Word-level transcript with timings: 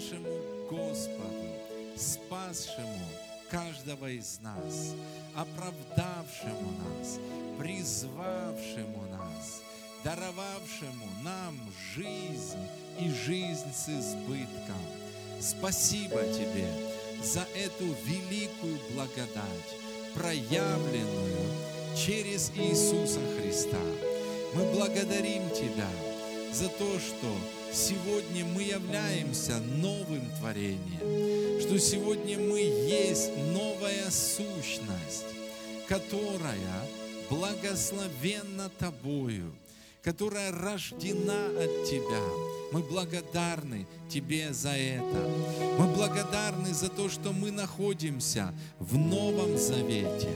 нашему 0.00 0.28
Господу, 0.70 1.48
спасшему 1.96 3.06
каждого 3.50 4.08
из 4.10 4.40
нас, 4.40 4.94
оправдавшему 5.34 6.72
нас, 6.78 7.18
призвавшему 7.58 9.04
нас, 9.10 9.62
даровавшему 10.02 11.06
нам 11.22 11.58
жизнь 11.94 12.66
и 12.98 13.10
жизнь 13.10 13.72
с 13.74 13.88
избытком. 13.88 14.80
Спасибо 15.38 16.22
Тебе 16.32 16.68
за 17.22 17.46
эту 17.54 17.84
великую 18.06 18.78
благодать, 18.94 19.76
проявленную 20.14 21.36
через 21.94 22.50
Иисуса 22.56 23.20
Христа. 23.38 23.82
Мы 24.54 24.64
благодарим 24.72 25.50
Тебя 25.50 25.88
за 26.52 26.68
то, 26.68 26.98
что 26.98 27.59
сегодня 27.72 28.44
мы 28.44 28.62
являемся 28.62 29.58
новым 29.58 30.22
творением, 30.38 31.60
что 31.60 31.78
сегодня 31.78 32.38
мы 32.38 32.60
есть 32.60 33.30
новая 33.52 34.10
сущность, 34.10 35.26
которая 35.88 36.86
благословенна 37.28 38.70
Тобою, 38.78 39.52
которая 40.02 40.50
рождена 40.52 41.46
от 41.46 41.84
Тебя. 41.88 42.22
Мы 42.72 42.80
благодарны 42.82 43.86
Тебе 44.08 44.52
за 44.52 44.70
это. 44.70 45.28
Мы 45.78 45.86
благодарны 45.94 46.74
за 46.74 46.88
то, 46.88 47.08
что 47.08 47.32
мы 47.32 47.50
находимся 47.50 48.52
в 48.78 48.96
Новом 48.96 49.56
Завете. 49.56 50.30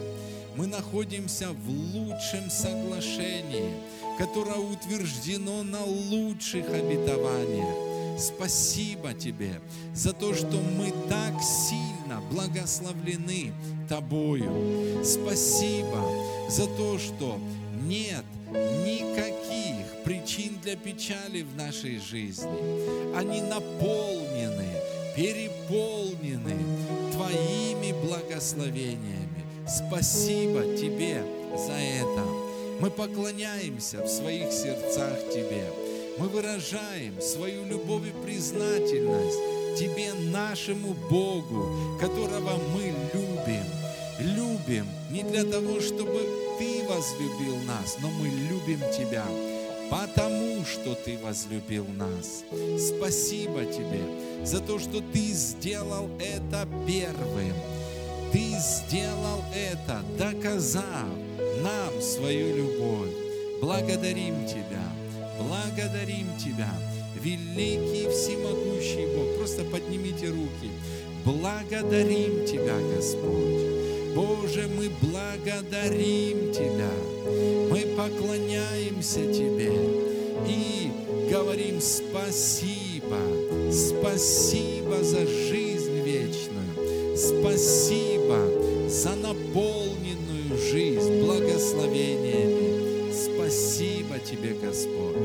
Мы 0.57 0.69
находимся 0.69 1.49
в 1.51 1.69
лучшем 1.69 2.49
соглашении, 2.49 3.71
которое 4.19 4.59
утверждено 4.59 5.65
на 5.65 5.83
лучших 5.85 6.69
обетованиях. 6.69 8.21
Спасибо 8.21 9.13
Тебе 9.15 9.61
за 9.93 10.13
то, 10.13 10.33
что 10.33 10.57
мы 10.79 10.93
так 11.09 11.35
сильно 11.43 12.21
благословлены 12.31 13.53
Тобою. 13.89 15.05
Спасибо 15.05 16.01
за 16.49 16.67
то, 16.67 16.99
что 16.99 17.41
нет 17.89 18.25
никаких 18.53 20.05
причин 20.05 20.57
для 20.63 20.77
печали 20.77 21.43
в 21.43 21.57
нашей 21.57 21.99
жизни. 21.99 23.17
Они 23.17 23.41
наполнены, 23.41 24.69
переполнены 25.17 26.55
Твоими 27.13 27.93
благословениями. 28.07 29.24
Спасибо 29.67 30.63
Тебе 30.77 31.25
за 31.57 31.73
это. 31.73 32.23
Мы 32.81 32.91
поклоняемся 32.91 34.03
в 34.03 34.09
своих 34.09 34.53
сердцах 34.53 35.19
Тебе. 35.33 35.65
Мы 36.19 36.29
выражаем 36.29 37.21
свою 37.21 37.65
любовь 37.65 38.03
и 38.07 38.25
признательность 38.25 39.39
Тебе, 39.79 40.13
нашему 40.31 40.95
Богу, 41.11 41.99
которого 41.99 42.59
мы 42.75 42.93
любим. 43.15 43.65
Любим 44.21 44.87
не 45.11 45.23
для 45.23 45.45
того, 45.45 45.81
чтобы 45.81 46.21
Ты 46.59 46.83
возлюбил 46.87 47.57
нас, 47.67 47.97
но 48.03 48.11
мы 48.11 48.27
любим 48.27 48.81
Тебя, 48.93 49.25
потому 49.91 50.65
что 50.67 50.95
Ты 50.95 51.17
возлюбил 51.19 51.87
нас. 51.97 52.45
Спасибо 52.79 53.65
Тебе 53.65 54.45
за 54.45 54.61
то, 54.61 54.79
что 54.79 55.01
Ты 55.01 55.33
сделал 55.33 56.11
это 56.21 56.69
первым. 56.87 57.55
Ты 58.35 58.57
сделал 58.59 59.45
это, 59.55 60.03
доказав 60.19 61.07
нам 61.63 62.03
свою 62.03 62.57
любовь. 62.57 63.13
Благодарим 63.61 64.45
Тебя, 64.45 64.83
благодарим 65.39 66.27
Тебя, 66.37 66.69
великий 67.15 68.09
всемогущий 68.11 69.07
Бог. 69.15 69.37
Просто 69.39 69.63
поднимите 69.63 70.31
руки. 70.31 70.73
Благодарим 71.25 72.45
Тебя, 72.45 72.77
Господь. 72.97 74.17
Боже, 74.17 74.69
мы 74.77 74.91
благодарим 75.01 76.53
Тебя, 76.53 76.91
мы 77.71 77.87
поклоняемся 77.97 79.33
Тебе 79.33 79.75
и 80.49 80.91
говорим 81.31 81.81
спасибо, 81.81 83.17
спасибо 83.71 85.05
за 85.05 85.25
жизнь 85.25 86.01
вечную, 86.03 87.17
спасибо 87.17 88.04
Тебе, 94.35 94.55
Господь. 94.55 95.17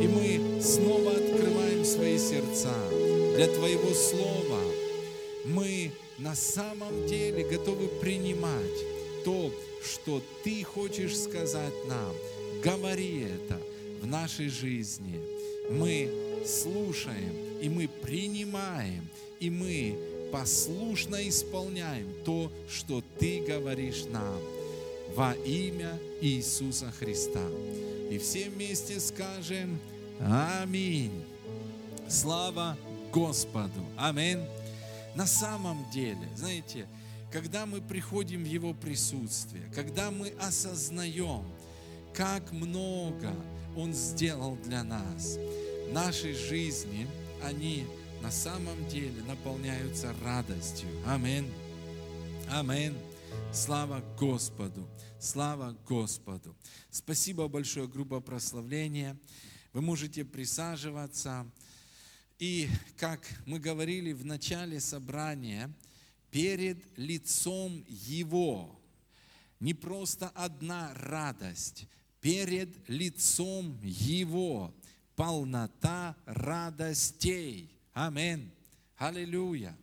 И 0.00 0.08
мы 0.08 0.62
снова 0.62 1.10
открываем 1.10 1.84
свои 1.84 2.16
сердца 2.16 2.74
для 3.36 3.46
Твоего 3.46 3.92
Слова. 3.92 4.62
Мы 5.44 5.90
на 6.16 6.34
самом 6.34 7.06
деле 7.06 7.46
готовы 7.46 7.88
принимать 8.00 8.84
то, 9.22 9.52
что 9.84 10.22
Ты 10.44 10.64
хочешь 10.64 11.18
сказать 11.18 11.74
нам. 11.88 12.14
Говори 12.64 13.26
это 13.26 13.60
в 14.00 14.06
нашей 14.06 14.48
жизни. 14.48 15.20
Мы 15.70 16.10
слушаем, 16.46 17.34
и 17.60 17.68
мы 17.68 17.86
принимаем, 17.86 19.06
и 19.40 19.50
мы 19.50 19.94
послушно 20.32 21.28
исполняем 21.28 22.06
то, 22.24 22.50
что 22.70 23.02
Ты 23.18 23.40
говоришь 23.46 24.04
нам 24.10 24.40
во 25.14 25.34
имя 25.44 25.98
Иисуса 26.22 26.90
Христа. 26.98 27.46
И 28.10 28.18
все 28.18 28.48
вместе 28.48 29.00
скажем 29.00 29.78
Аминь. 30.20 31.24
Слава 32.08 32.76
Господу. 33.12 33.84
Аминь. 33.96 34.44
На 35.14 35.26
самом 35.26 35.88
деле, 35.90 36.28
знаете, 36.36 36.86
когда 37.30 37.66
мы 37.66 37.80
приходим 37.80 38.42
в 38.42 38.46
Его 38.46 38.72
присутствие, 38.74 39.62
когда 39.74 40.10
мы 40.10 40.32
осознаем, 40.40 41.44
как 42.14 42.50
много 42.52 43.32
Он 43.76 43.92
сделал 43.92 44.56
для 44.56 44.82
нас, 44.82 45.38
наши 45.92 46.34
жизни, 46.34 47.06
они 47.42 47.84
на 48.22 48.30
самом 48.30 48.86
деле 48.88 49.22
наполняются 49.26 50.14
радостью. 50.24 50.88
Аминь. 51.06 51.50
Аминь. 52.50 52.96
Слава 53.52 54.02
Господу. 54.18 54.86
Слава 55.20 55.76
Господу. 55.84 56.56
Спасибо 56.90 57.48
большое, 57.48 57.88
группа 57.88 58.20
прославления. 58.20 59.18
Вы 59.72 59.80
можете 59.80 60.24
присаживаться. 60.24 61.50
И, 62.38 62.68
как 62.96 63.26
мы 63.44 63.58
говорили 63.58 64.12
в 64.12 64.24
начале 64.24 64.78
собрания, 64.78 65.74
перед 66.30 66.78
лицом 66.96 67.84
Его 67.88 68.80
не 69.58 69.74
просто 69.74 70.28
одна 70.28 70.94
радость, 70.94 71.88
перед 72.20 72.88
лицом 72.88 73.76
Его 73.82 74.72
полнота 75.16 76.16
радостей. 76.26 77.76
Аминь. 77.92 78.52
Аллилуйя. 78.96 79.76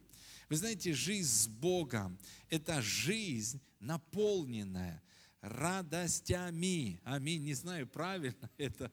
Вы 0.47 0.55
знаете, 0.55 0.93
жизнь 0.93 1.27
с 1.27 1.47
Богом– 1.47 2.17
это 2.49 2.81
жизнь, 2.81 3.59
наполненная 3.81 5.01
радостями. 5.45 6.99
Аминь. 7.03 7.43
Не 7.43 7.53
знаю, 7.53 7.87
правильно 7.87 8.49
это 8.57 8.91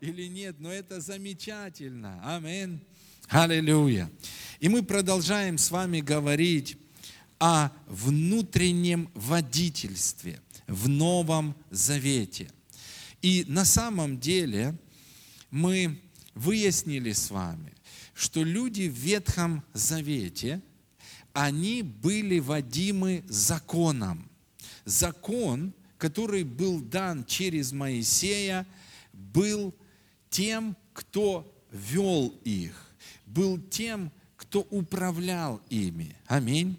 или 0.00 0.26
нет, 0.26 0.56
но 0.58 0.72
это 0.72 1.00
замечательно. 1.00 2.20
Аминь. 2.36 2.80
Аллилуйя. 3.28 4.10
И 4.60 4.68
мы 4.68 4.82
продолжаем 4.82 5.58
с 5.58 5.70
вами 5.70 6.00
говорить 6.00 6.76
о 7.38 7.70
внутреннем 7.86 9.10
водительстве 9.14 10.40
в 10.66 10.88
Новом 10.88 11.56
Завете. 11.70 12.50
И 13.22 13.44
на 13.48 13.64
самом 13.64 14.18
деле 14.20 14.78
мы 15.50 16.00
выяснили 16.34 17.12
с 17.12 17.30
вами, 17.30 17.72
что 18.12 18.42
люди 18.42 18.88
в 18.88 18.94
Ветхом 18.94 19.64
Завете, 19.72 20.60
они 21.32 21.82
были 21.82 22.38
водимы 22.38 23.24
законом. 23.28 24.30
Закон, 24.84 25.72
который 25.98 26.44
был 26.44 26.80
дан 26.80 27.24
через 27.24 27.72
Моисея, 27.72 28.66
был 29.12 29.74
тем, 30.30 30.76
кто 30.92 31.50
вел 31.70 32.28
их, 32.44 32.94
был 33.26 33.58
тем, 33.58 34.12
кто 34.36 34.60
управлял 34.70 35.60
ими. 35.70 36.16
Аминь. 36.26 36.76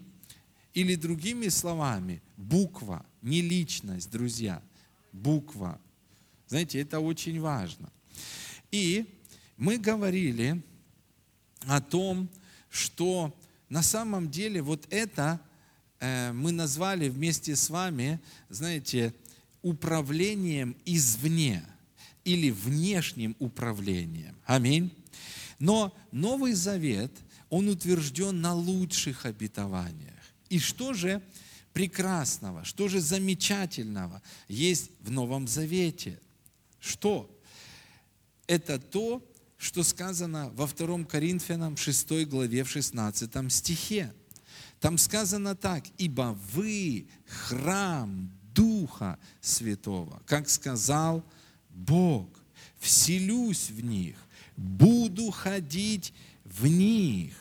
Или 0.74 0.96
другими 0.96 1.48
словами, 1.48 2.22
буква, 2.38 3.06
не 3.22 3.42
личность, 3.42 4.12
друзья, 4.12 4.62
буква. 5.12 5.80
Знаете, 6.48 6.80
это 6.80 7.00
очень 7.00 7.40
важно. 7.40 7.90
И 8.72 9.06
мы 9.58 9.78
говорили 9.78 10.62
о 11.62 11.82
том, 11.82 12.30
что 12.70 13.36
на 13.70 13.82
самом 13.82 14.30
деле 14.30 14.62
вот 14.62 14.86
это 14.90 15.40
мы 16.34 16.52
назвали 16.52 17.10
вместе 17.10 17.56
с 17.56 17.70
вами, 17.70 18.20
знаете, 18.50 19.14
управлением 19.62 20.76
извне 20.86 21.64
или 22.24 22.52
внешним 22.52 23.36
управлением. 23.40 24.36
Аминь. 24.46 24.92
Но 25.60 25.96
Новый 26.12 26.54
Завет, 26.54 27.12
он 27.50 27.70
утвержден 27.70 28.42
на 28.42 28.54
лучших 28.54 29.26
обетованиях. 29.26 30.14
И 30.50 30.60
что 30.60 30.94
же 30.94 31.22
прекрасного, 31.74 32.64
что 32.64 32.88
же 32.88 33.00
замечательного 33.00 34.22
есть 34.48 34.92
в 35.00 35.12
Новом 35.12 35.48
Завете? 35.48 36.20
Что? 36.80 37.30
Это 38.48 38.80
то, 38.80 39.24
что 39.58 39.84
сказано 39.84 40.52
во 40.52 40.68
2 40.68 41.06
Коринфянам 41.06 41.78
6 41.78 42.28
главе 42.28 42.64
в 42.64 42.70
16 42.70 43.52
стихе. 43.52 44.14
Там 44.86 45.00
сказано 45.00 45.56
так, 45.56 45.84
ибо 45.98 46.38
вы 46.54 47.08
храм 47.26 48.30
Духа 48.54 49.18
Святого, 49.42 50.22
как 50.28 50.48
сказал 50.48 51.26
Бог, 51.72 52.30
вселюсь 52.78 53.72
в 53.72 53.84
них, 53.84 54.16
буду 54.56 55.32
ходить 55.32 56.14
в 56.44 56.68
них, 56.68 57.34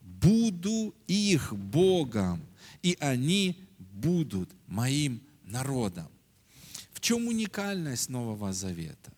буду 0.00 0.94
их 1.08 1.52
Богом, 1.52 2.40
и 2.84 2.96
они 3.00 3.58
будут 3.78 4.48
моим 4.68 5.20
народом. 5.42 6.06
В 6.92 7.00
чем 7.00 7.26
уникальность 7.26 8.10
Нового 8.10 8.52
Завета? 8.52 9.12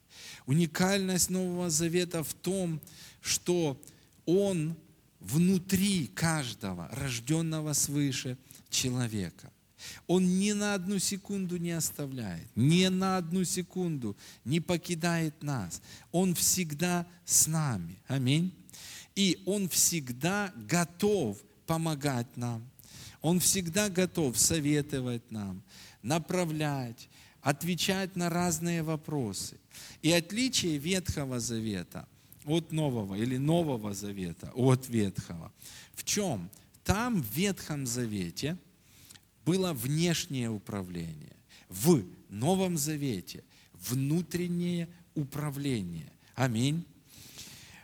Уникальность 0.47 1.29
Нового 1.29 1.69
Завета 1.69 2.25
в 2.25 2.33
том, 2.33 2.81
что 3.21 3.79
он 4.25 4.75
внутри 5.25 6.07
каждого 6.07 6.89
рожденного 6.93 7.73
свыше 7.73 8.37
человека. 8.69 9.51
Он 10.07 10.39
ни 10.39 10.53
на 10.53 10.75
одну 10.75 10.99
секунду 10.99 11.57
не 11.57 11.73
оставляет, 11.73 12.49
ни 12.55 12.87
на 12.87 13.19
одну 13.19 13.45
секунду 13.45 14.17
не 14.45 14.61
покидает 14.61 15.43
нас. 15.43 15.83
Он 16.13 16.35
всегда 16.35 17.07
с 17.25 17.47
нами. 17.47 17.99
Аминь. 18.07 18.55
И 19.15 19.43
Он 19.47 19.69
всегда 19.69 20.53
готов 20.57 21.39
помогать 21.67 22.37
нам. 22.37 22.69
Он 23.21 23.41
всегда 23.41 23.89
готов 23.89 24.39
советовать 24.39 25.31
нам, 25.31 25.63
направлять, 26.03 27.09
отвечать 27.41 28.17
на 28.17 28.29
разные 28.29 28.83
вопросы. 28.83 29.59
И 30.03 30.13
отличие 30.13 30.77
Ветхого 30.77 31.41
Завета 31.41 32.07
от 32.45 32.73
Нового 32.73 33.15
или 33.15 33.37
Нового 33.37 33.95
Завета 33.95 34.51
от 34.55 34.89
Ветхого 34.89 35.53
в 35.95 36.05
чем? 36.05 36.51
Там 36.85 37.23
в 37.23 37.37
Ветхом 37.37 37.87
Завете 37.87 38.59
было 39.45 39.73
внешнее 39.73 40.51
управление. 40.51 41.37
В 41.69 42.05
Новом 42.29 42.77
Завете 42.77 43.43
внутреннее 43.73 44.89
управление. 45.15 46.13
Аминь. 46.35 46.85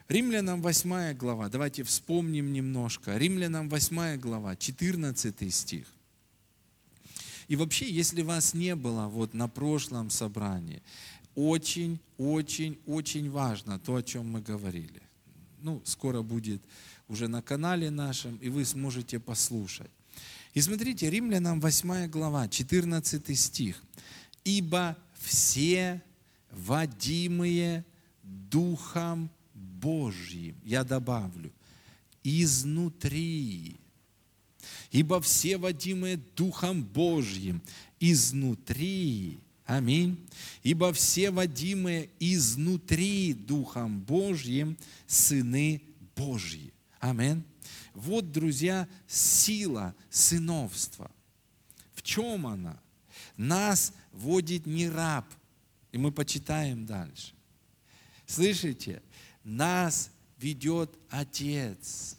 Римлянам 0.09 0.61
8 0.61 1.15
глава, 1.15 1.49
давайте 1.49 1.85
вспомним 1.85 2.53
немножко. 2.53 3.17
Римлянам 3.17 3.69
8 3.69 4.19
глава, 4.19 4.57
14 4.57 5.55
стих. 5.55 5.87
И 7.47 7.57
вообще, 7.57 7.91
если 7.91 8.23
вас 8.23 8.55
не 8.55 8.75
было 8.75 9.07
вот 9.07 9.35
на 9.35 9.49
прошлом 9.49 10.11
собрании, 10.11 10.83
очень, 11.35 12.01
очень, 12.19 12.79
очень 12.87 13.31
важно 13.31 13.79
то, 13.79 13.97
о 13.97 14.03
чем 14.03 14.31
мы 14.31 14.41
говорили. 14.41 15.03
Ну, 15.61 15.83
скоро 15.85 16.23
будет 16.23 16.63
уже 17.09 17.29
на 17.29 17.43
канале 17.43 17.91
нашем, 17.91 18.37
и 18.37 18.49
вы 18.49 18.65
сможете 18.65 19.19
послушать. 19.19 19.91
И 20.55 20.61
смотрите, 20.61 21.11
Римлянам 21.11 21.61
8 21.61 22.09
глава, 22.09 22.49
14 22.49 23.39
стих. 23.39 23.83
«Ибо 24.45 24.97
все 25.15 26.03
водимые 26.51 27.85
Духом 28.23 29.31
Божьим, 29.55 30.57
я 30.65 30.85
добавлю, 30.85 31.53
изнутри. 32.25 33.77
Ибо 34.91 35.21
все 35.21 35.57
водимые 35.57 36.17
Духом 36.37 36.83
Божьим 36.83 37.63
изнутри. 38.01 39.39
Аминь. 39.71 40.19
Ибо 40.65 40.93
все 40.93 41.31
водимые 41.31 42.11
изнутри 42.19 43.33
Духом 43.35 44.01
Божьим 44.01 44.77
сыны 45.07 45.81
Божьи. 46.17 46.73
Аминь. 46.99 47.45
Вот, 47.95 48.33
друзья, 48.33 48.89
сила 49.07 49.95
сыновства. 50.11 51.09
В 51.95 52.03
чем 52.03 52.49
она? 52.49 52.81
Нас 53.37 53.93
водит 54.11 54.67
не 54.67 54.89
раб. 54.89 55.25
И 55.93 55.99
мы 55.99 56.11
почитаем 56.11 56.85
дальше. 56.85 57.33
Слышите? 58.27 59.01
Нас 59.45 60.11
ведет 60.39 60.91
Отец. 61.11 62.17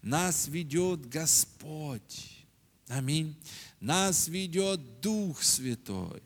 Нас 0.00 0.46
ведет 0.46 1.08
Господь. 1.08 2.46
Аминь. 2.86 3.34
Нас 3.80 4.28
ведет 4.28 5.00
Дух 5.00 5.42
Святой. 5.42 6.22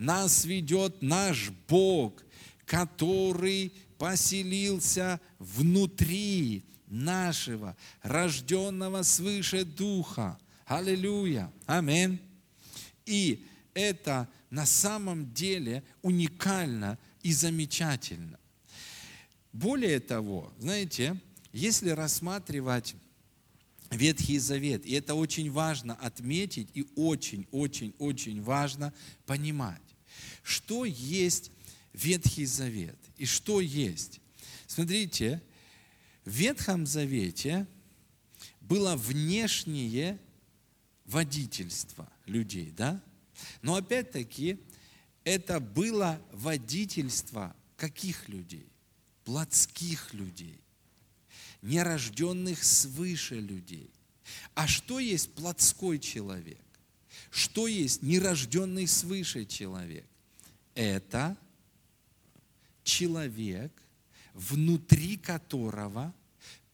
Нас 0.00 0.46
ведет 0.46 1.02
наш 1.02 1.50
Бог, 1.68 2.24
который 2.64 3.70
поселился 3.98 5.20
внутри 5.38 6.64
нашего 6.86 7.76
рожденного 8.00 9.02
свыше 9.02 9.66
Духа. 9.66 10.38
Аллилуйя. 10.64 11.52
Аминь. 11.66 12.18
И 13.04 13.44
это 13.74 14.26
на 14.48 14.64
самом 14.64 15.34
деле 15.34 15.82
уникально 16.00 16.98
и 17.22 17.34
замечательно. 17.34 18.40
Более 19.52 20.00
того, 20.00 20.50
знаете, 20.58 21.14
если 21.52 21.90
рассматривать 21.90 22.94
Ветхий 23.90 24.38
Завет, 24.38 24.86
и 24.86 24.94
это 24.94 25.14
очень 25.14 25.50
важно 25.50 25.94
отметить 25.94 26.70
и 26.72 26.86
очень-очень-очень 26.96 28.40
важно 28.42 28.94
понимать, 29.26 29.89
что 30.42 30.84
есть 30.84 31.50
Ветхий 31.92 32.46
Завет 32.46 32.98
и 33.16 33.26
что 33.26 33.60
есть. 33.60 34.20
Смотрите, 34.66 35.42
в 36.24 36.30
Ветхом 36.30 36.86
Завете 36.86 37.66
было 38.60 38.96
внешнее 38.96 40.18
водительство 41.04 42.10
людей, 42.26 42.72
да? 42.76 43.02
Но 43.62 43.74
опять-таки 43.74 44.60
это 45.24 45.60
было 45.60 46.20
водительство 46.32 47.56
каких 47.76 48.28
людей? 48.28 48.70
плотских 49.30 50.12
людей, 50.12 50.60
нерожденных 51.62 52.64
свыше 52.64 53.36
людей. 53.36 53.88
А 54.56 54.66
что 54.66 54.98
есть 54.98 55.32
плотской 55.34 56.00
человек? 56.00 56.60
Что 57.30 57.68
есть 57.68 58.02
нерожденный 58.02 58.88
свыше 58.88 59.44
человек? 59.44 60.09
Это 60.74 61.36
человек, 62.82 63.72
внутри 64.34 65.16
которого 65.16 66.14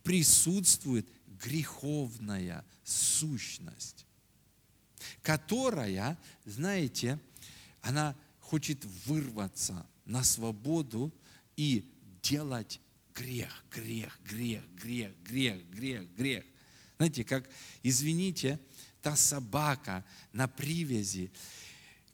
присутствует 0.02 1.06
греховная 1.42 2.64
сущность, 2.84 4.06
которая, 5.22 6.18
знаете, 6.44 7.18
она 7.82 8.16
хочет 8.40 8.84
вырваться 9.06 9.86
на 10.04 10.22
свободу 10.22 11.12
и 11.56 11.84
делать 12.22 12.80
грех, 13.14 13.64
грех, 13.70 14.18
грех, 14.24 14.62
грех, 14.76 15.12
грех, 15.24 15.70
грех, 15.70 16.14
грех. 16.14 16.44
Знаете, 16.96 17.24
как, 17.24 17.48
извините, 17.82 18.58
та 19.02 19.16
собака 19.16 20.04
на 20.32 20.48
привязи, 20.48 21.30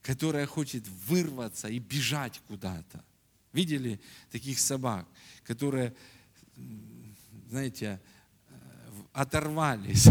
которая 0.02 0.46
хочет 0.46 0.86
вырваться 1.06 1.68
и 1.68 1.78
бежать 1.78 2.40
куда-то. 2.48 3.04
Видели 3.52 4.00
таких 4.30 4.58
собак, 4.58 5.06
которые, 5.44 5.94
знаете, 7.48 8.00
оторвались, 9.12 10.08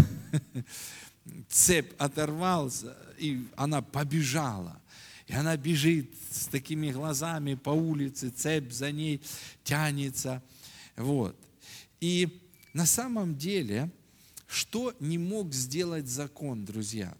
цепь 1.48 1.92
оторвался, 1.98 2.96
и 3.18 3.46
она 3.56 3.82
побежала. 3.82 4.80
И 5.26 5.34
она 5.34 5.56
бежит 5.56 6.12
с 6.30 6.46
такими 6.46 6.90
глазами 6.90 7.54
по 7.54 7.70
улице, 7.70 8.30
цепь 8.30 8.72
за 8.72 8.90
ней 8.90 9.20
тянется. 9.64 10.42
Вот. 10.96 11.36
И 12.00 12.40
на 12.72 12.86
самом 12.86 13.36
деле, 13.36 13.90
что 14.46 14.94
не 15.00 15.18
мог 15.18 15.52
сделать 15.52 16.08
закон, 16.08 16.64
друзья? 16.64 17.16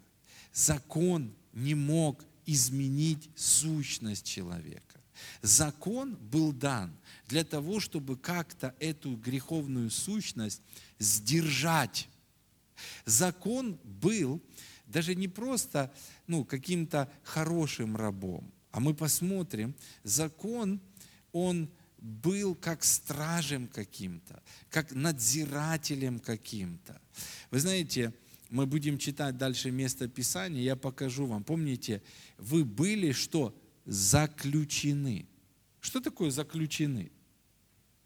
Закон 0.53 1.33
не 1.53 1.75
мог 1.75 2.23
изменить 2.45 3.29
сущность 3.35 4.25
человека. 4.25 4.99
Закон 5.41 6.15
был 6.15 6.51
дан 6.51 6.95
для 7.27 7.43
того, 7.43 7.79
чтобы 7.79 8.17
как-то 8.17 8.75
эту 8.79 9.15
греховную 9.15 9.89
сущность 9.89 10.61
сдержать. 10.99 12.09
Закон 13.05 13.79
был 13.83 14.41
даже 14.85 15.15
не 15.15 15.27
просто 15.27 15.93
ну, 16.27 16.43
каким-то 16.43 17.11
хорошим 17.23 17.95
рабом, 17.95 18.51
а 18.71 18.79
мы 18.79 18.93
посмотрим, 18.93 19.75
закон, 20.03 20.81
он 21.31 21.69
был 21.97 22.53
как 22.53 22.83
стражем 22.83 23.67
каким-то, 23.67 24.43
как 24.69 24.91
надзирателем 24.91 26.19
каким-то. 26.19 27.01
Вы 27.49 27.59
знаете, 27.59 28.13
мы 28.53 28.67
будем 28.67 28.99
читать 28.99 29.35
дальше 29.35 29.71
место 29.71 30.07
Писания, 30.07 30.61
я 30.61 30.75
покажу 30.75 31.25
вам. 31.25 31.43
Помните, 31.43 32.03
вы 32.37 32.63
были 32.63 33.11
что? 33.11 33.59
Заключены. 33.87 35.27
Что 35.81 35.99
такое 35.99 36.29
заключены? 36.29 37.11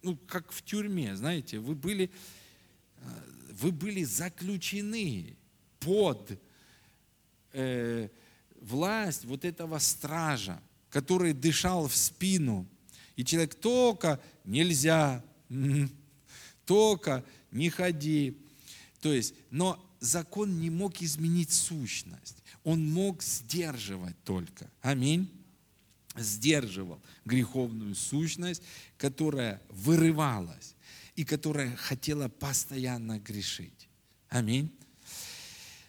Ну, 0.01 0.15
как 0.15 0.53
в 0.53 0.61
тюрьме, 0.61 1.17
знаете, 1.17 1.59
вы 1.59 1.75
были, 1.75 2.09
э, 2.95 3.07
вы 3.51 3.73
были 3.73 4.05
заключены 4.05 5.35
под 5.81 6.39
э, 7.51 8.07
власть 8.61 9.25
вот 9.25 9.43
этого 9.43 9.79
стража, 9.79 10.63
который 10.89 11.33
дышал 11.33 11.89
в 11.89 11.95
спину. 11.95 12.65
И 13.17 13.25
человек 13.25 13.53
только 13.53 14.21
нельзя, 14.45 15.21
только 16.65 17.25
не 17.51 17.69
ходи. 17.69 18.37
То 19.01 19.11
есть, 19.11 19.33
но 19.51 19.83
закон 19.99 20.59
не 20.59 20.69
мог 20.69 21.01
изменить 21.01 21.51
сущность. 21.51 22.43
Он 22.63 22.89
мог 22.91 23.23
сдерживать 23.23 24.21
только. 24.23 24.69
Аминь. 24.81 25.31
Сдерживал 26.15 27.01
греховную 27.25 27.95
сущность, 27.95 28.63
которая 28.97 29.61
вырывалась 29.69 30.75
и 31.15 31.23
которая 31.23 31.75
хотела 31.75 32.27
постоянно 32.27 33.19
грешить. 33.19 33.87
Аминь. 34.29 34.71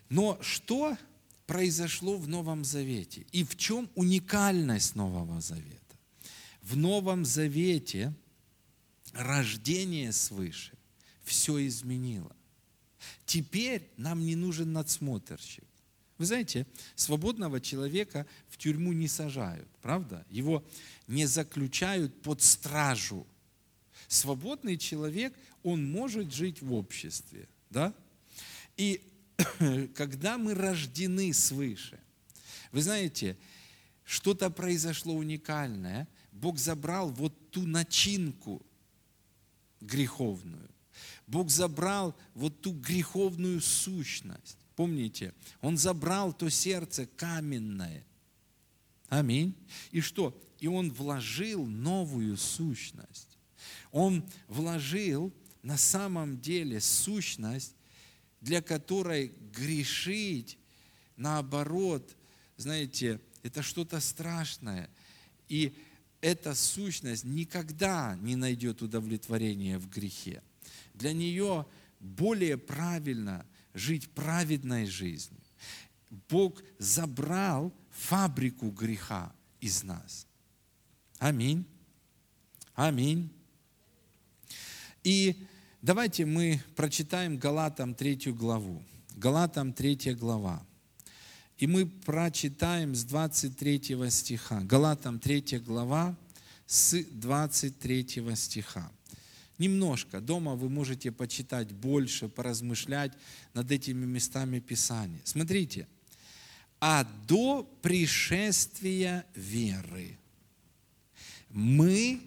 Но 0.09 0.39
что 0.43 0.97
произошло 1.47 2.17
в 2.17 2.29
Новом 2.29 2.65
Завете? 2.65 3.27
И 3.33 3.45
в 3.45 3.57
чем 3.57 3.91
уникальность 3.95 4.95
Нового 4.95 5.41
Завета? 5.41 5.79
В 6.63 6.77
Новом 6.77 7.25
Завете 7.25 8.15
рождение 9.13 10.13
свыше 10.13 10.73
все 11.25 11.67
изменило. 11.67 12.35
Теперь 13.27 13.89
нам 13.97 14.25
не 14.25 14.37
нужен 14.37 14.73
надсмотрщик. 14.73 15.65
Вы 16.19 16.27
знаете, 16.27 16.67
свободного 16.97 17.61
человека 17.61 18.27
в 18.49 18.59
тюрьму 18.59 18.93
не 18.93 19.07
сажают, 19.07 19.69
правда? 19.81 20.27
Его 20.31 20.65
не 21.07 21.27
заключают 21.27 22.21
под 22.23 22.43
стражу. 22.43 23.27
Свободный 24.09 24.77
человек, 24.77 25.33
он 25.63 25.89
может 25.89 26.33
жить 26.33 26.61
в 26.61 26.73
обществе, 26.73 27.49
да? 27.71 27.95
И 28.77 29.01
когда 29.95 30.39
мы 30.39 30.55
рождены 30.55 31.33
свыше, 31.33 32.01
вы 32.73 32.83
знаете, 32.83 33.37
что-то 34.05 34.51
произошло 34.51 35.15
уникальное. 35.15 36.09
Бог 36.33 36.59
забрал 36.59 37.11
вот 37.11 37.51
ту 37.51 37.63
начинку 37.67 38.65
греховную. 39.81 40.69
Бог 41.29 41.51
забрал 41.51 42.17
вот 42.35 42.63
ту 42.63 42.73
греховную 42.73 43.61
сущность. 43.61 44.57
Помните, 44.75 45.35
Он 45.61 45.77
забрал 45.77 46.33
то 46.33 46.49
сердце 46.49 47.07
каменное. 47.07 48.07
Аминь. 49.11 49.55
И 49.91 50.01
что? 50.01 50.41
И 50.59 50.69
Он 50.69 50.91
вложил 50.91 51.67
новую 51.67 52.39
сущность. 52.39 53.39
Он 53.93 54.25
вложил 54.49 55.33
на 55.63 55.77
самом 55.77 56.41
деле 56.41 56.81
сущность, 56.81 57.75
для 58.41 58.63
которой 58.63 59.35
грешить, 59.53 60.59
наоборот, 61.17 62.17
знаете, 62.57 63.21
это 63.43 63.63
что-то 63.63 64.01
страшное. 64.01 64.89
И 65.49 65.75
эта 66.23 66.55
сущность 66.55 67.25
никогда 67.25 68.17
не 68.23 68.35
найдет 68.35 68.81
удовлетворения 68.81 69.79
в 69.79 69.91
грехе 69.91 70.43
для 70.99 71.13
нее 71.13 71.67
более 72.01 72.59
правильно 72.59 73.47
жить 73.73 74.11
праведной 74.11 74.87
жизнью. 74.87 75.41
Бог 76.29 76.63
забрал 76.79 77.73
фабрику 77.91 78.71
греха 78.71 79.33
из 79.61 79.83
нас. 79.83 80.27
Аминь. 81.19 81.65
Аминь. 82.75 83.31
И 85.05 85.47
давайте 85.83 86.27
мы 86.27 86.63
прочитаем 86.77 87.39
Галатам 87.39 87.95
третью 87.95 88.35
главу. 88.35 88.83
Галатам 89.17 89.73
третья 89.73 90.15
глава. 90.15 90.65
И 91.59 91.67
мы 91.67 91.87
прочитаем 91.87 92.95
с 92.95 93.05
23 93.05 94.11
стиха. 94.11 94.61
Галатам 94.61 95.19
третья 95.19 95.59
глава 95.59 96.17
с 96.67 97.03
23 97.03 98.37
стиха. 98.37 98.93
Немножко. 99.59 100.21
Дома 100.21 100.55
вы 100.55 100.69
можете 100.69 101.11
почитать 101.11 101.73
больше, 101.73 102.29
поразмышлять 102.29 103.13
над 103.55 103.71
этими 103.71 104.07
местами 104.07 104.61
Писания. 104.61 105.21
Смотрите. 105.25 105.89
А 106.81 107.05
до 107.27 107.65
пришествия 107.83 109.27
веры 109.35 110.17
мы 111.51 112.21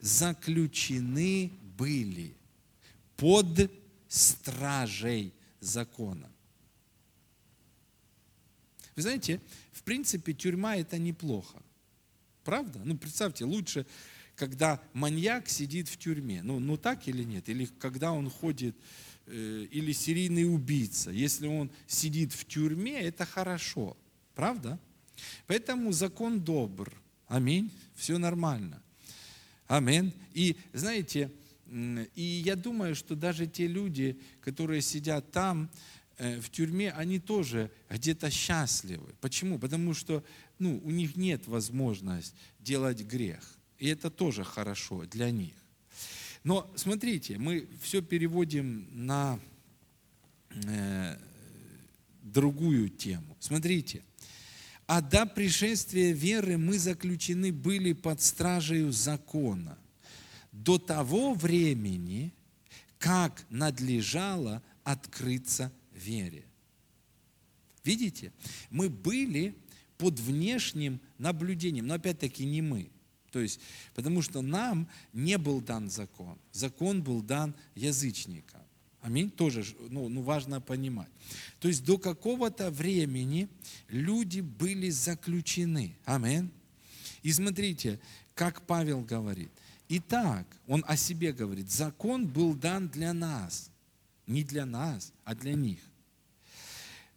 заключены 0.00 1.50
были 1.78 2.36
под 3.16 3.70
стражей 4.08 5.32
закона. 5.60 6.30
Вы 8.94 9.02
знаете, 9.02 9.40
в 9.72 9.82
принципе, 9.82 10.34
тюрьма 10.34 10.76
это 10.76 10.98
неплохо. 10.98 11.62
Правда? 12.44 12.80
Ну, 12.84 12.96
представьте, 12.98 13.44
лучше 13.44 13.86
когда 14.36 14.80
маньяк 14.92 15.48
сидит 15.48 15.88
в 15.88 15.96
тюрьме. 15.96 16.42
Ну, 16.42 16.58
ну 16.58 16.76
так 16.76 17.08
или 17.08 17.22
нет? 17.22 17.48
Или 17.48 17.66
когда 17.78 18.12
он 18.12 18.30
ходит, 18.30 18.76
э, 19.26 19.66
или 19.70 19.92
серийный 19.92 20.52
убийца. 20.52 21.10
Если 21.10 21.46
он 21.46 21.70
сидит 21.86 22.32
в 22.32 22.44
тюрьме, 22.44 23.00
это 23.00 23.24
хорошо. 23.24 23.96
Правда? 24.34 24.78
Поэтому 25.46 25.92
закон 25.92 26.40
добр. 26.40 26.92
Аминь. 27.26 27.70
Все 27.94 28.18
нормально. 28.18 28.82
Аминь. 29.66 30.12
И 30.34 30.56
знаете, 30.72 31.30
и 32.14 32.42
я 32.44 32.56
думаю, 32.56 32.94
что 32.94 33.14
даже 33.14 33.46
те 33.46 33.66
люди, 33.66 34.20
которые 34.40 34.82
сидят 34.82 35.32
там, 35.32 35.70
э, 36.18 36.40
в 36.40 36.50
тюрьме, 36.50 36.90
они 36.92 37.18
тоже 37.18 37.70
где-то 37.88 38.30
счастливы. 38.30 39.14
Почему? 39.20 39.58
Потому 39.58 39.94
что 39.94 40.24
ну, 40.58 40.80
у 40.84 40.90
них 40.90 41.16
нет 41.16 41.46
возможности 41.46 42.36
делать 42.60 43.02
грех. 43.02 43.53
И 43.78 43.88
это 43.88 44.10
тоже 44.10 44.44
хорошо 44.44 45.04
для 45.06 45.30
них. 45.30 45.54
Но 46.44 46.70
смотрите, 46.76 47.38
мы 47.38 47.66
все 47.80 48.02
переводим 48.02 48.86
на 48.92 49.40
э, 50.50 51.16
другую 52.22 52.90
тему. 52.90 53.36
Смотрите. 53.40 54.02
А 54.86 55.00
до 55.00 55.24
пришествия 55.24 56.12
веры 56.12 56.58
мы 56.58 56.78
заключены 56.78 57.52
были 57.52 57.94
под 57.94 58.20
стражей 58.20 58.90
закона 58.92 59.78
до 60.52 60.78
того 60.78 61.34
времени, 61.34 62.34
как 62.98 63.44
надлежало 63.48 64.62
открыться 64.82 65.72
вере. 65.92 66.44
Видите? 67.82 68.32
Мы 68.70 68.88
были 68.88 69.54
под 69.96 70.18
внешним 70.20 71.00
наблюдением, 71.18 71.86
но 71.86 71.94
опять-таки 71.94 72.44
не 72.44 72.62
мы. 72.62 72.90
То 73.34 73.40
есть, 73.40 73.58
потому 73.94 74.22
что 74.22 74.42
нам 74.42 74.88
не 75.12 75.38
был 75.38 75.60
дан 75.60 75.90
закон. 75.90 76.38
Закон 76.52 77.02
был 77.02 77.20
дан 77.20 77.56
язычникам. 77.74 78.62
Аминь. 79.00 79.28
Тоже 79.28 79.64
ну, 79.90 80.08
ну, 80.08 80.22
важно 80.22 80.60
понимать. 80.60 81.08
То 81.58 81.66
есть 81.66 81.84
до 81.84 81.98
какого-то 81.98 82.70
времени 82.70 83.48
люди 83.88 84.38
были 84.38 84.88
заключены. 84.88 85.98
Аминь. 86.04 86.52
И 87.24 87.32
смотрите, 87.32 87.98
как 88.36 88.68
Павел 88.68 89.00
говорит. 89.00 89.50
Итак, 89.88 90.46
он 90.68 90.84
о 90.86 90.96
себе 90.96 91.32
говорит, 91.32 91.72
закон 91.72 92.28
был 92.28 92.54
дан 92.54 92.88
для 92.88 93.12
нас. 93.12 93.68
Не 94.28 94.44
для 94.44 94.64
нас, 94.64 95.12
а 95.24 95.34
для 95.34 95.54
них. 95.54 95.80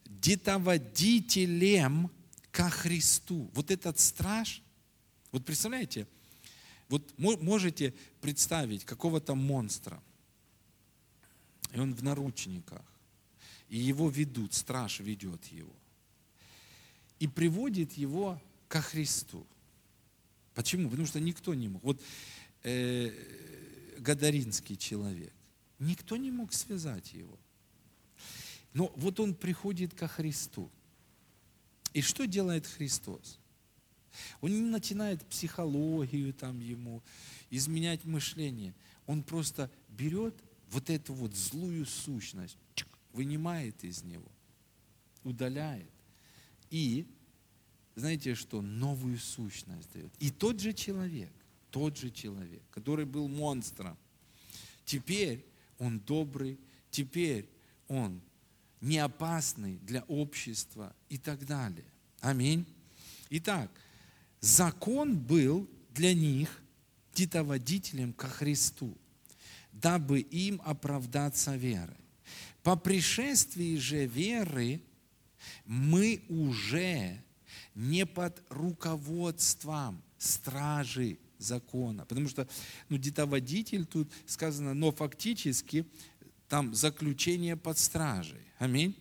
Детоводителем 0.04 2.10
ко 2.50 2.72
Христу. 2.72 3.52
Вот 3.54 3.70
этот 3.70 4.00
страж– 4.00 4.64
вот 5.38 5.46
представляете, 5.46 6.08
вот 6.90 7.14
можете 7.20 7.94
представить 8.22 8.84
какого-то 8.86 9.36
монстра, 9.36 10.02
и 11.72 11.80
он 11.80 11.94
в 11.94 12.04
наручниках, 12.04 12.82
и 13.70 13.78
его 13.78 14.10
ведут, 14.10 14.56
страж 14.56 15.00
ведет 15.00 15.46
его, 15.46 15.76
и 17.20 17.28
приводит 17.28 17.94
его 17.94 18.42
ко 18.68 18.82
Христу. 18.82 19.46
Почему? 20.56 20.90
Потому 20.90 21.08
что 21.08 21.20
никто 21.20 21.54
не 21.54 21.68
мог. 21.68 21.84
Вот 21.84 22.02
э, 22.64 23.12
Гадаринский 24.00 24.76
человек, 24.76 25.34
никто 25.78 26.18
не 26.18 26.32
мог 26.32 26.52
связать 26.52 27.14
его. 27.14 27.38
Но 28.74 28.92
вот 28.96 29.20
он 29.20 29.36
приходит 29.36 29.94
ко 29.94 30.08
Христу. 30.08 30.72
И 31.94 32.02
что 32.02 32.26
делает 32.26 32.66
Христос? 32.66 33.38
Он 34.42 34.52
не 34.52 34.62
начинает 34.62 35.26
психологию 35.26 36.34
там 36.34 36.60
ему, 36.60 37.02
изменять 37.50 38.06
мышление. 38.06 38.74
Он 39.06 39.24
просто 39.24 39.72
берет 39.90 40.36
вот 40.70 40.90
эту 40.90 41.14
вот 41.14 41.36
злую 41.36 41.86
сущность, 41.86 42.58
вынимает 43.14 43.84
из 43.84 44.04
него, 44.04 44.32
удаляет. 45.24 45.90
И, 46.70 47.08
знаете 47.96 48.36
что, 48.36 48.62
новую 48.62 49.18
сущность 49.18 49.92
дает. 49.94 50.12
И 50.20 50.30
тот 50.30 50.60
же 50.60 50.74
человек, 50.74 51.32
тот 51.72 51.98
же 51.98 52.12
человек, 52.12 52.62
который 52.72 53.06
был 53.06 53.28
монстром, 53.28 53.98
теперь 54.86 55.46
он 55.80 56.00
добрый, 56.00 56.60
теперь 56.92 57.50
он 57.88 58.22
не 58.82 58.98
опасный 59.00 59.78
для 59.80 60.04
общества 60.04 60.96
и 61.10 61.18
так 61.18 61.46
далее. 61.46 61.86
Аминь. 62.20 62.66
Итак, 63.30 63.72
закон 64.40 65.18
был 65.18 65.70
для 65.94 66.14
них 66.14 66.62
титоводителем 67.14 68.14
ко 68.14 68.28
Христу, 68.28 68.98
дабы 69.72 70.20
им 70.20 70.62
оправдаться 70.64 71.56
верой. 71.56 71.98
По 72.64 72.76
пришествии 72.76 73.78
же 73.78 74.06
веры 74.06 74.82
мы 75.66 76.22
уже 76.30 77.22
не 77.76 78.06
под 78.06 78.42
руководством 78.50 80.02
стражи 80.18 81.18
закона. 81.38 82.06
Потому 82.06 82.28
что 82.28 82.48
ну, 82.90 82.98
детоводитель 82.98 83.86
тут 83.86 84.12
сказано, 84.26 84.74
но 84.74 84.92
фактически 84.92 85.86
там 86.48 86.74
заключение 86.74 87.56
под 87.56 87.78
стражей. 87.78 88.42
Аминь. 88.58 88.96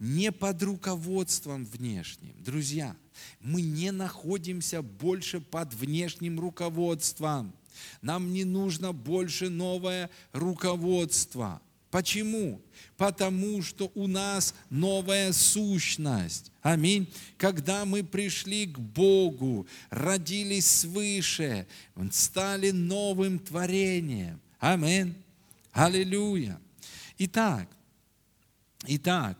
Не 0.00 0.32
под 0.32 0.62
руководством 0.62 1.64
внешним. 1.66 2.34
Друзья, 2.42 2.96
мы 3.40 3.60
не 3.60 3.92
находимся 3.92 4.80
больше 4.80 5.40
под 5.40 5.74
внешним 5.74 6.40
руководством. 6.40 7.52
Нам 8.00 8.32
не 8.32 8.44
нужно 8.44 8.92
больше 8.92 9.50
новое 9.50 10.10
руководство. 10.32 11.60
Почему? 11.90 12.62
Потому 12.96 13.62
что 13.62 13.90
у 13.94 14.06
нас 14.06 14.54
новая 14.70 15.32
сущность. 15.32 16.50
Аминь. 16.62 17.12
Когда 17.36 17.84
мы 17.84 18.02
пришли 18.02 18.66
к 18.66 18.78
Богу, 18.78 19.66
родились 19.90 20.66
свыше, 20.66 21.66
стали 22.10 22.70
новым 22.70 23.38
творением. 23.38 24.40
Аминь. 24.60 25.14
Аллилуйя. 25.72 26.60
Итак, 27.18 27.68
итак, 28.86 29.36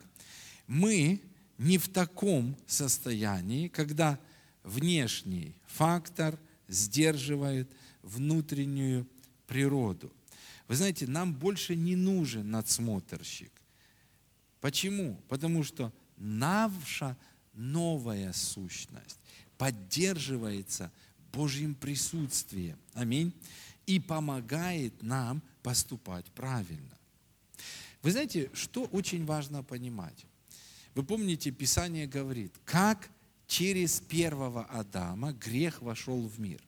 мы 0.70 1.20
не 1.58 1.78
в 1.78 1.88
таком 1.88 2.56
состоянии, 2.64 3.66
когда 3.66 4.20
внешний 4.62 5.56
фактор 5.66 6.38
сдерживает 6.68 7.68
внутреннюю 8.02 9.04
природу. 9.48 10.12
Вы 10.68 10.76
знаете, 10.76 11.08
нам 11.08 11.34
больше 11.34 11.74
не 11.74 11.96
нужен 11.96 12.52
надсмотрщик. 12.52 13.50
Почему? 14.60 15.20
Потому 15.28 15.64
что 15.64 15.92
наша 16.16 17.16
новая 17.52 18.32
сущность 18.32 19.18
поддерживается 19.58 20.92
Божьим 21.32 21.74
присутствием. 21.74 22.78
Аминь. 22.94 23.32
И 23.86 23.98
помогает 23.98 25.02
нам 25.02 25.42
поступать 25.64 26.26
правильно. 26.26 26.96
Вы 28.02 28.12
знаете, 28.12 28.50
что 28.54 28.84
очень 28.84 29.26
важно 29.26 29.64
понимать? 29.64 30.26
Вы 30.94 31.04
помните, 31.04 31.50
Писание 31.50 32.06
говорит, 32.06 32.54
как 32.64 33.10
через 33.46 34.00
первого 34.00 34.64
Адама 34.64 35.32
грех 35.32 35.82
вошел 35.82 36.26
в 36.26 36.38
мир. 36.38 36.60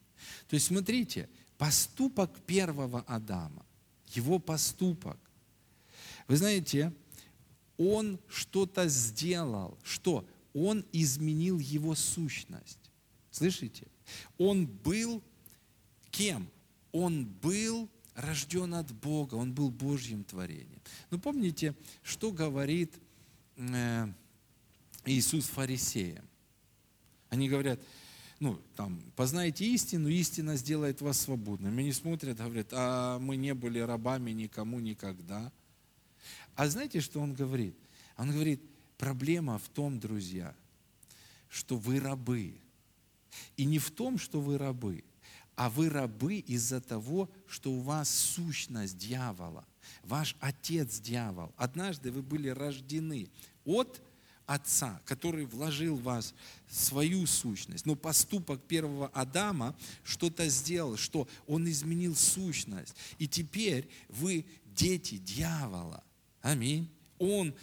То 0.49 0.55
есть 0.55 0.67
смотрите, 0.67 1.29
поступок 1.59 2.41
первого 2.47 3.00
Адама 3.02 3.64
его 4.17 4.38
поступок. 4.38 5.18
Вы 6.29 6.37
знаете, 6.37 6.92
он 7.77 8.18
что-то 8.29 8.88
сделал. 8.88 9.79
Что? 9.83 10.27
Он 10.55 10.85
изменил 10.92 11.59
его 11.59 11.94
сущность. 11.94 12.79
Слышите? 13.31 13.87
Он 14.38 14.66
был 14.66 15.23
кем? 16.11 16.49
Он 16.92 17.25
был 17.25 17.88
рожден 18.14 18.75
от 18.75 18.92
Бога, 18.92 19.37
он 19.37 19.55
был 19.55 19.70
Божьим 19.70 20.25
творением. 20.25 20.81
Но 21.11 21.18
помните, 21.18 21.75
что 22.03 22.31
говорит 22.31 22.94
э, 23.57 24.09
Иисус 25.05 25.47
фарисеям? 25.47 26.25
Они 27.29 27.49
говорят, 27.49 27.81
ну, 28.41 28.61
там, 28.77 29.01
познайте 29.17 29.65
истину, 29.67 30.09
истина 30.09 30.57
сделает 30.57 31.01
вас 31.01 31.21
свободными. 31.21 31.81
Они 31.81 31.93
смотрят, 31.93 32.38
говорят, 32.38 32.69
а 32.73 33.19
мы 33.19 33.37
не 33.37 33.55
были 33.55 33.79
рабами 33.79 34.33
никому 34.33 34.81
никогда. 34.81 35.53
А 36.55 36.69
знаете, 36.69 37.01
что 37.01 37.21
он 37.21 37.35
говорит? 37.35 37.77
Он 38.17 38.31
говорит, 38.31 38.61
проблема 38.99 39.59
в 39.59 39.69
том, 39.69 39.99
друзья, 39.99 40.55
что 41.49 41.77
вы 41.77 42.01
рабы. 42.01 42.61
И 43.57 43.65
не 43.65 43.79
в 43.79 43.91
том, 43.91 44.19
что 44.19 44.41
вы 44.41 44.59
рабы, 44.59 45.05
а 45.55 45.71
вы 45.71 45.88
рабы 45.88 46.37
из-за 46.37 46.81
того, 46.81 47.31
что 47.47 47.73
у 47.73 47.81
вас 47.81 48.11
сущность 48.11 48.99
дьявола. 48.99 49.65
Ваш 50.03 50.37
отец 50.41 51.01
дьявол. 51.01 51.53
Однажды 51.57 52.11
вы 52.11 52.23
были 52.23 52.49
рождены 52.49 53.29
от 53.65 54.03
Отца, 54.46 55.00
который 55.05 55.44
вложил 55.46 55.96
в 55.96 56.02
вас 56.02 56.35
свою 56.68 57.26
сущность. 57.26 57.87
Но 57.87 57.94
поступок 57.94 58.62
первого 58.62 59.09
Адама 59.09 59.76
что-то 60.05 60.48
сделал, 60.48 60.96
что 60.96 61.28
он 61.46 61.68
изменил 61.68 62.16
сущность. 62.16 62.94
И 63.18 63.28
теперь 63.28 63.88
вы 64.09 64.44
дети 64.74 65.18
дьявола. 65.18 66.02
Аминь. 66.40 66.90
Он 67.18 67.55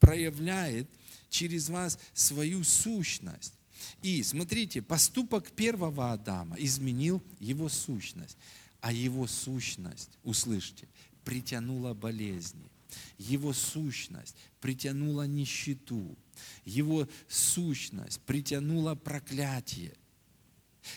проявляет 0.00 0.88
через 1.28 1.68
вас 1.68 1.98
свою 2.12 2.64
сущность. 2.64 3.54
И 4.02 4.22
смотрите, 4.22 4.82
поступок 4.82 5.50
первого 5.52 6.12
Адама 6.12 6.56
изменил 6.58 7.22
его 7.38 7.68
сущность, 7.68 8.36
а 8.80 8.92
его 8.92 9.26
сущность, 9.26 10.10
услышьте, 10.22 10.88
притянула 11.24 11.94
болезни. 11.94 12.70
Его 13.18 13.52
сущность 13.52 14.36
притянула 14.60 15.26
нищету, 15.26 16.16
его 16.64 17.08
сущность 17.28 18.20
притянула 18.22 18.94
проклятие. 18.94 19.94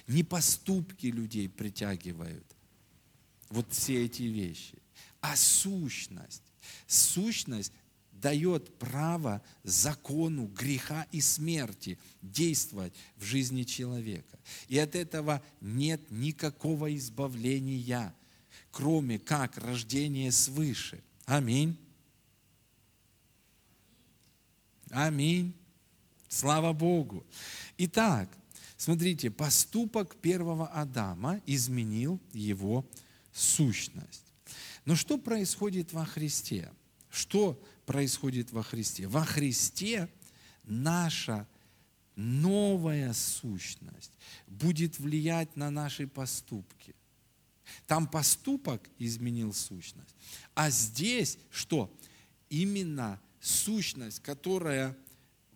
Не 0.08 0.24
поступки 0.24 1.08
людей 1.08 1.48
притягивают 1.48 2.46
вот 3.50 3.72
все 3.72 4.06
эти 4.06 4.24
вещи, 4.24 4.78
а 5.22 5.36
сущность. 5.36 6.44
Сущность 6.86 7.72
дает 8.12 8.78
право 8.80 9.42
закону 9.64 10.48
греха 10.48 11.08
и 11.12 11.22
смерти 11.22 12.00
действовать 12.22 12.94
в 13.16 13.24
жизни 13.24 13.64
человека. 13.64 14.40
И 14.68 14.78
от 14.78 14.96
этого 14.96 15.44
нет 15.62 16.10
никакого 16.10 16.96
избавления, 16.96 18.14
кроме 18.72 19.20
как 19.20 19.58
рождения 19.58 20.32
свыше. 20.32 21.04
Аминь. 21.26 21.78
Аминь. 24.92 25.54
Слава 26.30 26.74
Богу. 26.74 27.26
Итак, 27.78 28.30
смотрите, 28.78 29.32
поступок 29.32 30.16
первого 30.18 30.68
Адама 30.68 31.42
изменил 31.46 32.20
его 32.34 32.86
сущность. 33.32 34.24
Но 34.86 34.96
что 34.96 35.18
происходит 35.18 35.94
во 35.94 36.06
Христе? 36.06 36.72
Что 37.10 37.62
происходит 37.86 38.52
во 38.52 38.64
Христе? 38.64 39.08
Во 39.08 39.24
Христе 39.24 40.10
наша 40.64 41.48
новая 42.16 43.14
сущность 43.14 44.12
будет 44.48 45.00
влиять 45.00 45.56
на 45.56 45.70
наши 45.70 46.08
поступки. 46.08 46.96
Там 47.86 48.08
поступок 48.08 48.90
изменил 48.98 49.54
сущность. 49.54 50.16
А 50.56 50.70
здесь 50.70 51.38
что? 51.52 51.94
Именно 52.50 53.20
сущность, 53.40 54.22
которая 54.22 54.96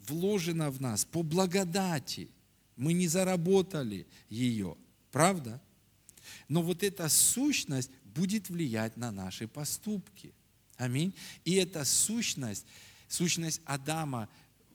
вложена 0.07 0.71
в 0.71 0.81
нас 0.81 1.05
по 1.05 1.23
благодати. 1.23 2.29
Мы 2.75 2.93
не 2.93 3.07
заработали 3.07 4.07
ее, 4.29 4.77
правда? 5.11 5.61
Но 6.47 6.61
вот 6.61 6.83
эта 6.83 7.09
сущность 7.09 7.91
будет 8.03 8.49
влиять 8.49 8.97
на 8.97 9.11
наши 9.11 9.47
поступки. 9.47 10.33
Аминь. 10.77 11.13
И 11.45 11.55
эта 11.55 11.85
сущность, 11.85 12.65
сущность 13.07 13.61
Адама, 13.65 14.29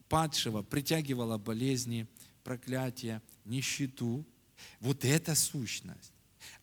падшего, 0.08 0.62
притягивала 0.62 1.38
болезни, 1.38 2.06
проклятия, 2.44 3.22
нищету. 3.44 4.24
Вот 4.80 5.04
эта 5.04 5.34
сущность, 5.34 6.12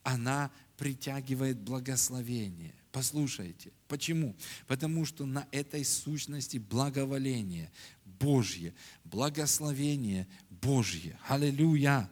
она 0.02 0.52
притягивает 0.78 1.60
благословение. 1.60 2.76
Послушайте, 2.94 3.72
почему? 3.88 4.36
Потому 4.68 5.04
что 5.04 5.26
на 5.26 5.48
этой 5.52 5.84
сущности 5.84 6.60
благоволение 6.60 7.72
Божье, 8.06 8.76
благословение 9.04 10.28
Божье. 10.52 11.18
Аллилуйя! 11.28 12.08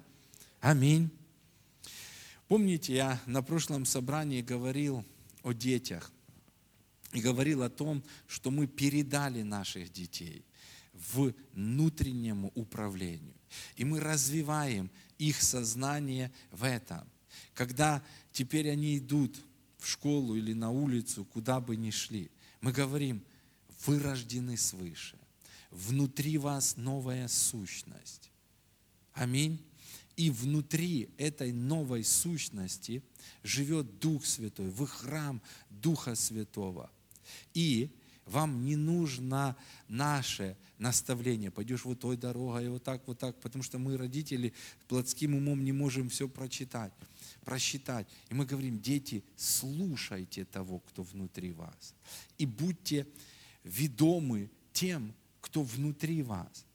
Аминь. 0.59 1.11
Помните, 2.47 2.95
я 2.95 3.21
на 3.27 3.43
прошлом 3.43 3.85
собрании 3.85 4.41
говорил 4.41 5.05
о 5.43 5.53
детях 5.53 6.11
и 7.13 7.21
говорил 7.21 7.61
о 7.61 7.69
том, 7.69 8.03
что 8.27 8.49
мы 8.49 8.65
передали 8.65 9.43
наших 9.43 9.93
детей 9.93 10.43
в 10.93 11.31
внутреннему 11.53 12.51
управлению. 12.55 13.35
И 13.75 13.85
мы 13.85 13.99
развиваем 13.99 14.89
их 15.19 15.43
сознание 15.43 16.31
в 16.51 16.63
этом. 16.63 17.07
Когда 17.53 18.03
теперь 18.31 18.67
они 18.71 18.97
идут 18.97 19.39
в 19.81 19.87
школу 19.87 20.35
или 20.35 20.53
на 20.53 20.69
улицу, 20.69 21.25
куда 21.25 21.59
бы 21.59 21.75
ни 21.75 21.89
шли, 21.89 22.29
мы 22.61 22.71
говорим, 22.71 23.23
вы 23.85 23.99
рождены 23.99 24.55
свыше. 24.55 25.17
Внутри 25.71 26.37
вас 26.37 26.77
новая 26.77 27.27
сущность. 27.27 28.29
Аминь. 29.13 29.59
И 30.15 30.29
внутри 30.29 31.09
этой 31.17 31.51
новой 31.51 32.03
сущности 32.03 33.01
живет 33.41 33.99
Дух 33.99 34.25
Святой, 34.25 34.69
вы 34.69 34.85
храм 34.85 35.41
Духа 35.69 36.13
Святого. 36.13 36.91
И 37.55 37.89
вам 38.25 38.63
не 38.65 38.75
нужно 38.75 39.55
наше 39.87 40.57
наставление. 40.77 41.49
Пойдешь 41.49 41.85
вот 41.85 42.01
той 42.01 42.17
дорогой, 42.17 42.69
вот 42.69 42.83
так, 42.83 43.07
вот 43.07 43.17
так, 43.17 43.39
потому 43.41 43.63
что 43.63 43.79
мы, 43.79 43.97
родители, 43.97 44.53
плотским 44.87 45.33
умом 45.33 45.63
не 45.63 45.71
можем 45.71 46.09
все 46.09 46.27
прочитать, 46.29 46.93
просчитать. 47.43 48.07
И 48.29 48.33
мы 48.33 48.45
говорим, 48.45 48.79
дети, 48.79 49.23
слушайте 49.35 50.45
того, 50.45 50.79
кто 50.79 51.03
внутри 51.03 51.51
вас. 51.51 51.93
И 52.37 52.45
будьте 52.45 53.07
ведомы 53.63 54.49
тем, 54.73 55.13
кто 55.41 55.63
внутри 55.63 56.23
вас. 56.23 56.65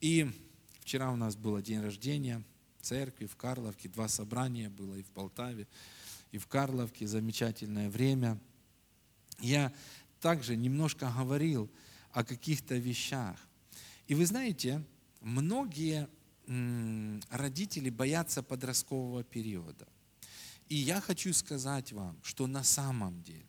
И 0.00 0.30
вчера 0.80 1.10
у 1.12 1.16
нас 1.16 1.36
был 1.36 1.60
день 1.62 1.80
рождения 1.80 2.42
церкви 2.82 3.26
в 3.26 3.36
Карловке, 3.36 3.88
два 3.88 4.08
собрания 4.08 4.68
было 4.68 4.94
и 4.94 5.02
в 5.02 5.10
Полтаве, 5.10 5.66
и 6.32 6.38
в 6.38 6.46
Карловке, 6.46 7.06
замечательное 7.06 7.88
время. 7.88 8.38
Я 9.40 9.72
также 10.20 10.56
немножко 10.56 11.12
говорил 11.16 11.70
о 12.12 12.24
каких-то 12.24 12.76
вещах. 12.76 13.36
И 14.06 14.14
вы 14.14 14.26
знаете, 14.26 14.82
многие 15.20 16.08
родители 17.30 17.90
боятся 17.90 18.42
подросткового 18.42 19.24
периода. 19.24 19.88
И 20.68 20.76
я 20.76 21.00
хочу 21.00 21.32
сказать 21.32 21.92
вам, 21.92 22.18
что 22.22 22.46
на 22.46 22.64
самом 22.64 23.22
деле 23.22 23.46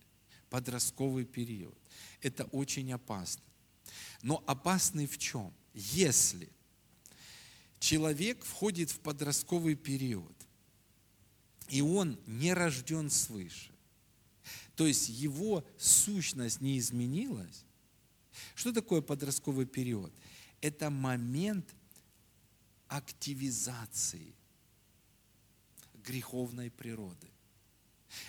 подростковый 0.49 1.25
период– 1.25 1.77
это 2.21 2.45
очень 2.45 2.91
опасно. 2.93 3.43
Но 4.21 4.43
опасный 4.47 5.07
в 5.07 5.17
чем? 5.17 5.53
Если 5.73 6.49
человек 7.79 8.43
входит 8.43 8.89
в 8.89 8.99
подростковый 8.99 9.75
период, 9.75 10.35
и 11.67 11.81
он 11.81 12.19
не 12.25 12.53
рожден 12.53 13.09
свыше, 13.09 13.71
то 14.75 14.87
есть 14.87 15.09
его 15.09 15.65
сущность 15.77 16.61
не 16.61 16.77
изменилась. 16.79 17.65
Что 18.55 18.73
такое 18.73 19.01
подростковый 19.01 19.65
период? 19.65 20.13
Это 20.61 20.89
момент 20.89 21.74
активизации 22.87 24.33
греховной 26.03 26.69
природы. 26.71 27.27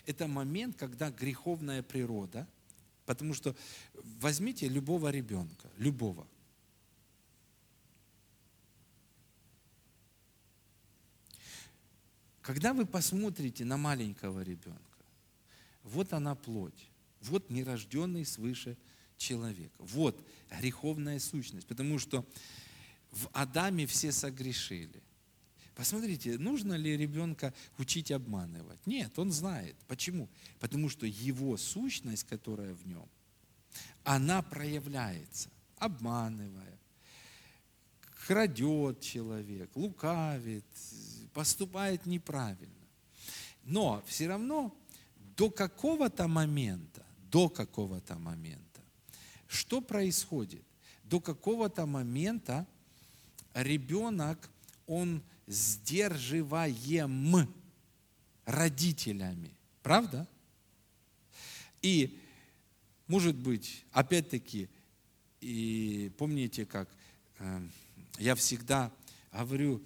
Это 0.06 0.26
момент, 0.26 0.76
когда 0.76 1.10
греховная 1.10 1.82
природа, 1.82 2.48
потому 3.04 3.34
что 3.34 3.54
возьмите 4.20 4.68
любого 4.68 5.10
ребенка, 5.10 5.70
любого, 5.76 6.26
Когда 12.46 12.72
вы 12.72 12.86
посмотрите 12.86 13.64
на 13.64 13.76
маленького 13.76 14.40
ребенка, 14.40 14.80
вот 15.82 16.12
она 16.12 16.36
плоть, 16.36 16.86
вот 17.22 17.50
нерожденный 17.50 18.24
свыше 18.24 18.76
человек, 19.16 19.72
вот 19.78 20.16
греховная 20.60 21.18
сущность, 21.18 21.66
потому 21.66 21.98
что 21.98 22.24
в 23.10 23.28
Адаме 23.32 23.86
все 23.86 24.12
согрешили. 24.12 25.02
Посмотрите, 25.74 26.38
нужно 26.38 26.72
ли 26.72 26.96
ребенка 26.96 27.52
учить 27.78 28.10
обманывать? 28.10 28.86
Нет, 28.86 29.18
он 29.18 29.30
знает. 29.30 29.76
Почему? 29.86 30.28
Потому 30.58 30.88
что 30.88 31.04
его 31.06 31.56
сущность, 31.58 32.24
которая 32.24 32.72
в 32.74 32.86
нем, 32.86 33.06
она 34.02 34.40
проявляется, 34.40 35.50
обманывая, 35.76 36.78
крадет 38.26 39.00
человек, 39.00 39.70
лукавит, 39.76 40.64
поступает 41.34 42.06
неправильно. 42.06 42.72
Но 43.64 44.02
все 44.06 44.28
равно 44.28 44.74
до 45.36 45.50
какого-то 45.50 46.26
момента, 46.26 47.04
до 47.30 47.50
какого-то 47.50 48.14
момента, 48.14 48.80
что 49.46 49.80
происходит? 49.80 50.64
До 51.04 51.20
какого-то 51.20 51.84
момента 51.84 52.66
ребенок, 53.62 54.50
он 54.86 55.22
сдерживаем 55.46 57.48
родителями. 58.44 59.50
Правда? 59.82 60.26
И, 61.82 62.18
может 63.06 63.36
быть, 63.36 63.84
опять-таки, 63.92 64.68
и 65.40 66.10
помните, 66.18 66.66
как 66.66 66.88
э, 67.38 67.60
я 68.18 68.34
всегда 68.34 68.90
говорю, 69.32 69.80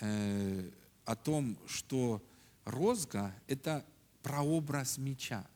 э, 0.00 0.70
о 1.04 1.16
том, 1.16 1.56
что 1.66 2.22
розга– 2.64 3.34
это 3.46 3.84
прообраз 4.22 4.98
меча. 4.98 5.46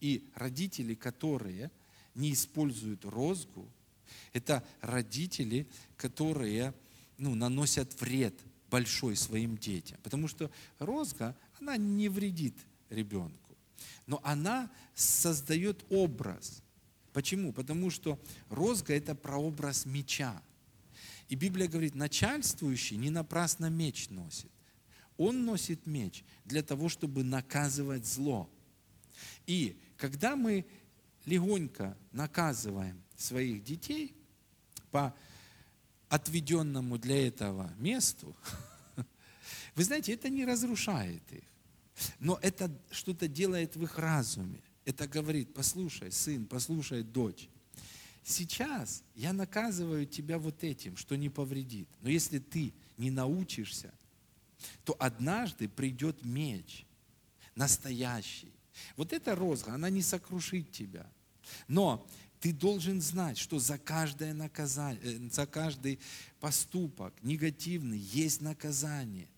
И 0.00 0.28
родители, 0.34 0.94
которые 0.94 1.70
не 2.14 2.32
используют 2.32 3.04
розгу, 3.04 3.68
это 4.32 4.62
родители, 4.80 5.66
которые 5.96 6.72
ну, 7.18 7.34
наносят 7.34 8.00
вред 8.00 8.34
большой 8.70 9.16
своим 9.16 9.56
детям. 9.56 9.98
Потому 10.02 10.28
что 10.28 10.50
розга, 10.78 11.36
она 11.60 11.76
не 11.76 12.08
вредит 12.08 12.54
ребенку, 12.90 13.56
но 14.06 14.20
она 14.24 14.70
создает 14.94 15.84
образ. 15.90 16.62
Почему? 17.12 17.52
Потому 17.52 17.90
что 17.90 18.18
розга– 18.50 18.94
это 18.94 19.14
прообраз 19.14 19.86
меча. 19.86 20.42
И 21.28 21.34
Библия 21.34 21.66
говорит, 21.66 21.94
начальствующий 21.94 22.96
не 22.96 23.10
напрасно 23.10 23.70
меч 23.70 24.10
носит. 24.10 24.50
Он 25.16 25.44
носит 25.44 25.86
меч 25.86 26.24
для 26.44 26.62
того, 26.62 26.88
чтобы 26.88 27.24
наказывать 27.24 28.06
зло. 28.06 28.50
И 29.46 29.80
когда 29.96 30.36
мы 30.36 30.66
легонько 31.24 31.96
наказываем 32.12 33.02
своих 33.16 33.64
детей 33.64 34.14
по 34.90 35.14
отведенному 36.08 36.98
для 36.98 37.26
этого 37.26 37.72
месту, 37.78 38.36
вы 39.74 39.84
знаете, 39.84 40.12
это 40.12 40.28
не 40.28 40.44
разрушает 40.44 41.22
их, 41.32 41.44
но 42.18 42.38
это 42.42 42.70
что-то 42.90 43.28
делает 43.28 43.76
в 43.76 43.82
их 43.82 43.98
разуме. 43.98 44.60
Это 44.84 45.08
говорит, 45.08 45.52
послушай, 45.52 46.12
сын, 46.12 46.46
послушай, 46.46 47.02
дочь, 47.02 47.48
сейчас 48.22 49.02
я 49.14 49.32
наказываю 49.32 50.06
тебя 50.06 50.38
вот 50.38 50.62
этим, 50.62 50.96
что 50.96 51.16
не 51.16 51.28
повредит. 51.28 51.88
Но 52.02 52.08
если 52.08 52.38
ты 52.38 52.72
не 52.96 53.10
научишься 53.10 53.92
то 54.84 54.96
однажды 54.98 55.68
придет 55.68 56.24
меч, 56.24 56.86
настоящий. 57.54 58.52
Вот 58.96 59.12
эта 59.12 59.34
розга, 59.34 59.74
она 59.74 59.90
не 59.90 60.02
сокрушит 60.02 60.70
тебя. 60.70 61.06
Но 61.68 62.06
ты 62.40 62.52
должен 62.52 63.00
знать, 63.00 63.38
что 63.38 63.58
за 63.58 63.78
каждое 63.78 64.34
наказание, 64.34 65.00
э, 65.02 65.30
за 65.30 65.46
каждый 65.46 65.98
поступок 66.40 67.14
негативный 67.22 67.98
есть 67.98 68.40
наказание. 68.40 69.28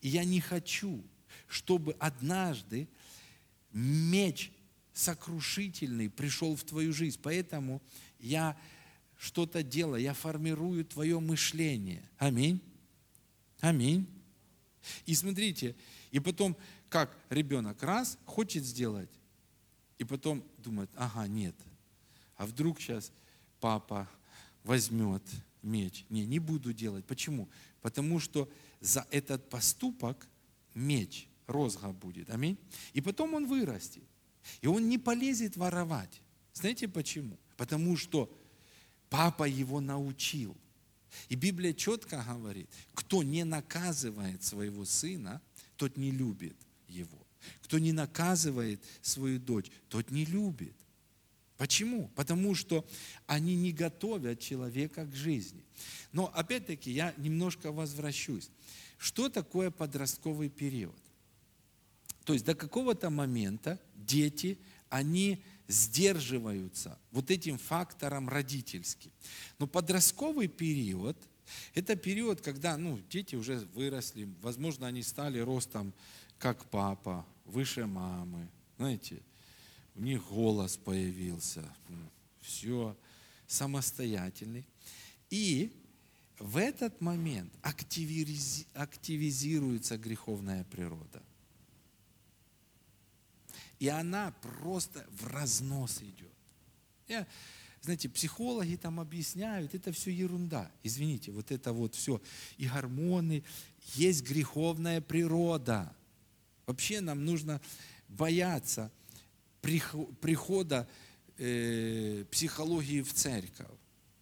И 0.00 0.08
я 0.08 0.24
не 0.24 0.40
хочу, 0.40 1.04
чтобы 1.46 1.94
однажды 1.98 2.88
меч 3.72 4.52
сокрушительный 4.92 6.10
пришел 6.10 6.56
в 6.56 6.64
твою 6.64 6.92
жизнь. 6.92 7.18
Поэтому 7.22 7.80
я 8.18 8.56
что-то 9.16 9.62
делаю, 9.62 10.02
я 10.02 10.14
формирую 10.14 10.84
твое 10.84 11.20
мышление. 11.20 12.02
Аминь. 12.18 12.60
Аминь. 13.60 14.06
И 15.06 15.14
смотрите, 15.14 15.76
и 16.10 16.20
потом, 16.20 16.56
как 16.88 17.16
ребенок 17.28 17.82
раз 17.82 18.18
хочет 18.24 18.64
сделать, 18.64 19.10
и 19.98 20.04
потом 20.04 20.44
думает, 20.58 20.90
ага, 20.94 21.26
нет, 21.26 21.54
а 22.38 22.46
вдруг 22.46 22.80
сейчас 22.80 23.12
папа 23.60 24.08
возьмет 24.62 25.22
меч. 25.62 26.06
Не, 26.08 26.24
не 26.24 26.38
буду 26.38 26.72
делать. 26.72 27.04
Почему? 27.04 27.48
Потому 27.82 28.20
что 28.20 28.48
за 28.80 29.06
этот 29.10 29.50
поступок 29.50 30.26
меч, 30.72 31.28
розга 31.46 31.88
будет. 31.88 32.30
Аминь. 32.30 32.56
И 32.94 33.00
потом 33.00 33.34
он 33.34 33.46
вырастет. 33.46 34.04
И 34.60 34.68
он 34.68 34.88
не 34.88 34.98
полезет 34.98 35.56
воровать. 35.56 36.22
Знаете 36.54 36.86
почему? 36.86 37.38
Потому 37.56 37.96
что 37.96 38.32
папа 39.10 39.44
его 39.44 39.80
научил. 39.80 40.56
И 41.28 41.34
Библия 41.34 41.72
четко 41.72 42.22
говорит, 42.22 42.70
кто 42.94 43.24
не 43.24 43.42
наказывает 43.42 44.44
своего 44.44 44.84
сына, 44.84 45.42
тот 45.76 45.96
не 45.96 46.12
любит 46.12 46.56
его. 46.86 47.26
Кто 47.62 47.80
не 47.80 47.92
наказывает 47.92 48.84
свою 49.02 49.40
дочь, 49.40 49.70
тот 49.88 50.12
не 50.12 50.24
любит. 50.24 50.76
Почему? 51.58 52.08
Потому 52.14 52.54
что 52.54 52.86
они 53.26 53.56
не 53.56 53.72
готовят 53.72 54.38
человека 54.40 55.04
к 55.04 55.14
жизни. 55.14 55.64
Но 56.12 56.32
опять-таки 56.34 56.90
я 56.90 57.12
немножко 57.18 57.72
возвращусь. 57.72 58.48
Что 58.96 59.28
такое 59.28 59.72
подростковый 59.72 60.48
период? 60.48 60.96
То 62.24 62.32
есть 62.32 62.44
до 62.44 62.54
какого-то 62.54 63.10
момента 63.10 63.80
дети, 63.96 64.56
они 64.88 65.42
сдерживаются 65.66 66.96
вот 67.10 67.30
этим 67.30 67.58
фактором 67.58 68.28
родительским. 68.28 69.10
Но 69.58 69.66
подростковый 69.66 70.46
период– 70.46 71.16
это 71.74 71.96
период, 71.96 72.40
когда 72.40 72.76
ну, 72.76 73.00
дети 73.10 73.34
уже 73.34 73.58
выросли, 73.74 74.28
возможно, 74.42 74.86
они 74.86 75.02
стали 75.02 75.40
ростом 75.40 75.92
как 76.38 76.64
папа, 76.66 77.26
выше 77.44 77.86
мамы, 77.86 78.48
знаете, 78.76 79.22
у 79.98 80.00
них 80.00 80.28
голос 80.28 80.76
появился, 80.76 81.64
все 82.40 82.96
самостоятельный. 83.48 84.64
И 85.28 85.72
в 86.38 86.56
этот 86.56 87.00
момент 87.00 87.52
активизи, 87.62 88.66
активизируется 88.74 89.98
греховная 89.98 90.62
природа. 90.64 91.20
И 93.80 93.88
она 93.88 94.30
просто 94.40 95.04
в 95.10 95.26
разнос 95.26 96.00
идет. 96.00 96.32
Я, 97.08 97.26
знаете, 97.80 98.08
психологи 98.08 98.76
там 98.76 99.00
объясняют, 99.00 99.74
это 99.74 99.90
все 99.90 100.12
ерунда. 100.12 100.70
Извините, 100.84 101.32
вот 101.32 101.50
это 101.50 101.72
вот 101.72 101.96
все. 101.96 102.22
И 102.56 102.68
гормоны, 102.68 103.42
есть 103.94 104.22
греховная 104.22 105.00
природа. 105.00 105.92
Вообще 106.66 107.00
нам 107.00 107.24
нужно 107.24 107.60
бояться 108.08 108.92
прихода 109.60 110.88
э, 111.36 112.24
психологии 112.30 113.02
в 113.02 113.12
церковь. 113.12 113.66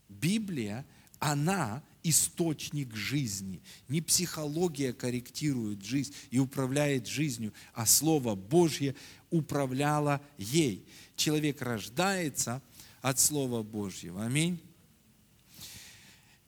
Библия, 0.09 0.87
она 1.19 1.83
источник 2.03 2.95
жизни. 2.95 3.61
Не 3.89 4.01
психология 4.01 4.93
корректирует 4.93 5.85
жизнь 5.85 6.15
и 6.31 6.39
управляет 6.39 7.07
жизнью, 7.07 7.53
а 7.73 7.85
Слово 7.85 8.35
Божье 8.35 8.95
управляло 9.31 10.21
ей. 10.39 10.87
Человек 11.17 11.63
рождается 11.63 12.63
от 13.03 13.19
Слова 13.19 13.63
Божьего. 13.63 14.25
Аминь. 14.25 14.61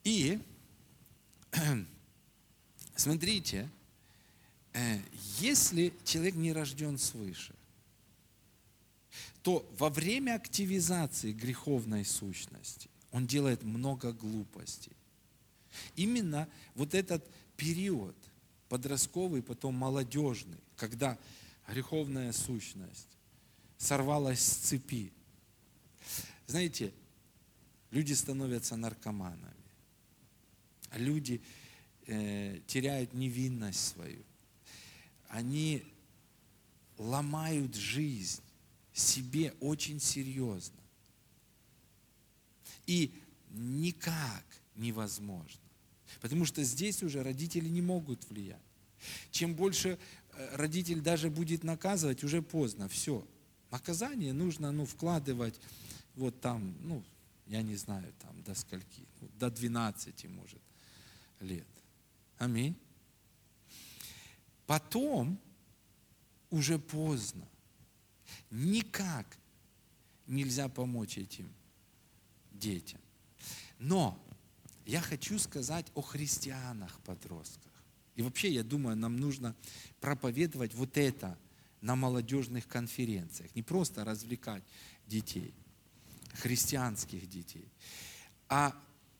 И 0.04 0.38
смотрите, 2.94 3.68
э, 4.72 4.98
если 5.40 5.92
человек 6.04 6.34
не 6.36 6.52
рожден 6.52 6.98
свыше, 6.98 7.54
то 9.48 9.66
во 9.78 9.88
время 9.88 10.34
активизации 10.34 11.32
греховной 11.32 12.04
сущности 12.04 12.90
он 13.12 13.26
делает 13.26 13.62
много 13.62 14.12
глупостей. 14.12 14.92
Именно 15.96 16.46
вот 16.74 16.92
этот 16.92 17.26
период 17.56 18.14
подростковый, 18.68 19.42
потом 19.42 19.74
молодежный, 19.74 20.58
когда 20.76 21.16
греховная 21.66 22.32
сущность 22.32 23.08
сорвалась 23.78 24.40
с 24.40 24.54
цепи. 24.68 25.14
Знаете, 26.46 26.92
люди 27.90 28.12
становятся 28.12 28.76
наркоманами, 28.76 29.64
люди 30.92 31.40
э, 32.06 32.60
теряют 32.66 33.14
невинность 33.14 33.94
свою, 33.94 34.22
они 35.30 35.82
ломают 36.98 37.74
жизнь 37.74 38.42
себе 38.98 39.54
очень 39.60 40.00
серьезно. 40.00 40.80
И 42.86 43.12
никак 43.50 44.44
невозможно. 44.74 45.60
Потому 46.20 46.44
что 46.44 46.62
здесь 46.64 47.02
уже 47.02 47.22
родители 47.22 47.68
не 47.68 47.82
могут 47.82 48.28
влиять. 48.28 48.60
Чем 49.30 49.54
больше 49.54 49.98
э, 50.32 50.56
родитель 50.56 51.00
даже 51.00 51.30
будет 51.30 51.64
наказывать, 51.64 52.24
уже 52.24 52.42
поздно, 52.42 52.88
все. 52.88 53.26
Наказание 53.70 54.32
нужно 54.32 54.72
ну, 54.72 54.86
вкладывать 54.86 55.60
вот 56.16 56.40
там, 56.40 56.74
ну, 56.80 57.04
я 57.46 57.62
не 57.62 57.76
знаю, 57.76 58.12
там 58.18 58.42
до 58.42 58.54
скольки, 58.54 59.06
ну, 59.20 59.28
до 59.38 59.50
12, 59.50 60.24
может, 60.28 60.60
лет. 61.40 61.66
Аминь. 62.38 62.76
Потом 64.66 65.38
уже 66.50 66.78
поздно. 66.78 67.46
Никак 68.50 69.38
нельзя 70.26 70.68
помочь 70.68 71.18
этим 71.18 71.52
детям. 72.52 73.00
Но 73.78 74.18
я 74.86 75.00
хочу 75.00 75.38
сказать 75.38 75.86
о 75.94 76.02
христианах-подростках. 76.02 77.72
И 78.16 78.22
вообще, 78.22 78.52
я 78.52 78.64
думаю, 78.64 78.96
нам 78.96 79.16
нужно 79.16 79.54
проповедовать 80.00 80.74
вот 80.74 80.96
это 80.96 81.38
на 81.80 81.94
молодежных 81.94 82.66
конференциях. 82.66 83.54
Не 83.54 83.62
просто 83.62 84.04
развлекать 84.04 84.64
детей, 85.06 85.54
христианских 86.34 87.28
детей, 87.28 87.68
а 88.48 88.74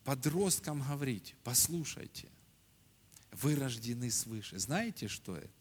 подросткам 0.05 0.81
говорить, 0.83 1.37
послушайте, 1.45 2.29
вы 3.31 3.55
рождены 3.55 4.11
свыше. 4.11 4.59
Знаете, 4.59 5.07
что 5.07 5.37
это? 5.37 5.53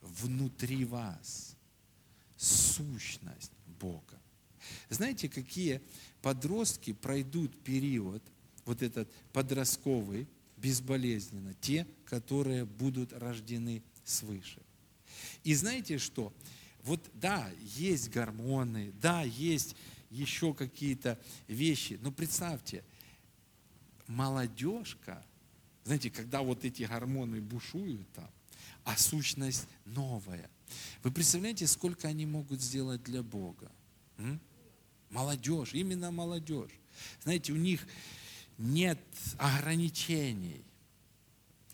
Внутри 0.00 0.84
вас 0.84 1.51
сущность 2.42 3.52
Бога. 3.80 4.20
Знаете, 4.88 5.28
какие 5.28 5.80
подростки 6.20 6.92
пройдут 6.92 7.56
период 7.62 8.22
вот 8.64 8.82
этот 8.82 9.10
подростковый, 9.32 10.26
безболезненно, 10.56 11.54
те, 11.54 11.86
которые 12.04 12.64
будут 12.64 13.12
рождены 13.12 13.82
свыше. 14.04 14.60
И 15.44 15.54
знаете 15.54 15.98
что? 15.98 16.32
Вот 16.84 17.00
да, 17.14 17.48
есть 17.60 18.10
гормоны, 18.10 18.92
да, 19.00 19.22
есть 19.22 19.76
еще 20.10 20.52
какие-то 20.52 21.18
вещи, 21.48 21.98
но 22.02 22.12
представьте, 22.12 22.84
молодежка, 24.06 25.24
знаете, 25.84 26.10
когда 26.10 26.42
вот 26.42 26.64
эти 26.64 26.84
гормоны 26.84 27.40
бушуют 27.40 28.10
там, 28.12 28.30
а 28.84 28.96
сущность 28.96 29.66
новая. 29.84 30.50
Вы 31.02 31.10
представляете, 31.10 31.66
сколько 31.66 32.08
они 32.08 32.26
могут 32.26 32.60
сделать 32.60 33.02
для 33.02 33.22
Бога? 33.22 33.70
М? 34.18 34.40
Молодежь, 35.10 35.74
именно 35.74 36.10
молодежь. 36.10 36.72
Знаете, 37.22 37.52
у 37.52 37.56
них 37.56 37.86
нет 38.58 38.98
ограничений. 39.38 40.64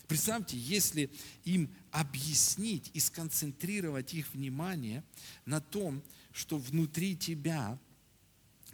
Представьте, 0.06 0.56
если 0.56 1.10
им 1.44 1.70
объяснить 1.90 2.90
и 2.94 3.00
сконцентрировать 3.00 4.14
их 4.14 4.32
внимание 4.32 5.04
на 5.44 5.60
том, 5.60 6.02
что 6.32 6.56
внутри 6.56 7.14
тебя 7.16 7.78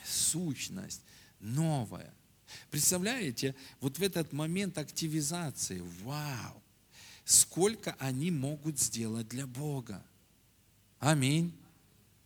сущность 0.05 1.03
новая. 1.41 2.15
Представляете, 2.71 3.55
вот 3.81 3.99
в 3.99 4.03
этот 4.03 4.33
момент 4.33 4.79
активизации, 4.79 5.83
вау, 6.03 6.63
сколько 7.25 7.97
они 7.99 8.31
могут 8.31 8.79
сделать 8.79 9.29
для 9.29 9.47
Бога. 9.47 10.05
Аминь. 11.05 11.53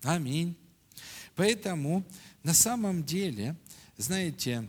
Аминь. 0.03 0.57
Поэтому 1.35 2.05
на 2.43 2.55
самом 2.55 3.05
деле, 3.05 3.57
знаете, 3.97 4.69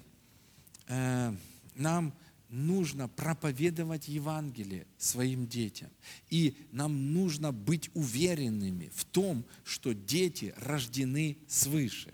Э, 0.90 1.36
нам 1.76 2.14
нужно 2.50 3.08
проповедовать 3.08 4.08
Евангелие 4.08 4.88
своим 4.98 5.48
детям. 5.48 5.90
И 6.30 6.58
нам 6.72 7.14
нужно 7.14 7.52
быть 7.52 7.92
уверенными 7.94 8.92
в 8.96 9.06
том, 9.06 9.46
что 9.64 9.94
дети 9.94 10.54
рождены 10.58 11.38
свыше. 11.48 12.12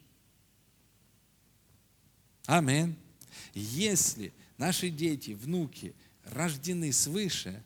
Амин. 2.45 2.95
Если 3.53 4.33
наши 4.57 4.89
дети, 4.89 5.31
внуки 5.31 5.95
рождены 6.25 6.91
свыше, 6.91 7.63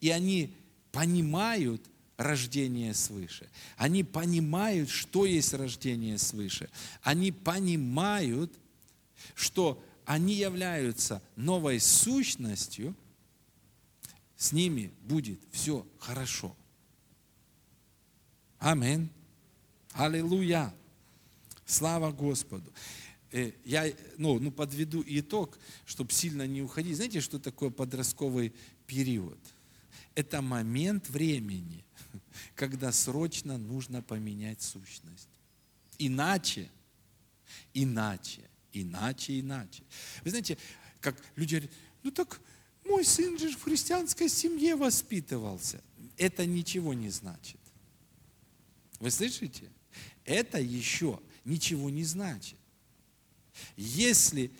и 0.00 0.08
они 0.08 0.56
понимают 0.90 1.86
рождение 2.20 2.92
свыше, 2.92 3.48
они 3.78 4.04
понимают, 4.04 4.90
что 4.90 5.24
есть 5.24 5.54
рождение 5.54 6.18
свыше, 6.18 6.68
они 7.02 7.32
понимают, 7.32 8.52
что 9.34 9.82
они 10.04 10.34
являются 10.34 11.22
новой 11.36 11.80
сущностью, 11.80 12.94
с 14.36 14.52
ними 14.52 14.92
будет 15.02 15.40
все 15.50 15.86
хорошо. 15.98 16.54
Амин. 18.58 19.08
Аллилуйя. 19.92 20.74
Слава 21.64 22.10
Господу. 22.12 22.70
э, 23.32 23.52
я 23.64 23.90
ну, 24.18 24.38
ну, 24.38 24.50
подведу 24.50 25.02
итог, 25.06 25.58
чтобы 25.86 26.12
сильно 26.12 26.46
не 26.46 26.60
уходить. 26.60 26.96
Знаете, 26.96 27.20
что 27.20 27.38
такое 27.38 27.70
подростковый 27.70 28.52
период? 28.86 29.38
Это 30.14 30.42
момент 30.42 31.08
времени, 31.08 31.84
когда 32.54 32.92
срочно 32.92 33.58
нужно 33.58 34.02
поменять 34.02 34.62
сущность. 34.62 35.28
Иначе, 35.98 36.70
иначе, 37.74 38.42
иначе, 38.72 39.40
иначе. 39.40 39.82
Вы 40.24 40.30
знаете, 40.30 40.56
как 41.00 41.16
люди 41.36 41.56
говорят, 41.56 41.76
ну 42.02 42.10
так 42.10 42.40
мой 42.84 43.04
сын 43.04 43.38
же 43.38 43.50
в 43.50 43.62
христианской 43.62 44.28
семье 44.28 44.76
воспитывался. 44.76 45.82
Это 46.16 46.46
ничего 46.46 46.94
не 46.94 47.10
значит. 47.10 47.60
Вы 48.98 49.10
слышите? 49.10 49.70
Это 50.24 50.60
еще 50.60 51.20
ничего 51.44 51.90
не 51.90 52.04
значит. 52.04 52.58
Если 53.76 54.50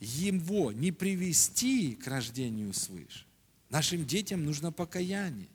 его 0.00 0.72
не 0.72 0.92
привести 0.92 1.94
к 1.94 2.06
рождению 2.06 2.72
свыше, 2.72 3.26
нашим 3.68 4.06
детям 4.06 4.44
нужно 4.44 4.72
покаяние, 4.72 5.48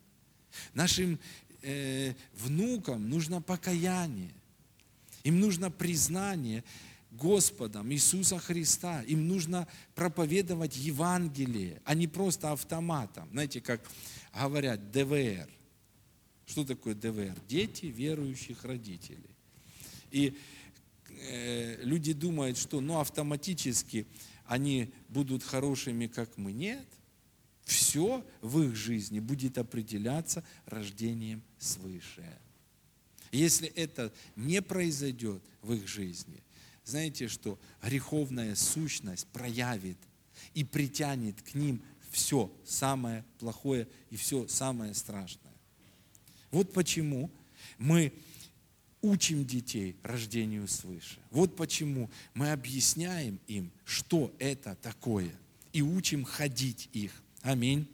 нашим 0.74 1.18
э, 1.62 2.14
внукам 2.34 3.08
нужно 3.08 3.40
покаяние, 3.40 4.32
им 5.22 5.40
нужно 5.40 5.70
признание 5.70 6.64
Господом 7.10 7.92
Иисуса 7.92 8.38
Христа, 8.38 9.02
им 9.02 9.28
нужно 9.28 9.68
проповедовать 9.94 10.76
Евангелие, 10.76 11.80
а 11.84 11.94
не 11.94 12.08
просто 12.08 12.52
автоматом. 12.52 13.28
Знаете, 13.30 13.60
как 13.60 13.80
говорят 14.34 14.90
ДВР. 14.90 15.48
Что 16.46 16.64
такое 16.64 16.94
ДВР? 16.94 17.36
Дети 17.48 17.86
верующих 17.86 18.64
родителей. 18.64 19.30
И 20.10 20.36
э, 21.08 21.82
люди 21.82 22.12
думают, 22.12 22.58
что 22.58 22.80
ну, 22.80 23.00
автоматически 23.00 24.06
они 24.46 24.92
будут 25.08 25.42
хорошими, 25.42 26.06
как 26.06 26.36
мы. 26.36 26.52
Нет. 26.52 26.86
Все 27.64 28.24
в 28.40 28.62
их 28.62 28.74
жизни 28.74 29.20
будет 29.20 29.58
определяться 29.58 30.44
рождением 30.66 31.42
свыше. 31.58 32.38
Если 33.32 33.68
это 33.68 34.12
не 34.36 34.62
произойдет 34.62 35.42
в 35.62 35.72
их 35.72 35.88
жизни, 35.88 36.42
знаете 36.84 37.28
что? 37.28 37.58
Греховная 37.82 38.54
сущность 38.54 39.26
проявит 39.28 39.98
и 40.52 40.62
притянет 40.62 41.40
к 41.42 41.54
ним 41.54 41.82
все 42.10 42.52
самое 42.64 43.24
плохое 43.38 43.88
и 44.10 44.16
все 44.16 44.46
самое 44.46 44.94
страшное. 44.94 45.52
Вот 46.50 46.72
почему 46.72 47.30
мы 47.78 48.12
учим 49.04 49.44
детей 49.44 49.96
рождению 50.02 50.68
свыше. 50.68 51.18
Вот 51.30 51.56
почему 51.56 52.10
мы 52.32 52.52
объясняем 52.52 53.38
им, 53.46 53.70
что 53.84 54.32
это 54.38 54.76
такое, 54.76 55.32
и 55.72 55.82
учим 55.82 56.24
ходить 56.24 56.88
их. 56.92 57.23
Аминь. 57.44 57.86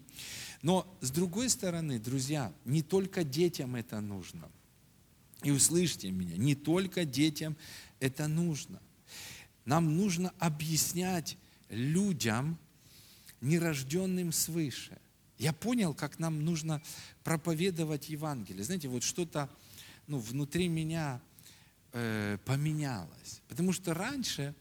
Но 0.62 0.86
с 1.00 1.10
другой 1.10 1.50
стороны, 1.50 1.98
друзья, 1.98 2.52
не 2.64 2.82
только 2.82 3.24
детям 3.24 3.74
это 3.74 4.00
нужно. 4.00 4.48
И 5.42 5.50
услышьте 5.50 6.10
меня, 6.12 6.36
не 6.36 6.54
только 6.54 7.04
детям 7.04 7.56
это 7.98 8.28
нужно. 8.28 8.80
Нам 9.64 9.96
нужно 9.96 10.32
объяснять 10.38 11.36
людям, 11.68 12.58
нерожденным 13.40 14.30
свыше. 14.30 14.96
Я 15.36 15.52
понял, 15.52 15.94
как 15.94 16.20
нам 16.20 16.44
нужно 16.44 16.80
проповедовать 17.24 18.08
Евангелие. 18.08 18.62
Знаете, 18.62 18.86
вот 18.86 19.02
что-то 19.02 19.50
ну, 20.06 20.18
внутри 20.20 20.68
меня 20.68 21.20
э, 21.92 22.38
поменялось. 22.44 23.42
Потому 23.48 23.72
что 23.72 23.94
раньше 23.94 24.54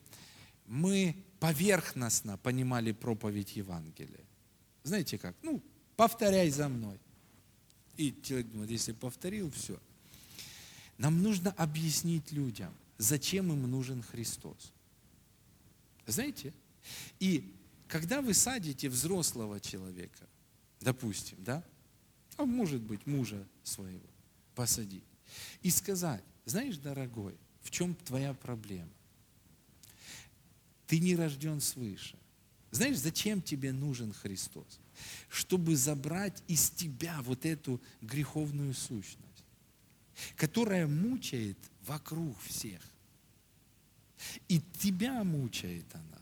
мы 0.65 1.15
поверхностно 1.39 2.38
понимали 2.38 2.91
проповедь 2.91 3.56
Евангелия. 3.56 4.29
Знаете 4.89 5.19
как? 5.19 5.36
Ну, 5.43 5.62
повторяй 5.95 6.49
за 6.49 6.67
мной. 6.67 6.99
И 7.95 8.12
человек 8.23 8.47
думает, 8.47 8.71
если 8.71 8.91
повторил, 8.91 9.52
все. 9.52 9.80
Нам 10.97 11.21
нужно 11.21 11.52
объяснить 11.52 12.32
людям, 12.32 12.73
зачем 12.97 13.54
им 13.54 13.69
нужен 13.69 14.02
Христос. 14.02 14.73
Знаете? 16.08 16.56
И 17.19 17.54
когда 17.88 18.23
вы 18.23 18.34
садите 18.34 18.89
взрослого 18.89 19.60
человека, 19.60 20.25
допустим, 20.82 21.38
да, 21.43 21.63
а 22.38 22.45
может 22.45 22.82
быть 22.82 23.06
мужа 23.06 23.47
своего, 23.63 24.10
посадить, 24.56 25.04
и 25.62 25.69
сказать, 25.69 26.23
знаешь, 26.45 26.78
дорогой, 26.78 27.38
в 27.62 27.69
чем 27.69 27.93
твоя 27.93 28.34
проблема? 28.34 28.89
Ты 30.88 30.97
не 30.97 31.15
рожден 31.15 31.62
свыше. 31.62 32.18
Знаешь, 32.71 32.97
зачем 32.97 33.41
тебе 33.41 33.71
нужен 33.71 34.13
Христос? 34.13 34.79
Чтобы 35.29 35.75
забрать 35.75 36.43
из 36.47 36.69
тебя 36.69 37.19
вот 37.23 37.45
эту 37.45 37.82
греховную 38.01 38.73
сущность, 38.73 39.43
которая 40.36 40.88
мучает 40.88 41.58
вокруг 41.86 42.39
всех. 42.41 42.82
И 44.47 44.62
тебя 44.79 45.23
мучает 45.23 45.86
она. 45.93 46.21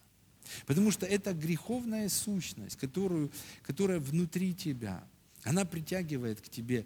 Потому 0.66 0.92
что 0.92 1.06
это 1.06 1.34
греховная 1.34 2.08
сущность, 2.08 2.78
которую, 2.78 3.32
которая 3.64 4.00
внутри 4.00 4.54
тебя. 4.54 5.04
Она 5.44 5.66
притягивает 5.66 6.40
к 6.40 6.48
тебе 6.48 6.86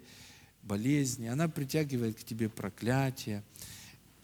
болезни, 0.62 1.26
она 1.26 1.48
притягивает 1.48 2.18
к 2.18 2.24
тебе 2.24 2.48
проклятие. 2.48 3.44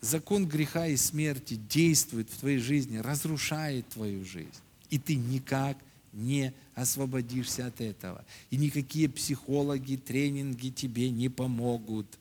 Закон 0.00 0.48
греха 0.48 0.86
и 0.86 0.96
смерти 0.96 1.54
действует 1.54 2.30
в 2.30 2.38
твоей 2.38 2.58
жизни, 2.58 2.98
разрушает 2.98 3.88
твою 3.88 4.24
жизнь. 4.24 4.50
И 4.90 4.98
ты 4.98 5.16
никак 5.16 5.78
не 6.12 6.52
освободишься 6.74 7.66
от 7.66 7.80
этого. 7.80 8.24
И 8.50 8.56
никакие 8.56 9.08
психологи, 9.08 9.96
тренинги 9.96 10.70
тебе 10.70 11.10
не 11.10 11.28
помогут. 11.28 12.18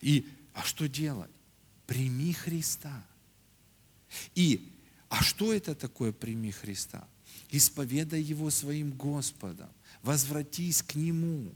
И, 0.00 0.26
а 0.54 0.62
что 0.62 0.88
делать? 0.88 1.30
Прими 1.86 2.32
Христа. 2.32 3.04
И, 4.34 4.72
а 5.08 5.22
что 5.22 5.52
это 5.52 5.74
такое 5.74 6.12
«прими 6.12 6.50
Христа»? 6.50 7.06
Исповедай 7.50 8.20
Его 8.20 8.50
своим 8.50 8.92
Господом 8.92 9.68
возвратись 10.02 10.82
к 10.82 10.94
Нему, 10.94 11.54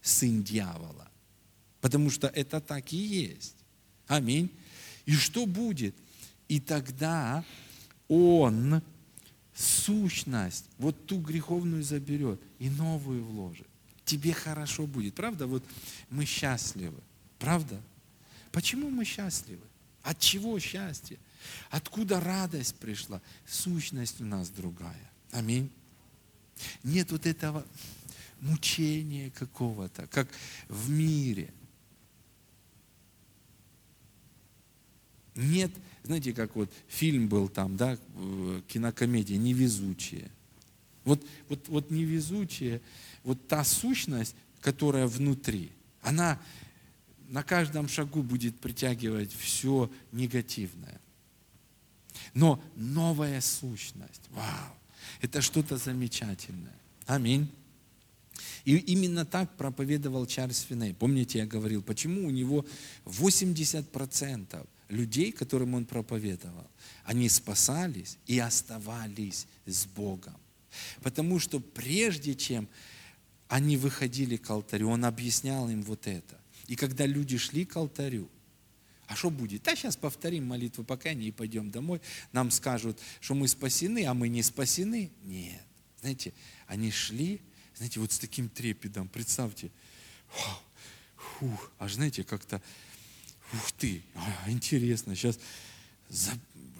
сын 0.00 0.42
дьявола. 0.42 1.10
Потому 1.80 2.10
что 2.10 2.28
это 2.28 2.60
так 2.60 2.92
и 2.92 2.96
есть. 2.96 3.56
Аминь. 4.06 4.50
И 5.06 5.12
что 5.14 5.46
будет? 5.46 5.94
И 6.48 6.60
тогда 6.60 7.44
Он 8.14 8.82
сущность, 9.54 10.66
вот 10.76 11.06
ту 11.06 11.18
греховную 11.18 11.82
заберет 11.82 12.38
и 12.58 12.68
новую 12.68 13.24
вложит. 13.24 13.66
Тебе 14.04 14.34
хорошо 14.34 14.86
будет. 14.86 15.14
Правда? 15.14 15.46
Вот 15.46 15.64
мы 16.10 16.26
счастливы. 16.26 17.00
Правда? 17.38 17.80
Почему 18.50 18.90
мы 18.90 19.06
счастливы? 19.06 19.62
От 20.02 20.18
чего 20.18 20.58
счастье? 20.58 21.16
Откуда 21.70 22.20
радость 22.20 22.74
пришла? 22.74 23.22
Сущность 23.46 24.20
у 24.20 24.24
нас 24.24 24.50
другая. 24.50 25.10
Аминь. 25.30 25.70
Нет 26.82 27.12
вот 27.12 27.24
этого 27.24 27.64
мучения 28.40 29.30
какого-то, 29.30 30.06
как 30.08 30.28
в 30.68 30.90
мире. 30.90 31.50
Нет, 35.34 35.70
знаете, 36.04 36.32
как 36.32 36.54
вот 36.56 36.70
фильм 36.88 37.28
был 37.28 37.48
там, 37.48 37.76
да, 37.76 37.96
кинокомедия 38.68 39.38
«Невезучие». 39.38 40.30
Вот, 41.04 41.24
вот, 41.48 41.68
вот 41.68 41.90
невезучие, 41.90 42.80
вот 43.24 43.48
та 43.48 43.64
сущность, 43.64 44.36
которая 44.60 45.06
внутри, 45.06 45.70
она 46.00 46.40
на 47.28 47.42
каждом 47.42 47.88
шагу 47.88 48.22
будет 48.22 48.60
притягивать 48.60 49.32
все 49.32 49.90
негативное. 50.12 51.00
Но 52.34 52.62
новая 52.76 53.40
сущность, 53.40 54.22
вау, 54.30 54.76
это 55.20 55.40
что-то 55.40 55.76
замечательное. 55.76 56.76
Аминь. 57.06 57.50
И 58.64 58.76
именно 58.76 59.24
так 59.24 59.50
проповедовал 59.56 60.26
Чарльз 60.26 60.60
Финей. 60.60 60.94
Помните, 60.94 61.38
я 61.38 61.46
говорил, 61.46 61.82
почему 61.82 62.26
у 62.26 62.30
него 62.30 62.64
80% 63.06 64.66
людей, 64.92 65.32
которым 65.32 65.74
он 65.74 65.84
проповедовал, 65.84 66.70
они 67.04 67.28
спасались 67.28 68.18
и 68.26 68.38
оставались 68.38 69.46
с 69.66 69.86
Богом. 69.86 70.36
Потому 71.02 71.38
что 71.38 71.60
прежде 71.60 72.34
чем 72.34 72.68
они 73.48 73.76
выходили 73.76 74.36
к 74.36 74.48
алтарю, 74.50 74.88
он 74.88 75.04
объяснял 75.04 75.68
им 75.68 75.82
вот 75.82 76.06
это. 76.06 76.38
И 76.68 76.76
когда 76.76 77.06
люди 77.06 77.36
шли 77.36 77.64
к 77.64 77.76
алтарю, 77.76 78.28
а 79.06 79.16
что 79.16 79.30
будет? 79.30 79.62
Да, 79.62 79.76
сейчас 79.76 79.96
повторим 79.96 80.46
молитву 80.46 80.84
покаяния 80.84 81.28
и 81.28 81.32
пойдем 81.32 81.70
домой. 81.70 82.00
Нам 82.32 82.50
скажут, 82.50 82.98
что 83.20 83.34
мы 83.34 83.48
спасены, 83.48 84.06
а 84.06 84.14
мы 84.14 84.28
не 84.28 84.42
спасены. 84.42 85.10
Нет. 85.24 85.62
Знаете, 86.00 86.32
они 86.66 86.90
шли, 86.90 87.40
знаете, 87.76 88.00
вот 88.00 88.12
с 88.12 88.18
таким 88.18 88.48
трепетом. 88.48 89.08
Представьте, 89.08 89.70
фух, 91.16 91.70
аж 91.78 91.94
знаете, 91.94 92.24
как-то, 92.24 92.62
ух 93.52 93.72
ты, 93.72 94.02
а, 94.14 94.50
интересно, 94.50 95.14
сейчас 95.14 95.38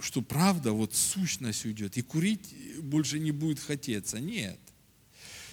что 0.03 0.21
правда, 0.21 0.73
вот 0.73 0.95
сущность 0.95 1.65
уйдет, 1.65 1.97
и 1.97 2.03
курить 2.03 2.55
больше 2.81 3.19
не 3.19 3.31
будет 3.31 3.61
хотеться. 3.61 4.19
Нет. 4.19 4.59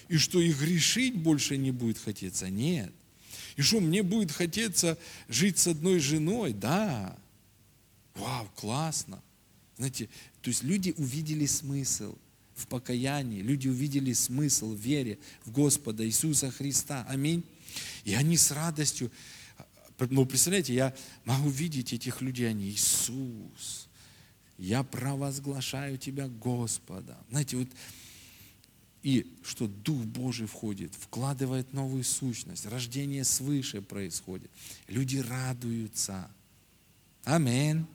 И 0.08 0.18
что 0.18 0.42
и 0.42 0.52
грешить 0.52 1.16
больше 1.16 1.56
не 1.56 1.72
будет 1.72 2.00
хотеться. 2.00 2.50
Нет. 2.50 2.92
И 3.58 3.62
что 3.62 3.80
мне 3.80 4.02
будет 4.02 4.32
хотеться 4.32 4.98
жить 5.28 5.60
с 5.60 5.68
одной 5.68 6.00
женой? 6.00 6.54
Да. 6.54 7.16
Вау, 8.16 8.50
классно. 8.56 9.22
Знаете, 9.78 10.10
то 10.42 10.50
есть 10.50 10.64
люди 10.64 10.96
увидели 10.98 11.46
смысл 11.46 12.18
в 12.56 12.68
покаянии, 12.68 13.42
люди 13.42 13.68
увидели 13.68 14.14
смысл 14.14 14.74
в 14.74 14.80
вере 14.80 15.20
в 15.46 15.52
Господа 15.52 16.06
Иисуса 16.06 16.50
Христа. 16.50 17.06
Аминь. 17.08 17.44
И 18.04 18.16
они 18.16 18.36
с 18.36 18.50
радостью, 18.52 19.12
ну, 20.00 20.26
представляете, 20.26 20.74
я 20.74 20.96
могу 21.26 21.50
видеть 21.50 21.94
этих 21.94 22.22
людей, 22.22 22.50
они, 22.50 22.70
Иисус, 22.70 23.88
я 24.58 24.84
провозглашаю 24.84 25.98
Тебя, 25.98 26.28
Господа. 26.28 27.18
Знаете, 27.30 27.58
вот 27.58 27.70
и 29.02 29.34
что 29.44 29.68
Дух 29.68 30.04
Божий 30.06 30.46
входит, 30.46 30.94
вкладывает 30.94 31.72
новую 31.74 32.04
сущность, 32.04 32.66
рождение 32.66 33.24
свыше 33.24 33.82
происходит. 33.82 34.52
Люди 34.88 35.18
радуются. 35.18 36.30
Аминь. 37.24 37.86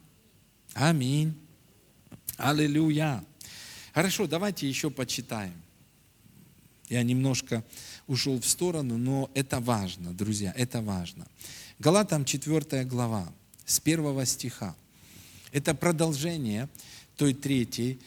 Аминь. 0.72 1.34
Аллилуйя. 2.36 3.22
Хорошо, 3.92 4.26
давайте 4.26 4.68
еще 4.68 4.90
почитаем. 4.90 5.55
Я 6.88 7.02
немножко 7.02 7.64
ушел 8.07 8.40
в 8.40 8.46
сторону, 8.46 8.98
но 8.98 9.30
это 9.34 9.61
важно, 9.61 10.12
друзья, 10.12 10.52
это 10.57 10.80
важно. 10.80 11.26
Галатам 11.80 12.24
4 12.24 12.84
глава, 12.84 13.32
с 13.66 13.80
1 13.80 14.26
стиха. 14.26 14.76
Это 15.50 15.74
продолжение 15.74 16.68
той 17.16 17.34
третьей 17.34 17.98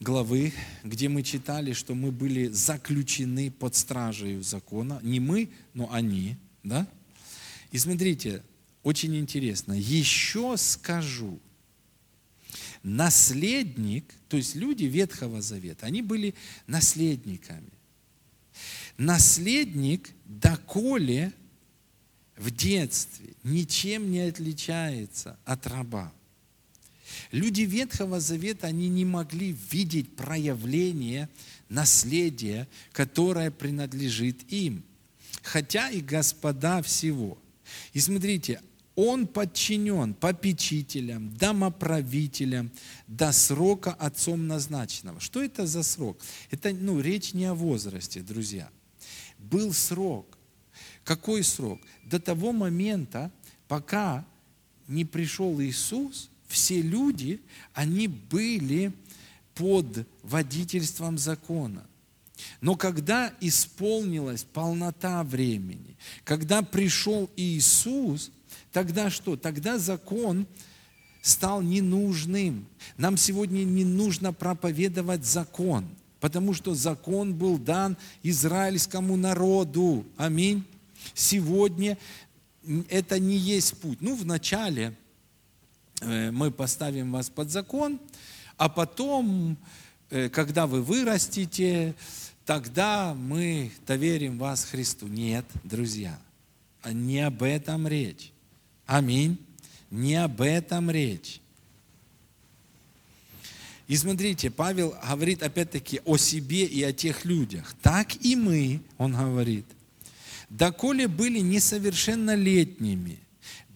главы, 0.00 0.52
где 0.82 1.08
мы 1.08 1.22
читали, 1.22 1.74
что 1.74 1.94
мы 1.94 2.10
были 2.10 2.48
заключены 2.48 3.52
под 3.52 3.76
стражей 3.76 4.42
закона. 4.42 4.98
Не 5.02 5.20
мы, 5.20 5.48
но 5.74 5.92
они. 5.92 6.36
Да? 6.64 6.88
И 7.70 7.78
смотрите, 7.78 8.42
очень 8.82 9.16
интересно. 9.16 9.74
Еще 9.74 10.56
скажу, 10.56 11.38
наследник, 12.82 14.12
то 14.28 14.36
есть 14.36 14.56
люди 14.56 14.84
Ветхого 14.84 15.40
Завета, 15.40 15.86
они 15.86 16.02
были 16.02 16.34
наследниками. 16.66 17.70
Наследник, 18.98 20.10
доколе 20.24 21.32
в 22.36 22.50
детстве 22.50 23.34
ничем 23.42 24.10
не 24.10 24.20
отличается 24.20 25.38
от 25.44 25.66
раба. 25.66 26.12
Люди 27.30 27.62
Ветхого 27.62 28.20
Завета, 28.20 28.66
они 28.66 28.88
не 28.88 29.04
могли 29.04 29.56
видеть 29.70 30.16
проявление 30.16 31.28
наследия, 31.68 32.68
которое 32.92 33.50
принадлежит 33.50 34.50
им, 34.52 34.82
хотя 35.42 35.90
и 35.90 36.00
господа 36.00 36.82
всего. 36.82 37.38
И 37.92 38.00
смотрите, 38.00 38.60
он 38.96 39.26
подчинен 39.26 40.14
попечителям, 40.14 41.36
домоправителям 41.36 42.70
до 43.08 43.32
срока 43.32 43.92
отцом 43.92 44.46
назначенного. 44.46 45.20
Что 45.20 45.42
это 45.42 45.66
за 45.66 45.82
срок? 45.82 46.18
Это 46.50 46.72
ну, 46.72 47.00
речь 47.00 47.34
не 47.34 47.46
о 47.46 47.54
возрасте, 47.54 48.20
друзья. 48.20 48.70
Был 49.38 49.72
срок. 49.72 50.38
Какой 51.04 51.44
срок? 51.44 51.80
До 52.04 52.18
того 52.18 52.52
момента, 52.52 53.30
пока 53.68 54.24
не 54.88 55.04
пришел 55.04 55.60
Иисус, 55.60 56.30
все 56.48 56.80
люди, 56.80 57.40
они 57.74 58.08
были 58.08 58.92
под 59.54 60.06
водительством 60.22 61.18
закона. 61.18 61.86
Но 62.60 62.74
когда 62.74 63.32
исполнилась 63.40 64.44
полнота 64.44 65.22
времени, 65.22 65.96
когда 66.24 66.62
пришел 66.62 67.30
Иисус, 67.36 68.30
тогда 68.72 69.10
что? 69.10 69.36
Тогда 69.36 69.78
закон 69.78 70.46
стал 71.22 71.62
ненужным. 71.62 72.66
Нам 72.96 73.16
сегодня 73.16 73.64
не 73.64 73.84
нужно 73.84 74.32
проповедовать 74.32 75.24
закон, 75.24 75.86
потому 76.20 76.54
что 76.54 76.74
закон 76.74 77.34
был 77.34 77.58
дан 77.58 77.96
израильскому 78.22 79.16
народу. 79.16 80.04
Аминь. 80.16 80.64
Сегодня 81.12 81.98
это 82.88 83.18
не 83.18 83.36
есть 83.36 83.78
путь. 83.80 84.00
Ну, 84.00 84.16
вначале 84.16 84.94
мы 86.00 86.50
поставим 86.50 87.12
вас 87.12 87.28
под 87.28 87.50
закон, 87.50 88.00
а 88.56 88.68
потом, 88.68 89.56
когда 90.08 90.66
вы 90.66 90.82
вырастете, 90.82 91.94
тогда 92.46 93.14
мы 93.14 93.70
доверим 93.86 94.38
вас 94.38 94.64
Христу. 94.64 95.06
Нет, 95.06 95.44
друзья, 95.62 96.18
не 96.84 97.20
об 97.20 97.42
этом 97.42 97.86
речь. 97.88 98.32
Аминь. 98.86 99.38
Не 99.90 100.16
об 100.16 100.40
этом 100.40 100.90
речь. 100.90 101.40
И 103.86 103.96
смотрите, 103.96 104.50
Павел 104.50 104.96
говорит 105.08 105.42
опять-таки 105.42 106.00
о 106.04 106.16
себе 106.16 106.64
и 106.64 106.82
о 106.82 106.92
тех 106.92 107.24
людях. 107.24 107.74
Так 107.80 108.24
и 108.24 108.34
мы, 108.34 108.80
он 108.98 109.12
говорит, 109.12 109.66
доколе 110.56 111.08
были 111.08 111.40
несовершеннолетними, 111.40 113.18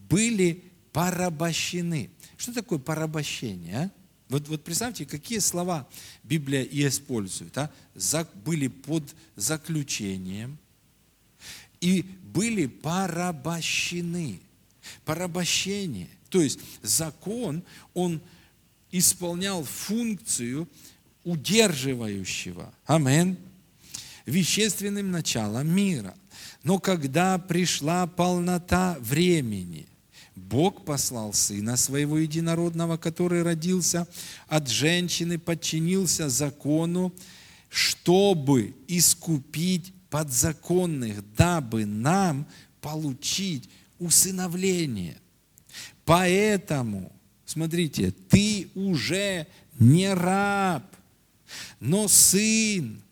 были 0.08 0.62
порабощены. 0.92 2.10
Что 2.36 2.54
такое 2.54 2.78
порабощение? 2.78 3.76
А? 3.76 3.90
Вот, 4.28 4.48
вот 4.48 4.62
представьте, 4.62 5.06
какие 5.06 5.38
слова 5.38 5.88
Библия 6.22 6.62
и 6.62 6.86
использует. 6.86 7.56
А? 7.58 7.72
За, 7.94 8.28
были 8.44 8.68
под 8.68 9.02
заключением 9.36 10.58
и 11.80 12.02
были 12.02 12.66
порабощены. 12.66 14.40
Порабощение. 15.04 16.08
То 16.30 16.40
есть 16.40 16.60
закон, 16.82 17.62
он 17.94 18.20
исполнял 18.90 19.64
функцию 19.64 20.68
удерживающего. 21.24 22.72
Амин. 22.86 23.36
Вещественным 24.26 25.10
началом 25.10 25.74
мира. 25.74 26.14
Но 26.62 26.78
когда 26.78 27.38
пришла 27.38 28.06
полнота 28.06 28.96
времени, 29.00 29.86
Бог 30.34 30.84
послал 30.84 31.32
Сына 31.32 31.76
Своего 31.76 32.18
Единородного, 32.18 32.96
который 32.96 33.42
родился 33.42 34.06
от 34.46 34.68
женщины, 34.68 35.38
подчинился 35.38 36.28
закону, 36.28 37.12
чтобы 37.68 38.74
искупить 38.86 39.92
подзаконных, 40.10 41.22
дабы 41.34 41.84
нам 41.84 42.46
получить 42.80 43.68
усыновление. 43.98 45.18
Поэтому, 46.04 47.12
смотрите, 47.44 48.12
ты 48.28 48.68
уже 48.74 49.46
не 49.78 50.12
раб, 50.14 50.84
но 51.80 52.08
сын. 52.08 53.02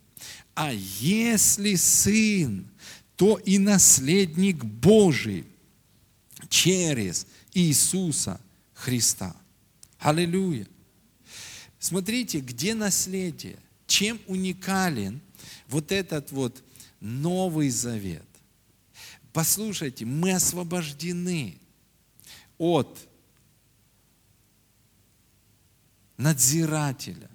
А 0.54 0.72
если 0.72 1.74
сын, 1.74 2.66
то 3.16 3.38
и 3.38 3.58
наследник 3.58 4.62
Божий 4.64 5.46
через 6.48 7.26
Иисуса 7.54 8.40
Христа. 8.74 9.34
Аллилуйя. 9.98 10.66
Смотрите, 11.78 12.40
где 12.40 12.74
наследие? 12.74 13.58
Чем 13.86 14.20
уникален 14.26 15.20
вот 15.68 15.92
этот 15.92 16.30
вот 16.30 16.62
Новый 17.00 17.70
Завет? 17.70 18.26
Послушайте, 19.32 20.04
мы 20.04 20.32
освобождены 20.32 21.58
от 22.58 22.98
надзирателя. 26.16 27.30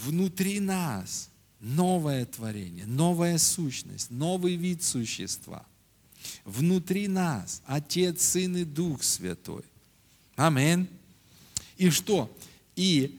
Внутри 0.00 0.58
нас 0.60 1.28
новое 1.62 2.26
творение, 2.26 2.84
новая 2.86 3.38
сущность, 3.38 4.10
новый 4.10 4.56
вид 4.56 4.82
существа. 4.82 5.64
Внутри 6.44 7.08
нас 7.08 7.62
Отец, 7.66 8.20
Сын 8.22 8.56
и 8.56 8.64
Дух 8.64 9.02
Святой. 9.02 9.64
Амин. 10.36 10.88
И 11.76 11.88
что? 11.90 12.30
И 12.74 13.18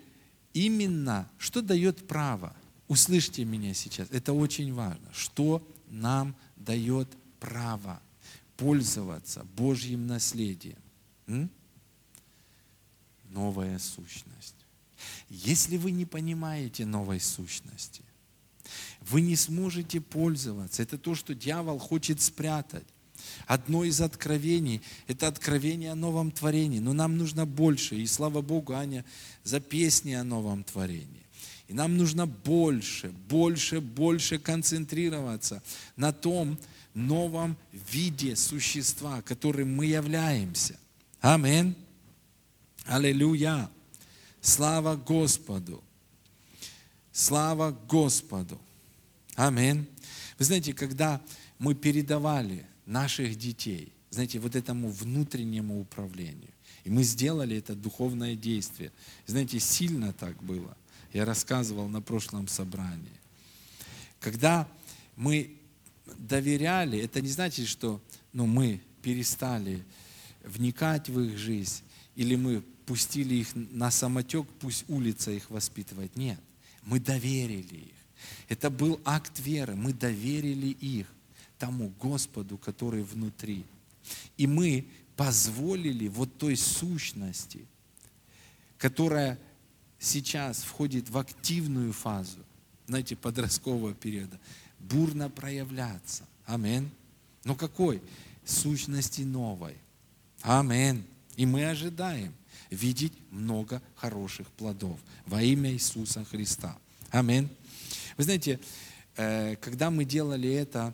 именно, 0.53 1.29
что 1.37 1.61
дает 1.61 2.05
право? 2.07 2.55
Услышьте 2.87 3.45
меня 3.45 3.73
сейчас, 3.73 4.09
это 4.11 4.33
очень 4.33 4.73
важно. 4.73 5.07
Что 5.13 5.65
нам 5.89 6.35
дает 6.57 7.07
право 7.39 8.01
пользоваться 8.57 9.45
Божьим 9.55 10.05
наследием? 10.05 10.77
М? 11.27 11.49
Новая 13.29 13.79
сущность. 13.79 14.55
Если 15.29 15.77
вы 15.77 15.91
не 15.91 16.05
понимаете 16.05 16.85
новой 16.85 17.19
сущности, 17.19 18.03
вы 19.01 19.21
не 19.21 19.35
сможете 19.35 20.01
пользоваться. 20.01 20.83
Это 20.83 20.97
то, 20.97 21.15
что 21.15 21.35
дьявол 21.35 21.79
хочет 21.79 22.21
спрятать. 22.21 22.85
Одно 23.47 23.83
из 23.83 24.01
откровений– 24.01 24.81
это 25.07 25.27
откровение 25.27 25.91
о 25.91 25.95
новом 25.95 26.31
творении. 26.31 26.79
Но 26.79 26.93
нам 26.93 27.17
нужно 27.17 27.45
больше. 27.45 27.95
И 27.95 28.05
слава 28.07 28.41
Богу, 28.41 28.73
Аня, 28.73 29.05
за 29.43 29.59
песни 29.59 30.13
о 30.13 30.23
новом 30.23 30.63
творении. 30.63 31.23
И 31.67 31.73
нам 31.73 31.97
нужно 31.97 32.27
больше, 32.27 33.09
больше, 33.29 33.79
больше 33.79 34.37
концентрироваться 34.37 35.63
на 35.95 36.11
том 36.11 36.57
новом 36.93 37.57
виде 37.71 38.35
существа, 38.35 39.21
которым 39.21 39.75
мы 39.75 39.85
являемся. 39.85 40.77
Аминь. 41.21 41.75
Аллилуйя. 42.85 43.69
Слава 44.41 44.95
Господу. 44.95 45.81
Слава 47.13 47.77
Господу. 47.87 48.59
Аминь. 49.35 49.87
Вы 50.39 50.45
знаете, 50.45 50.73
когда 50.73 51.21
мы 51.59 51.75
передавали 51.75 52.65
наших 52.87 53.37
детей, 53.37 53.93
знаете, 54.09 54.39
вот 54.39 54.55
этому 54.55 54.89
внутреннему 54.89 55.79
управлению, 55.79 56.49
и 56.83 56.89
мы 56.89 57.03
сделали 57.03 57.55
это 57.55 57.75
духовное 57.75 58.35
действие. 58.35 58.91
Знаете, 59.27 59.59
сильно 59.59 60.11
так 60.11 60.41
было. 60.43 60.75
Я 61.13 61.25
рассказывал 61.25 61.87
на 61.87 62.01
прошлом 62.01 62.47
собрании. 62.47 63.21
Когда 64.19 64.67
мы 65.15 65.55
доверяли, 66.17 66.97
это 66.97 67.21
не 67.21 67.29
значит, 67.29 67.67
что 67.67 68.01
ну, 68.33 68.47
мы 68.47 68.81
перестали 69.03 69.83
вникать 70.43 71.09
в 71.09 71.19
их 71.19 71.37
жизнь, 71.37 71.83
или 72.15 72.35
мы 72.35 72.63
пустили 72.87 73.35
их 73.35 73.49
на 73.53 73.91
самотек, 73.91 74.47
пусть 74.59 74.85
улица 74.87 75.29
их 75.29 75.51
воспитывает. 75.51 76.15
Нет, 76.15 76.39
мы 76.85 76.99
доверили 76.99 77.75
их. 77.75 77.93
Это 78.49 78.69
был 78.69 78.99
акт 79.05 79.39
веры. 79.39 79.75
Мы 79.75 79.93
доверили 79.93 80.67
их 80.67 81.07
тому 81.57 81.89
Господу, 81.99 82.57
который 82.57 83.03
внутри. 83.03 83.65
И 84.37 84.47
мы 84.47 84.85
позволили 85.15 86.07
вот 86.07 86.37
той 86.37 86.57
сущности, 86.57 87.65
которая 88.77 89.39
сейчас 89.99 90.63
входит 90.63 91.09
в 91.09 91.17
активную 91.17 91.93
фазу, 91.93 92.39
знаете, 92.87 93.15
подросткового 93.15 93.93
периода, 93.93 94.39
бурно 94.79 95.29
проявляться. 95.29 96.27
Амин. 96.45 96.91
Но 97.45 97.55
какой? 97.55 98.01
Сущности 98.43 99.21
новой. 99.21 99.75
Амин. 100.41 101.05
И 101.37 101.45
мы 101.45 101.65
ожидаем 101.69 102.33
видеть 102.73 103.13
много 103.31 103.81
хороших 103.95 104.47
плодов 104.51 104.99
во 105.25 105.41
имя 105.41 105.71
Иисуса 105.71 106.25
Христа. 106.25 106.77
Амин. 107.11 107.49
Вы 108.17 108.23
знаете, 108.23 108.59
э, 109.15 109.55
когда 109.57 109.89
мы 109.89 110.05
делали 110.05 110.49
это, 110.51 110.93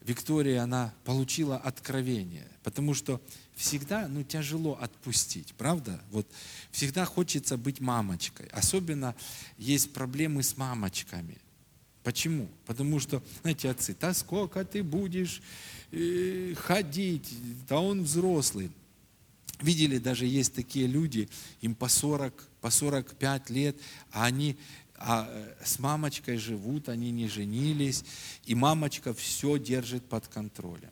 Виктория, 0.00 0.62
она 0.62 0.94
получила 1.04 1.56
откровение, 1.56 2.46
потому 2.62 2.94
что 2.94 3.20
всегда 3.56 4.06
ну, 4.06 4.22
тяжело 4.22 4.78
отпустить, 4.80 5.52
правда? 5.54 6.00
Вот 6.12 6.28
всегда 6.70 7.04
хочется 7.04 7.56
быть 7.56 7.80
мамочкой. 7.80 8.46
Особенно 8.52 9.16
есть 9.58 9.92
проблемы 9.92 10.44
с 10.44 10.56
мамочками. 10.56 11.38
Почему? 12.04 12.48
Потому 12.66 13.00
что, 13.00 13.20
знаете, 13.42 13.68
отцы, 13.68 13.96
да 14.00 14.14
сколько 14.14 14.64
ты 14.64 14.84
будешь 14.84 15.42
э, 15.90 16.54
ходить, 16.56 17.34
да 17.68 17.80
он 17.80 18.04
взрослый. 18.04 18.70
Видели, 19.60 19.98
даже 19.98 20.26
есть 20.26 20.54
такие 20.54 20.86
люди, 20.86 21.28
им 21.60 21.74
по 21.74 21.88
40, 21.88 22.48
по 22.60 22.70
45 22.70 23.50
лет, 23.50 23.76
а 24.12 24.24
они 24.24 24.58
а 24.98 25.26
э, 25.28 25.64
с 25.64 25.78
мамочкой 25.78 26.38
живут, 26.38 26.88
они 26.88 27.10
не 27.10 27.28
женились, 27.28 28.04
и 28.44 28.54
мамочка 28.54 29.12
все 29.12 29.58
держит 29.58 30.08
под 30.08 30.26
контролем. 30.28 30.90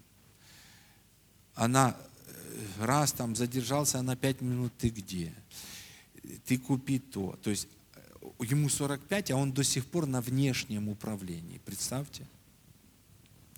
Она 1.55 1.97
э, 2.27 2.67
раз 2.81 3.13
там 3.13 3.35
задержался 3.35 4.03
на 4.03 4.17
5 4.17 4.41
минут, 4.43 4.73
ты 4.79 4.91
где? 4.91 5.33
Ты 6.45 6.59
купи 6.59 6.99
то. 6.99 7.39
То 7.43 7.51
есть 7.51 7.69
э, 7.95 8.01
ему 8.41 8.69
45, 8.69 9.31
а 9.31 9.37
он 9.37 9.53
до 9.53 9.65
сих 9.65 9.87
пор 9.87 10.07
на 10.07 10.21
внешнем 10.21 10.89
управлении. 10.89 11.61
Представьте. 11.65 12.27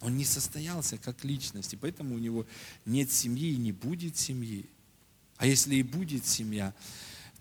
Он 0.00 0.16
не 0.16 0.24
состоялся 0.24 0.98
как 0.98 1.24
личность, 1.24 1.72
и 1.72 1.76
поэтому 1.76 2.14
у 2.14 2.18
него 2.18 2.46
нет 2.84 3.10
семьи 3.10 3.52
и 3.52 3.56
не 3.56 3.72
будет 3.72 4.16
семьи. 4.16 4.66
А 5.38 5.46
если 5.46 5.76
и 5.76 5.82
будет 5.82 6.26
семья, 6.26 6.74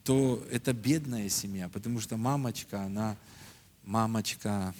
то 0.03 0.45
это 0.51 0.73
бедная 0.73 1.29
семья, 1.29 1.69
потому 1.69 1.99
что 1.99 2.17
мамочка, 2.17 2.83
она 2.83 3.17
мамочка, 3.83 4.75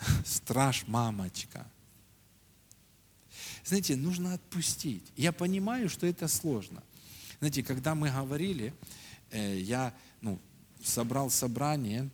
страж 0.24 0.84
мамочка. 0.86 1.66
Знаете, 3.64 3.96
нужно 3.96 4.34
отпустить. 4.34 5.04
Я 5.16 5.32
понимаю, 5.32 5.88
что 5.88 6.06
это 6.06 6.26
сложно. 6.26 6.82
Знаете, 7.38 7.62
когда 7.62 7.94
мы 7.94 8.10
говорили, 8.10 8.74
э, 9.30 9.58
я 9.58 9.94
ну, 10.20 10.38
собрал 10.82 11.30
собрание, 11.30 12.10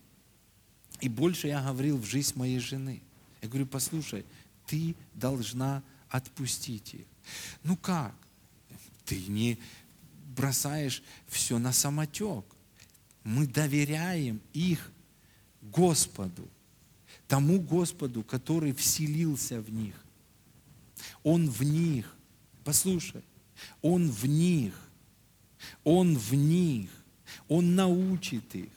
и 1.01 1.09
больше 1.09 1.49
я 1.49 1.63
говорил 1.63 1.97
в 1.97 2.05
жизнь 2.05 2.37
моей 2.37 2.59
жены. 2.59 3.03
Я 3.41 3.49
говорю, 3.49 3.67
послушай, 3.67 4.27
ты 4.67 4.95
должна 5.15 5.83
отпустить 6.09 6.95
их. 6.95 7.07
Ну 7.63 7.77
как? 7.77 8.15
Ты 9.09 9.17
не 9.27 9.59
бросаешь 10.37 11.03
все 11.27 11.59
на 11.59 11.73
самотек. 11.73 12.45
Мы 13.25 13.47
доверяем 13.47 14.43
их 14.53 14.93
Господу, 15.63 16.47
тому 17.27 17.59
Господу, 17.59 18.23
который 18.23 18.75
вселился 18.75 19.63
в 19.63 19.73
них. 19.73 19.95
Он 21.23 21.49
в 21.49 21.63
них. 21.63 22.15
Послушай, 22.65 23.23
Он 23.81 24.11
в 24.11 24.27
них. 24.27 24.75
Он 25.85 26.17
в 26.17 26.35
них. 26.35 26.91
Он 27.49 27.75
научит 27.75 28.55
их. 28.55 28.71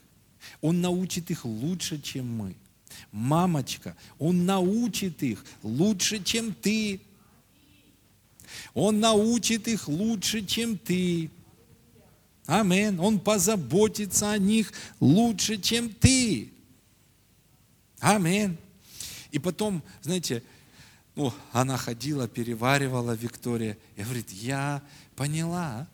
Он 0.62 0.80
научит 0.80 1.30
их 1.30 1.44
лучше, 1.44 2.02
чем 2.02 2.34
мы. 2.34 2.56
Мамочка, 3.12 3.98
Он 4.18 4.46
научит 4.46 5.24
их 5.24 5.44
лучше, 5.62 6.24
чем 6.24 6.54
ты. 6.54 7.02
Он 8.74 9.00
научит 9.00 9.68
их 9.68 9.88
лучше, 9.88 10.46
чем 10.46 10.78
ты. 10.78 11.30
Амин. 12.46 13.00
Он 13.00 13.20
позаботится 13.20 14.32
о 14.32 14.38
них 14.38 14.72
лучше, 15.00 15.58
чем 15.58 15.90
ты. 15.90 16.52
Амин. 18.00 18.58
И 19.32 19.40
потом, 19.40 19.84
знаете, 20.02 20.44
ну, 21.16 21.34
она 21.52 21.78
ходила, 21.78 22.28
переваривала 22.28 23.14
Виктория, 23.14 23.78
и 23.96 24.04
говорит, 24.04 24.32
я 24.32 24.82
поняла. 25.16 25.88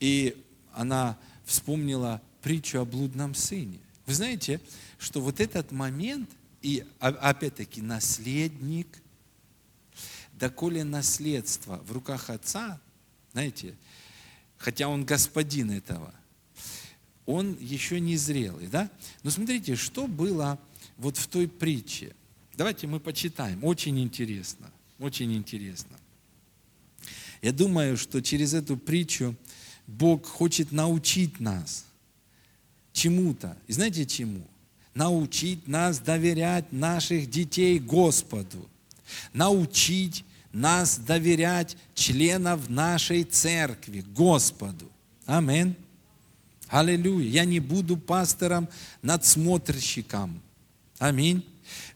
И 0.00 0.36
она 0.72 1.18
вспомнила 1.44 2.22
притчу 2.42 2.80
о 2.80 2.84
блудном 2.84 3.34
сыне. 3.34 3.78
Вы 4.06 4.14
знаете, 4.14 4.60
что 4.98 5.20
вот 5.20 5.40
этот 5.40 5.72
момент, 5.72 6.30
и 6.62 6.84
опять-таки 7.00 7.82
наследник– 7.82 8.86
доколе 10.38 10.84
наследство 10.84 11.82
в 11.86 11.92
руках 11.92 12.30
отца, 12.30 12.80
знаете, 13.32 13.74
хотя 14.56 14.88
он 14.88 15.04
господин 15.04 15.70
этого, 15.70 16.14
он 17.26 17.56
еще 17.60 18.00
не 18.00 18.16
зрелый, 18.16 18.68
да? 18.68 18.90
Но 19.22 19.30
смотрите, 19.30 19.76
что 19.76 20.06
было 20.06 20.58
вот 20.96 21.16
в 21.16 21.26
той 21.26 21.46
притче. 21.46 22.14
Давайте 22.56 22.86
мы 22.86 23.00
почитаем. 23.00 23.62
Очень 23.64 24.00
интересно, 24.00 24.70
очень 24.98 25.34
интересно. 25.34 25.96
Я 27.42 27.52
думаю, 27.52 27.96
что 27.96 28.20
через 28.20 28.54
эту 28.54 28.76
притчу 28.76 29.36
Бог 29.86 30.26
хочет 30.26 30.72
научить 30.72 31.38
нас 31.38 31.84
чему-то. 32.92 33.56
И 33.68 33.72
знаете 33.72 34.06
чему? 34.06 34.42
Научить 34.94 35.68
нас 35.68 36.00
доверять 36.00 36.72
наших 36.72 37.30
детей 37.30 37.78
Господу. 37.78 38.68
Научить 39.32 40.24
нас 40.52 40.98
доверять 40.98 41.76
членов 41.94 42.68
нашей 42.68 43.24
церкви, 43.24 44.00
Господу. 44.00 44.90
Амин. 45.26 45.74
Аллилуйя. 46.68 47.28
Я 47.28 47.44
не 47.44 47.60
буду 47.60 47.96
пастором, 47.96 48.68
надсмотрщиком. 49.02 50.40
Аминь. 50.98 51.44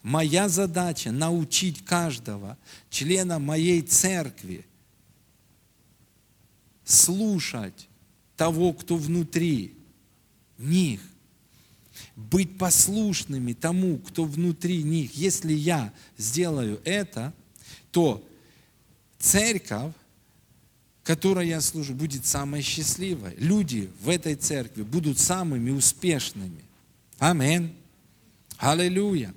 Моя 0.02 0.48
задача 0.48 1.10
научить 1.12 1.84
каждого 1.84 2.58
члена 2.90 3.38
моей 3.38 3.82
церкви 3.82 4.66
слушать 6.84 7.88
того, 8.36 8.72
кто 8.72 8.96
внутри 8.96 9.74
них, 10.58 11.00
быть 12.16 12.58
послушными 12.58 13.52
тому, 13.52 13.98
кто 13.98 14.24
внутри 14.24 14.82
них. 14.82 15.14
Если 15.14 15.52
я 15.52 15.92
сделаю 16.18 16.80
это, 16.84 17.32
то 17.90 18.26
церковь, 19.22 19.92
которой 21.04 21.48
я 21.48 21.60
служу, 21.60 21.94
будет 21.94 22.26
самой 22.26 22.60
счастливой. 22.60 23.34
Люди 23.38 23.88
в 24.02 24.08
этой 24.08 24.34
церкви 24.34 24.82
будут 24.82 25.18
самыми 25.18 25.70
успешными. 25.70 26.64
Амин. 27.18 27.72
Аллилуйя. 28.58 29.32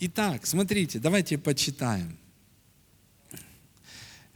Итак, 0.00 0.46
смотрите, 0.46 1.00
давайте 1.00 1.36
почитаем. 1.36 2.16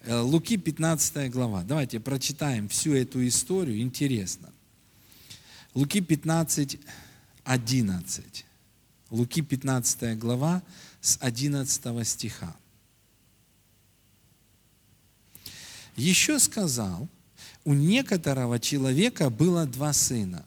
Э, 0.02 0.18
Луки 0.18 0.56
15 0.56 1.30
глава. 1.30 1.62
Давайте 1.62 2.00
прочитаем 2.00 2.68
всю 2.68 2.94
эту 2.94 3.26
историю, 3.26 3.80
интересно. 3.80 4.52
Луки 5.74 6.00
15, 6.00 6.78
11. 7.44 8.44
Луки 9.10 9.42
15 9.42 10.18
глава 10.18 10.62
с 11.00 11.18
11 11.20 12.06
стиха. 12.06 12.56
Еще 15.96 16.38
сказал, 16.38 17.08
у 17.64 17.74
некоторого 17.74 18.58
человека 18.58 19.30
было 19.30 19.66
два 19.66 19.92
сына. 19.92 20.44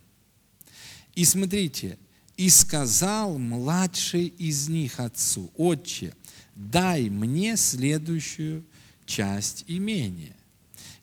И 1.14 1.24
смотрите, 1.24 1.98
и 2.36 2.50
сказал 2.50 3.38
младший 3.38 4.28
из 4.28 4.68
них 4.68 5.00
отцу, 5.00 5.52
отче, 5.56 6.14
дай 6.56 7.10
мне 7.10 7.56
следующую 7.56 8.66
часть 9.06 9.64
имения. 9.68 10.36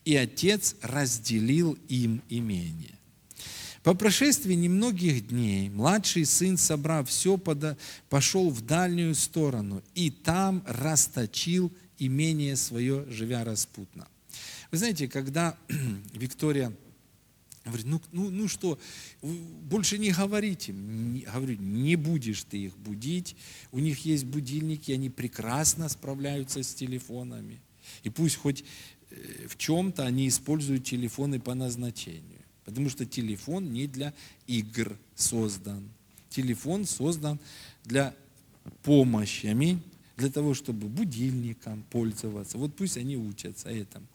И 0.05 0.16
отец 0.16 0.74
разделил 0.82 1.78
им 1.88 2.22
имение. 2.28 2.99
По 3.82 3.95
прошествии 3.95 4.55
немногих 4.55 5.28
дней 5.28 5.68
младший 5.68 6.24
сын, 6.24 6.57
собрав 6.57 7.09
все, 7.09 7.40
пошел 8.09 8.51
в 8.51 8.61
дальнюю 8.64 9.14
сторону 9.14 9.82
и 9.95 10.11
там 10.11 10.62
расточил 10.66 11.72
имение 11.99 12.57
свое, 12.57 13.05
живя 13.09 13.45
распутно. 13.45 14.07
Вы 14.73 14.79
знаете, 14.79 15.07
когда 15.07 15.55
Виктория 16.14 16.73
говорит, 17.66 17.85
ну, 17.85 18.01
ну, 18.11 18.31
ну 18.31 18.49
что, 18.49 18.79
больше 19.20 19.99
не 19.99 20.12
говорите. 20.12 20.73
Говорю, 20.73 21.59
не 21.59 21.97
будешь 21.97 22.43
ты 22.45 22.57
их 22.57 22.79
будить. 22.79 23.37
У 23.70 23.79
них 23.79 24.07
есть 24.07 24.25
будильники, 24.25 24.91
они 24.91 25.11
прекрасно 25.11 25.91
справляются 25.91 26.62
с 26.62 26.75
телефонами. 26.75 27.61
И 28.03 28.09
пусть 28.09 28.37
хоть 28.37 28.64
э, 29.11 29.47
в 29.47 29.59
чем-то 29.59 30.07
они 30.07 30.27
используют 30.27 30.85
телефоны 30.85 31.39
по 31.39 31.53
назначению. 31.53 32.41
Потому 32.64 32.89
что 32.89 33.05
телефон 33.05 33.75
не 33.75 33.87
для 33.87 34.14
игр 34.47 34.99
создан. 35.14 35.87
Телефон 36.31 36.87
создан 36.87 37.39
для 37.85 38.14
помощи. 38.83 39.47
Аминь. 39.47 39.83
Для 40.16 40.31
того, 40.31 40.55
чтобы 40.55 40.89
будильником 40.89 41.85
пользоваться. 41.91 42.57
Вот 42.57 42.75
пусть 42.75 42.97
они 42.97 43.18
учатся 43.18 43.68
этому. 43.68 44.07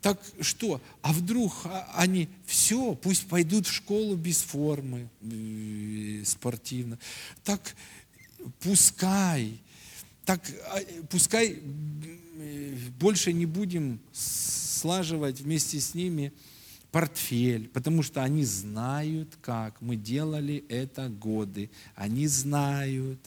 Так 0.00 0.20
что? 0.40 0.80
А 1.02 1.12
вдруг 1.12 1.52
а, 1.64 1.90
они 1.94 2.28
все, 2.46 2.94
пусть 2.94 3.26
пойдут 3.26 3.66
в 3.66 3.72
школу 3.72 4.16
без 4.16 4.42
формы 4.42 5.08
э, 5.22 6.22
спортивно. 6.24 6.98
Так 7.42 7.74
пускай, 8.60 9.60
так 10.24 10.40
а, 10.66 10.80
пускай 11.10 11.60
больше 13.00 13.32
не 13.32 13.46
будем 13.46 14.00
слаживать 14.12 15.40
вместе 15.40 15.80
с 15.80 15.94
ними 15.94 16.32
портфель, 16.92 17.68
потому 17.68 18.02
что 18.02 18.22
они 18.22 18.44
знают, 18.44 19.36
как 19.40 19.80
мы 19.80 19.96
делали 19.96 20.64
это 20.68 21.08
годы. 21.08 21.70
Они 21.94 22.26
знают. 22.28 23.18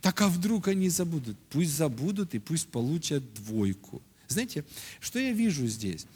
Так 0.00 0.22
а 0.22 0.28
вдруг 0.28 0.68
они 0.68 0.88
забудут? 0.88 1.36
Пусть 1.50 1.76
забудут 1.76 2.34
и 2.34 2.38
пусть 2.38 2.68
получат 2.68 3.22
двойку. 3.34 4.02
Знаете, 4.28 4.64
что 5.00 5.18
я 5.18 5.32
вижу 5.32 5.66
здесь? 5.66 6.06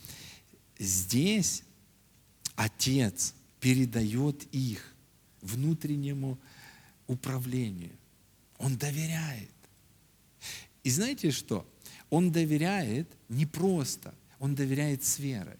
Здесь 0.78 1.62
отец 2.56 3.34
передает 3.60 4.44
их 4.54 4.94
внутреннему 5.40 6.38
управлению. 7.06 7.92
Он 8.58 8.76
доверяет. 8.76 9.50
И 10.82 10.90
знаете 10.90 11.30
что? 11.30 11.66
Он 12.08 12.32
доверяет 12.32 13.08
не 13.28 13.46
просто, 13.46 14.14
он 14.38 14.54
доверяет 14.54 15.04
с 15.04 15.18
верой. 15.18 15.58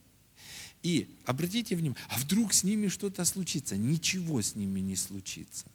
И 0.82 1.14
обратите 1.26 1.76
внимание, 1.76 2.03
а 2.09 2.18
вдруг 2.18 2.53
с 2.53 2.64
ними 2.64 2.88
что-то 2.88 3.24
случится? 3.24 3.76
Ничего 3.76 4.40
с 4.40 4.55
ними 4.55 4.80
не 4.80 4.96
случится. 4.96 5.66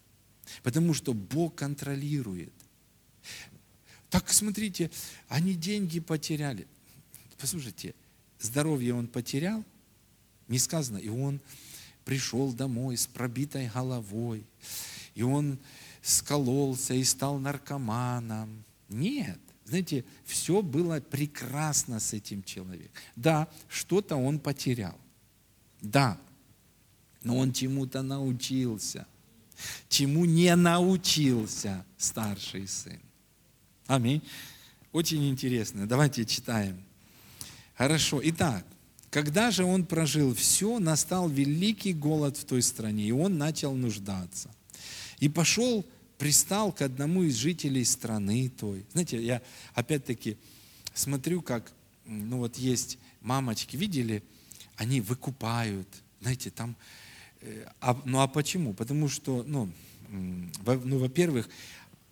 Потому 0.63 0.93
что 0.93 1.13
Бог 1.13 1.55
контролирует. 1.55 2.53
Так 4.15 4.31
смотрите, 4.31 4.89
они 5.27 5.55
деньги 5.55 5.99
потеряли. 5.99 6.65
Послушайте, 7.37 7.93
здоровье 8.39 8.93
он 8.93 9.07
потерял, 9.07 9.61
не 10.47 10.57
сказано, 10.57 10.99
и 10.99 11.09
он 11.09 11.41
пришел 12.05 12.53
домой 12.53 12.95
с 12.95 13.07
пробитой 13.07 13.67
головой, 13.67 14.45
и 15.15 15.21
он 15.21 15.59
скололся 16.01 16.93
и 16.93 17.03
стал 17.03 17.39
наркоманом. 17.39 18.63
Нет. 18.87 19.37
Знаете, 19.65 20.05
все 20.23 20.61
было 20.61 21.01
прекрасно 21.01 21.99
с 21.99 22.13
этим 22.13 22.41
человеком. 22.41 22.95
Да, 23.17 23.49
что-то 23.67 24.15
он 24.15 24.39
потерял. 24.39 24.97
Да, 25.81 26.17
но 27.21 27.37
он 27.37 27.51
чему-то 27.51 28.01
научился. 28.01 29.07
Чему 29.89 30.23
не 30.23 30.55
научился 30.55 31.85
старший 31.97 32.69
сын. 32.69 33.01
Аминь. 33.87 34.21
Очень 34.91 35.29
интересно. 35.29 35.87
Давайте 35.87 36.25
читаем. 36.25 36.83
Хорошо. 37.75 38.19
Итак, 38.23 38.65
когда 39.11 39.51
же 39.51 39.63
он 39.63 39.85
прожил 39.85 40.33
все, 40.33 40.79
настал 40.79 41.29
великий 41.29 41.93
голод 41.93 42.37
в 42.37 42.45
той 42.45 42.61
стране, 42.61 43.05
и 43.05 43.11
он 43.11 43.37
начал 43.37 43.75
нуждаться. 43.75 44.49
И 45.19 45.29
пошел 45.29 45.85
пристал 46.17 46.71
к 46.71 46.81
одному 46.81 47.23
из 47.23 47.35
жителей 47.35 47.85
страны 47.85 48.49
той. 48.49 48.85
Знаете, 48.91 49.21
я 49.21 49.41
опять-таки 49.73 50.37
смотрю, 50.93 51.41
как, 51.41 51.71
ну 52.05 52.39
вот 52.39 52.57
есть 52.57 52.97
мамочки, 53.21 53.75
видели, 53.75 54.23
они 54.77 55.01
выкупают, 55.01 55.87
знаете, 56.21 56.49
там, 56.49 56.75
э, 57.41 57.67
а, 57.81 57.99
ну 58.05 58.21
а 58.21 58.27
почему? 58.27 58.73
Потому 58.73 59.09
что, 59.09 59.43
ну, 59.47 59.69
ну 60.09 60.97
во-первых, 60.97 61.49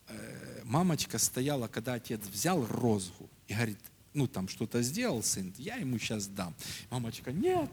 э, 0.07 0.42
мамочка 0.63 1.17
стояла, 1.17 1.67
когда 1.67 1.93
отец 1.93 2.21
взял 2.31 2.65
розгу 2.65 3.29
и 3.47 3.53
говорит, 3.53 3.79
ну 4.13 4.27
там 4.27 4.47
что-то 4.47 4.81
сделал 4.81 5.23
сын, 5.23 5.53
я 5.57 5.75
ему 5.75 5.97
сейчас 5.99 6.27
дам. 6.27 6.53
Мамочка, 6.89 7.31
нет, 7.31 7.71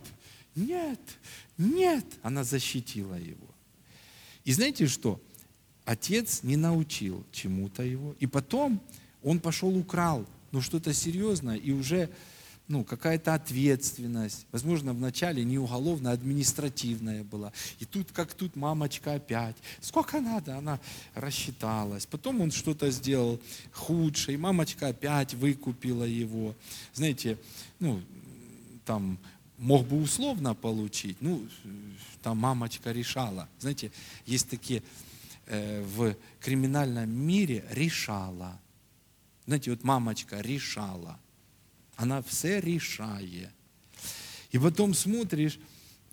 нет, 0.55 1.01
нет, 1.59 2.05
она 2.23 2.45
защитила 2.45 3.15
его. 3.15 3.47
И 4.45 4.53
знаете 4.53 4.87
что? 4.87 5.21
отец 5.91 6.45
не 6.45 6.57
научил 6.57 7.25
чему-то 7.33 7.83
его. 7.83 8.15
И 8.21 8.27
потом 8.27 8.81
он 9.23 9.41
пошел 9.41 9.77
украл, 9.77 10.25
ну 10.53 10.61
что-то 10.61 10.93
серьезное, 10.93 11.57
и 11.57 11.73
уже 11.73 12.11
ну, 12.71 12.85
какая-то 12.85 13.35
ответственность. 13.35 14.47
Возможно, 14.53 14.93
вначале 14.95 15.45
не 15.45 15.59
уголовная, 15.59 16.13
а 16.13 16.15
административная 16.15 17.25
была. 17.25 17.53
И 17.81 17.85
тут, 17.85 18.13
как 18.13 18.33
тут, 18.33 18.57
мамочка 18.57 19.15
опять. 19.15 19.57
Сколько 19.81 20.21
надо? 20.21 20.57
Она 20.57 20.81
рассчиталась. 21.15 22.07
Потом 22.07 22.41
он 22.41 22.51
что-то 22.51 22.91
сделал 22.91 23.39
худшее, 23.73 24.37
и 24.37 24.39
мамочка 24.39 24.89
опять 24.89 25.35
выкупила 25.35 26.05
его. 26.05 26.55
Знаете, 26.95 27.37
ну, 27.79 28.01
там 28.85 29.19
мог 29.59 29.87
бы 29.87 30.01
условно 30.01 30.55
получить, 30.55 31.19
ну, 31.21 31.47
там 32.23 32.39
мамочка 32.39 32.93
решала. 32.93 33.49
Знаете, 33.59 33.93
есть 34.25 34.49
такие 34.49 34.83
Э, 35.53 35.83
в 35.83 36.15
криминальном 36.39 37.11
мире 37.11 37.65
решала. 37.71 38.57
Знаете, 39.47 39.73
вот 39.73 39.83
мамочка 39.83 40.41
решала. 40.41 41.19
Она 42.01 42.23
все 42.23 42.61
решает. 42.61 43.51
И 44.53 44.59
потом 44.59 44.95
смотришь, 44.95 45.59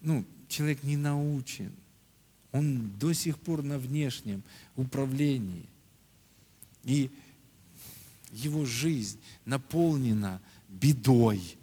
ну, 0.01 0.25
человек 0.49 0.83
не 0.83 0.97
научен. 0.97 1.71
Он 2.51 2.91
до 2.99 3.13
сих 3.13 3.39
пор 3.39 3.63
на 3.63 3.79
внешнем 3.79 4.43
управлении. 4.75 5.65
И 6.83 7.09
его 8.33 8.65
жизнь 8.65 9.17
наполнена 9.45 10.41
бедой. 10.67 11.57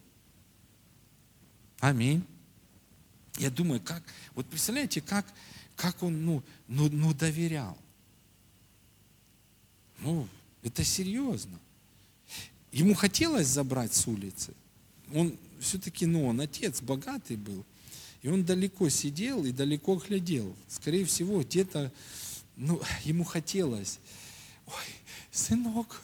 Аминь. 1.81 2.25
Я 3.37 3.51
думаю, 3.51 3.81
как, 3.81 4.03
вот 4.35 4.47
представляете, 4.47 5.03
как 5.03 5.27
как 5.77 6.03
он, 6.03 6.25
ну, 6.25 6.43
ну, 6.69 6.89
ну 6.89 7.13
доверял. 7.13 7.77
Ну, 9.99 10.29
это 10.63 10.85
серьезно. 10.85 11.59
Ему 12.75 12.95
хотелось 12.95 13.47
забрать 13.47 13.95
с 13.95 14.05
улицы. 14.09 14.53
Он 15.15 15.39
все-таки, 15.61 16.07
ну, 16.07 16.27
он 16.27 16.41
отец 16.41 16.83
богатый 16.83 17.37
был. 17.37 17.65
И 18.21 18.29
он 18.29 18.45
далеко 18.45 18.89
сидел 18.89 19.45
и 19.45 19.53
далеко 19.53 19.95
глядел. 19.95 20.53
Скорее 20.67 21.05
всего, 21.05 21.41
где-то, 21.41 21.93
ну, 22.57 22.83
ему 23.05 23.23
хотелось. 23.23 24.01
Ой, 24.67 24.75
сынок, 25.31 26.03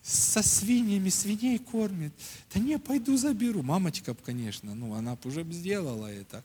со 0.00 0.44
свиньями, 0.44 1.08
свиней 1.08 1.58
кормит. 1.58 2.12
Да 2.54 2.60
не, 2.60 2.78
пойду 2.78 3.16
заберу. 3.16 3.64
Мамочка, 3.64 4.14
конечно, 4.14 4.76
ну, 4.76 4.94
она 4.94 5.16
бы 5.16 5.28
уже 5.28 5.42
сделала 5.50 6.06
это. 6.06 6.44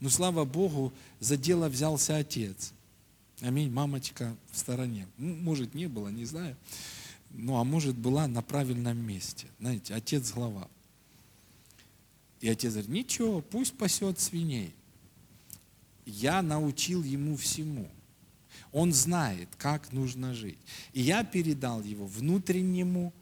Но 0.00 0.10
слава 0.10 0.44
Богу, 0.44 0.92
за 1.18 1.38
дело 1.38 1.70
взялся 1.70 2.18
отец. 2.18 2.74
Аминь. 3.40 3.70
Мамочка 3.70 4.36
в 4.52 4.58
стороне. 4.58 5.06
Может, 5.16 5.74
не 5.74 5.86
было, 5.86 6.08
не 6.08 6.26
знаю. 6.26 6.58
Ну, 7.36 7.56
а 7.56 7.64
может, 7.64 7.96
была 7.96 8.26
на 8.26 8.42
правильном 8.42 8.96
месте. 8.98 9.46
Знаете, 9.60 9.94
отец 9.94 10.32
глава. 10.32 10.68
И 12.40 12.48
отец 12.48 12.72
говорит, 12.72 12.90
ничего, 12.90 13.40
пусть 13.40 13.76
пасет 13.76 14.18
свиней. 14.18 14.74
Я 16.04 16.40
научил 16.42 17.02
ему 17.02 17.36
всему. 17.36 17.90
Он 18.72 18.92
знает, 18.92 19.48
как 19.58 19.92
нужно 19.92 20.34
жить. 20.34 20.58
И 20.92 21.02
я 21.02 21.24
передал 21.24 21.82
его 21.82 22.06
внутреннему 22.06 23.12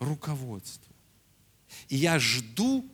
руководству. 0.00 0.92
И 1.88 1.96
я 1.96 2.18
жду 2.18 2.84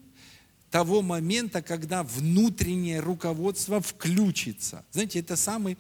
того 0.71 1.03
момента, 1.03 1.61
когда 1.61 2.03
внутреннее 2.03 3.01
руководство 3.01 3.81
включится. 3.81 4.85
Знаете, 4.93 5.21
это 5.21 5.37
самый, 5.37 5.77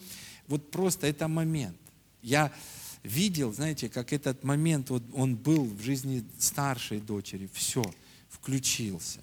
вот 0.49 0.71
просто 0.71 1.07
это 1.07 1.29
момент. 1.29 1.77
Я 2.21 2.53
видел, 3.03 3.53
знаете, 3.53 3.89
как 3.89 4.13
этот 4.13 4.45
момент, 4.45 4.91
вот 4.91 5.03
он 5.15 5.37
был 5.37 5.65
в 5.65 5.81
жизни 5.83 6.25
старшей 6.39 7.01
дочери, 7.01 7.49
все, 7.53 7.83
включился. 8.29 9.21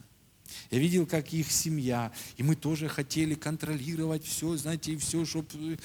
Я 0.71 0.79
видел, 0.79 1.05
как 1.05 1.31
их 1.31 1.51
семья, 1.51 2.11
и 2.37 2.43
мы 2.43 2.55
тоже 2.55 2.87
хотели 2.87 3.35
контролировать 3.35 4.25
все, 4.25 4.57
знаете, 4.57 4.93
и 4.93 4.97
все, 4.97 5.25
чтобы 5.25 5.77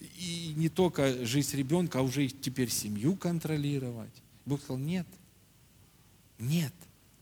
и 0.00 0.54
не 0.56 0.68
только 0.68 1.24
жизнь 1.24 1.56
ребенка, 1.56 1.98
а 1.98 2.02
уже 2.02 2.28
теперь 2.28 2.70
семью 2.70 3.16
контролировать. 3.16 4.12
Бог 4.44 4.60
сказал, 4.60 4.78
нет, 4.78 5.06
нет, 6.38 6.72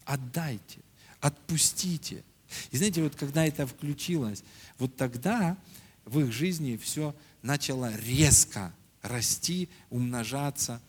отдайте, 0.04 0.78
отпустите. 1.20 2.22
И 2.70 2.76
знаете, 2.76 3.02
вот 3.02 3.16
когда 3.16 3.44
это 3.44 3.66
включилось, 3.66 4.44
вот 4.78 4.96
тогда 4.96 5.56
в 6.04 6.20
их 6.20 6.32
жизни 6.32 6.76
все 6.76 7.14
начало 7.42 7.94
резко 7.96 8.72
расти, 9.04 9.68
умножаться, 9.90 10.80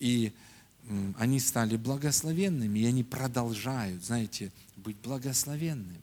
и 0.00 0.32
они 1.16 1.38
стали 1.38 1.76
благословенными, 1.76 2.80
и 2.80 2.86
они 2.86 3.04
продолжают, 3.04 4.04
знаете, 4.04 4.50
быть 4.76 4.96
благословенными. 4.96 6.00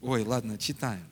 Ой, 0.00 0.22
ладно, 0.22 0.56
читаем. 0.56 1.04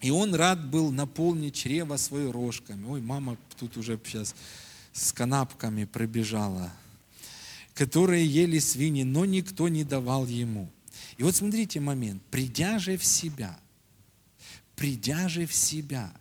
И 0.00 0.10
он 0.10 0.34
рад 0.34 0.70
был 0.70 0.92
наполнить 0.92 1.56
чрево 1.56 1.96
свое 1.96 2.30
рожками. 2.30 2.86
Ой, 2.86 3.00
мама 3.00 3.36
тут 3.58 3.76
уже 3.76 3.98
сейчас 4.04 4.34
с 4.92 5.12
канапками 5.12 5.84
пробежала, 5.84 6.72
которые 7.74 8.24
ели 8.24 8.58
свиньи, 8.60 9.02
но 9.02 9.24
никто 9.24 9.68
не 9.68 9.82
давал 9.82 10.26
ему. 10.26 10.70
И 11.16 11.24
вот 11.24 11.34
смотрите 11.34 11.80
момент. 11.80 12.22
Придя 12.30 12.78
же 12.78 12.96
в 12.96 13.04
себя, 13.04 13.58
придя 14.76 15.28
же 15.28 15.46
в 15.46 15.52
себя, 15.52 16.12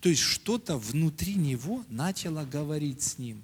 то 0.00 0.08
есть 0.08 0.22
что-то 0.22 0.78
внутри 0.78 1.34
него 1.34 1.84
начало 1.88 2.44
говорить 2.44 3.02
с 3.02 3.18
ним. 3.18 3.42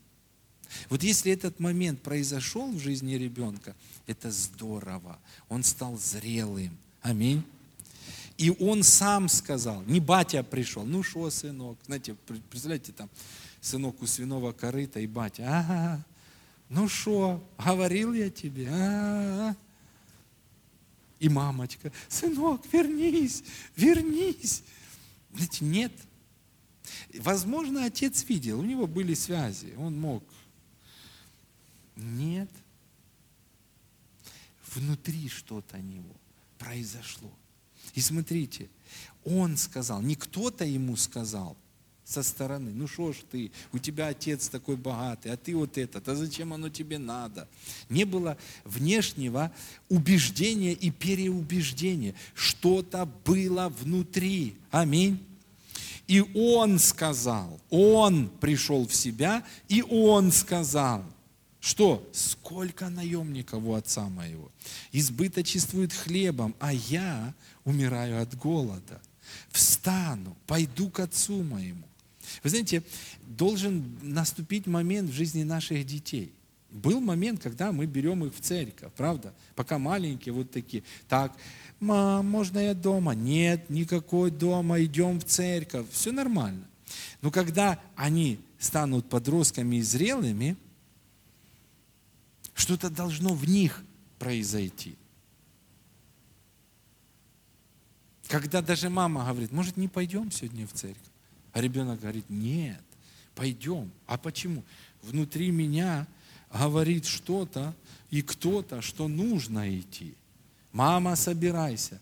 Вот 0.88 1.02
если 1.02 1.32
этот 1.32 1.60
момент 1.60 2.00
произошел 2.02 2.70
в 2.70 2.78
жизни 2.78 3.14
ребенка, 3.14 3.74
это 4.06 4.30
здорово. 4.30 5.18
Он 5.48 5.62
стал 5.62 5.98
зрелым. 5.98 6.76
Аминь. 7.02 7.44
И 8.38 8.50
он 8.50 8.82
сам 8.82 9.28
сказал, 9.28 9.82
не 9.82 10.00
батя 10.00 10.42
пришел, 10.42 10.84
ну 10.84 11.02
что, 11.02 11.30
сынок, 11.30 11.78
знаете, 11.86 12.14
представляете, 12.50 12.92
там, 12.92 13.10
сынок 13.60 14.00
у 14.02 14.06
свиного 14.06 14.52
корыта 14.52 14.98
и 15.00 15.06
батя, 15.06 15.44
ага, 15.46 16.04
ну 16.68 16.88
что, 16.88 17.46
говорил 17.58 18.14
я 18.14 18.30
тебе, 18.30 18.68
ага. 18.70 19.56
И 21.20 21.28
мамочка, 21.28 21.92
сынок, 22.08 22.62
вернись, 22.72 23.44
вернись. 23.76 24.64
Знаете, 25.32 25.64
нет. 25.64 25.92
Возможно, 27.18 27.84
отец 27.84 28.24
видел, 28.28 28.60
у 28.60 28.64
него 28.64 28.86
были 28.86 29.14
связи, 29.14 29.74
он 29.76 29.98
мог 30.00 30.24
нет. 31.96 32.50
Внутри 34.74 35.28
что-то 35.28 35.78
него 35.78 36.16
произошло. 36.58 37.30
И 37.94 38.00
смотрите, 38.00 38.70
он 39.24 39.56
сказал, 39.56 40.00
не 40.00 40.16
кто-то 40.16 40.64
ему 40.64 40.96
сказал 40.96 41.56
со 42.04 42.22
стороны, 42.22 42.72
ну 42.74 42.86
что 42.86 43.12
ж 43.12 43.16
ты, 43.30 43.52
у 43.72 43.78
тебя 43.78 44.08
отец 44.08 44.48
такой 44.48 44.76
богатый, 44.76 45.32
а 45.32 45.36
ты 45.36 45.54
вот 45.54 45.78
этот, 45.78 46.08
а 46.08 46.14
зачем 46.14 46.52
оно 46.52 46.68
тебе 46.68 46.98
надо? 46.98 47.48
Не 47.88 48.04
было 48.04 48.36
внешнего 48.64 49.52
убеждения 49.88 50.72
и 50.72 50.90
переубеждения. 50.90 52.14
Что-то 52.34 53.06
было 53.24 53.68
внутри. 53.68 54.56
Аминь. 54.70 55.24
И 56.12 56.20
он 56.34 56.78
сказал, 56.78 57.58
он 57.70 58.28
пришел 58.40 58.86
в 58.86 58.94
себя, 58.94 59.42
и 59.68 59.82
он 59.82 60.30
сказал– 60.30 61.04
что? 61.62 62.04
Сколько 62.12 62.88
наемников 62.88 63.62
у 63.64 63.74
отца 63.74 64.08
моего? 64.08 64.50
Избыточествует 64.90 65.92
хлебом, 65.92 66.56
а 66.58 66.72
я 66.72 67.32
умираю 67.64 68.20
от 68.20 68.36
голода. 68.36 69.00
Встану, 69.52 70.36
пойду 70.48 70.90
к 70.90 70.98
отцу 70.98 71.44
моему. 71.44 71.86
Вы 72.42 72.50
знаете, 72.50 72.82
должен 73.28 73.96
наступить 74.02 74.66
момент 74.66 75.08
в 75.10 75.14
жизни 75.14 75.44
наших 75.44 75.86
детей. 75.86 76.32
Был 76.72 77.00
момент, 77.00 77.42
когда 77.42 77.70
мы 77.70 77.84
берем 77.84 78.24
их 78.24 78.34
в 78.34 78.40
церковь, 78.40 78.92
правда? 78.96 79.34
Пока 79.54 79.78
маленькие 79.78 80.32
вот 80.32 80.50
такие. 80.50 80.82
Так, 81.06 81.36
мам, 81.80 82.26
можно 82.26 82.58
я 82.58 82.72
дома? 82.72 83.14
Нет, 83.14 83.68
никакой 83.68 84.30
дома, 84.30 84.82
идем 84.82 85.20
в 85.20 85.24
церковь. 85.24 85.86
Все 85.90 86.12
нормально. 86.12 86.66
Но 87.20 87.30
когда 87.30 87.78
они 87.94 88.40
станут 88.58 89.08
подростками 89.08 89.76
и 89.76 89.82
зрелыми, 89.82 90.56
что-то 92.54 92.88
должно 92.88 93.34
в 93.34 93.46
них 93.46 93.82
произойти. 94.18 94.96
Когда 98.28 98.62
даже 98.62 98.88
мама 98.88 99.26
говорит, 99.28 99.52
может, 99.52 99.76
не 99.76 99.88
пойдем 99.88 100.30
сегодня 100.30 100.66
в 100.66 100.72
церковь? 100.72 101.02
А 101.52 101.60
ребенок 101.60 102.00
говорит, 102.00 102.24
нет, 102.30 102.80
пойдем. 103.34 103.90
А 104.06 104.16
почему? 104.16 104.64
Внутри 105.02 105.50
меня 105.50 106.06
говорит 106.52 107.06
что-то 107.06 107.74
и 108.10 108.22
кто-то, 108.22 108.82
что 108.82 109.08
нужно 109.08 109.78
идти. 109.78 110.14
Мама, 110.72 111.16
собирайся. 111.16 112.00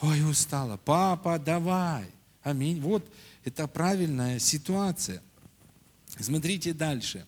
Ой, 0.00 0.28
устала. 0.28 0.76
Папа, 0.76 1.38
давай. 1.38 2.06
Аминь. 2.42 2.80
Вот 2.80 3.04
это 3.44 3.66
правильная 3.66 4.38
ситуация. 4.38 5.22
Смотрите 6.18 6.72
дальше. 6.72 7.26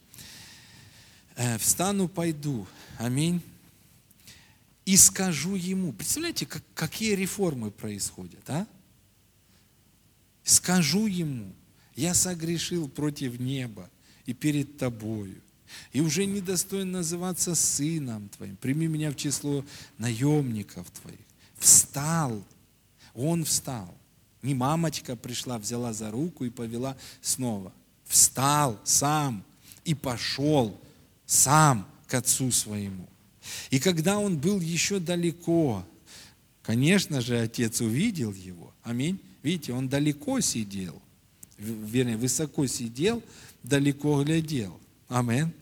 Э, 1.37 1.59
встану, 1.59 2.09
пойду, 2.09 2.67
аминь, 2.99 3.43
и 4.85 4.97
скажу 4.97 5.55
ему. 5.57 5.93
Представляете, 5.93 6.47
как, 6.47 6.63
какие 6.75 7.15
реформы 7.15 7.71
происходят, 7.71 8.49
а? 8.49 8.67
Скажу 10.45 11.07
ему, 11.07 11.53
я 11.97 12.15
согрешил 12.15 12.89
против 12.89 13.41
неба 13.41 13.91
и 14.27 14.35
перед 14.35 14.77
тобою, 14.77 15.41
и 15.93 16.01
уже 16.01 16.27
недостоин 16.27 16.93
называться 16.93 17.55
сыном 17.55 18.29
твоим. 18.29 18.57
Прими 18.57 18.87
меня 18.87 19.11
в 19.11 19.17
число 19.17 19.65
наемников 19.99 20.91
твоих. 20.91 21.19
Встал, 21.59 22.43
он 23.15 23.45
встал. 23.45 23.95
Не 24.43 24.55
мамочка 24.55 25.17
пришла, 25.17 25.59
взяла 25.59 25.93
за 25.93 26.11
руку 26.11 26.45
и 26.45 26.51
повела 26.51 26.97
снова. 27.23 27.73
Встал 28.05 28.79
сам 28.85 29.43
и 29.85 29.95
пошел 29.95 30.79
сам 31.27 31.89
к 32.07 32.15
отцу 32.15 32.51
своему. 32.51 33.09
И 33.71 33.79
когда 33.79 34.19
он 34.19 34.39
был 34.39 34.61
еще 34.61 34.99
далеко, 34.99 35.87
конечно 36.63 37.21
же, 37.21 37.39
отец 37.39 37.81
увидел 37.81 38.33
его. 38.33 38.73
Аминь. 38.83 39.19
Видите, 39.43 39.73
он 39.75 39.89
далеко 39.89 40.41
сидел, 40.41 41.01
вернее, 41.59 42.17
высоко 42.17 42.67
сидел, 42.67 43.23
далеко 43.63 44.23
глядел. 44.23 44.79
Аминь. 45.15 45.53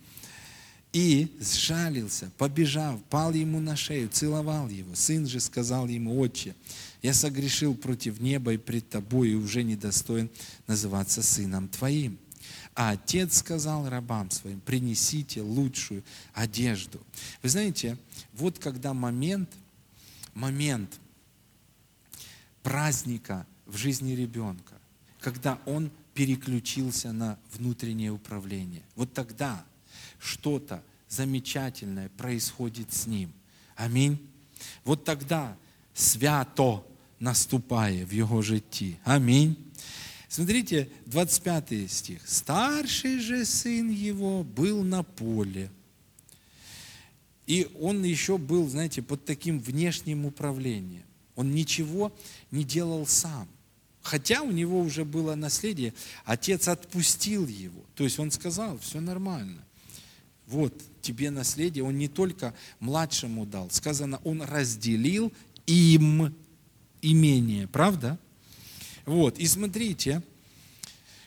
И 0.95 1.37
сжалился, 1.39 2.31
побежав, 2.39 3.03
пал 3.11 3.35
ему 3.35 3.61
на 3.61 3.77
шею, 3.77 4.09
целовал 4.09 4.71
его. 4.71 4.95
Сын 4.95 5.27
же 5.27 5.41
сказал 5.41 5.89
ему, 5.89 6.19
отче, 6.19 6.55
я 7.03 7.13
согрешил 7.13 7.75
против 7.75 8.19
неба 8.19 8.55
и 8.55 8.57
пред 8.57 8.89
тобой, 8.89 9.33
и 9.33 9.35
уже 9.35 9.63
недостоин 9.63 10.31
называться 10.67 11.23
сыном 11.23 11.69
твоим. 11.69 12.19
А 12.75 12.93
отец 12.93 13.39
сказал 13.39 13.91
рабам 13.91 14.31
своим, 14.31 14.59
принесите 14.61 15.43
лучшую 15.43 16.03
одежду. 16.33 16.99
Вы 17.43 17.51
знаете, 17.51 17.99
вот 18.33 18.59
когда 18.59 18.95
момент, 18.95 19.51
момент 20.33 20.99
праздника 22.63 23.47
в 23.67 23.77
жизни 23.77 24.13
ребенка, 24.13 24.82
когда 25.23 25.59
он 25.67 25.91
переключился 26.15 27.13
на 27.13 27.39
внутреннее 27.53 28.11
управление, 28.11 28.83
вот 28.97 29.13
тогда 29.13 29.65
что-то 30.19 30.83
замечательное 31.09 32.09
происходит 32.11 32.93
с 32.93 33.07
ним. 33.07 33.33
Аминь. 33.77 34.19
Вот 34.85 35.05
тогда 35.05 35.57
свято 35.95 36.85
наступает 37.19 38.09
в 38.09 38.13
его 38.13 38.43
житті. 38.43 38.99
Аминь. 39.05 39.57
Смотрите, 40.29 40.89
25 41.07 41.91
стих. 41.91 42.27
«Старший 42.27 43.19
же 43.19 43.45
сын 43.45 43.91
его 43.91 44.43
был 44.43 44.83
на 44.83 45.03
поле». 45.03 45.71
И 47.47 47.69
он 47.81 48.03
еще 48.03 48.39
был, 48.39 48.69
знаете, 48.69 49.03
под 49.03 49.25
таким 49.25 49.61
внешним 49.61 50.25
управлением. 50.25 51.05
Он 51.35 51.51
ничего 51.51 52.13
не 52.51 52.65
делал 52.65 53.07
сам. 53.07 53.49
Хотя 54.03 54.43
у 54.43 54.51
него 54.51 54.81
уже 54.81 55.05
было 55.05 55.35
наследие, 55.35 55.95
отец 56.25 56.69
отпустил 56.69 57.47
его. 57.47 57.83
То 57.95 58.05
есть 58.05 58.19
он 58.19 58.31
сказал, 58.31 58.79
все 58.79 59.01
нормально. 59.01 59.65
Вот 60.47 60.75
тебе 61.01 61.31
наследие. 61.31 61.85
Он 61.85 61.97
не 61.97 62.09
только 62.09 62.53
младшему 62.81 63.47
дал. 63.47 63.71
Сказано, 63.71 64.21
он 64.25 64.43
разделил 64.43 65.33
им 65.67 66.35
имение. 67.01 67.69
Правда? 67.69 68.19
Вот. 69.07 69.39
И 69.39 69.47
смотрите, 69.47 70.23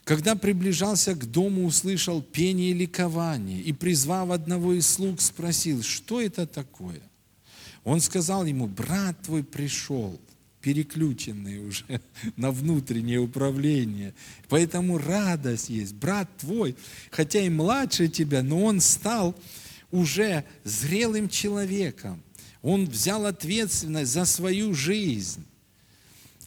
когда 0.04 0.36
приближался 0.36 1.16
к 1.16 1.30
дому, 1.32 1.66
услышал 1.66 2.22
пение 2.22 2.72
и 2.72 2.74
ликование, 2.74 3.62
и, 3.62 3.74
призвав 3.74 4.30
одного 4.30 4.74
из 4.74 4.88
слуг, 4.88 5.20
спросил, 5.22 5.82
что 5.82 6.22
это 6.22 6.46
такое? 6.46 7.02
Он 7.84 8.02
сказал 8.02 8.46
ему, 8.46 8.68
брат 8.68 9.22
твой 9.22 9.44
пришел, 9.44 10.20
переключенный 10.66 11.60
уже 11.60 11.86
на 12.38 12.50
внутреннее 12.50 13.20
управление. 13.20 14.16
Поэтому 14.50 14.98
радость 14.98 15.70
есть. 15.70 15.94
Брат 15.94 16.28
твой, 16.40 16.76
хотя 17.12 17.40
и 17.40 17.50
младше 17.50 18.08
тебя, 18.08 18.42
но 18.42 18.64
он 18.64 18.82
стал 18.82 19.40
уже 19.92 20.44
зрелым 20.64 21.30
человеком. 21.30 22.24
Он 22.64 22.88
взял 22.88 23.28
ответственность 23.28 24.12
за 24.12 24.26
свою 24.26 24.74
жизнь, 24.74 25.46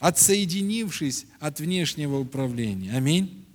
отсоединившись 0.01 1.27
от 1.39 1.61
внешнего 1.61 2.19
управления. 2.19 2.97
Аминь. 2.97 3.47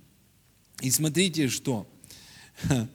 И 0.80 0.90
смотрите, 0.90 1.48
что 1.48 1.86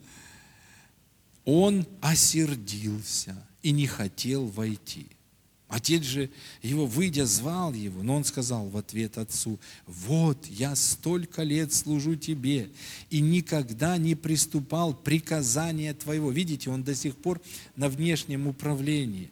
он 1.45 1.85
осердился 2.01 3.47
и 3.61 3.69
не 3.69 3.85
хотел 3.85 4.47
войти. 4.47 5.05
Отец 5.69 6.03
же 6.03 6.29
его, 6.61 6.85
выйдя, 6.85 7.25
звал 7.25 7.73
его, 7.73 8.03
но 8.03 8.15
он 8.15 8.25
сказал 8.25 8.67
в 8.67 8.75
ответ 8.75 9.17
отцу, 9.17 9.59
вот 9.85 10.45
я 10.47 10.75
столько 10.75 11.43
лет 11.43 11.71
служу 11.73 12.15
тебе 12.15 12.69
и 13.09 13.21
никогда 13.21 13.97
не 13.97 14.15
приступал 14.15 14.93
приказания 14.93 15.93
твоего. 15.93 16.31
Видите, 16.31 16.69
он 16.69 16.83
до 16.83 16.95
сих 16.95 17.15
пор 17.15 17.39
на 17.75 17.87
внешнем 17.87 18.47
управлении 18.47 19.29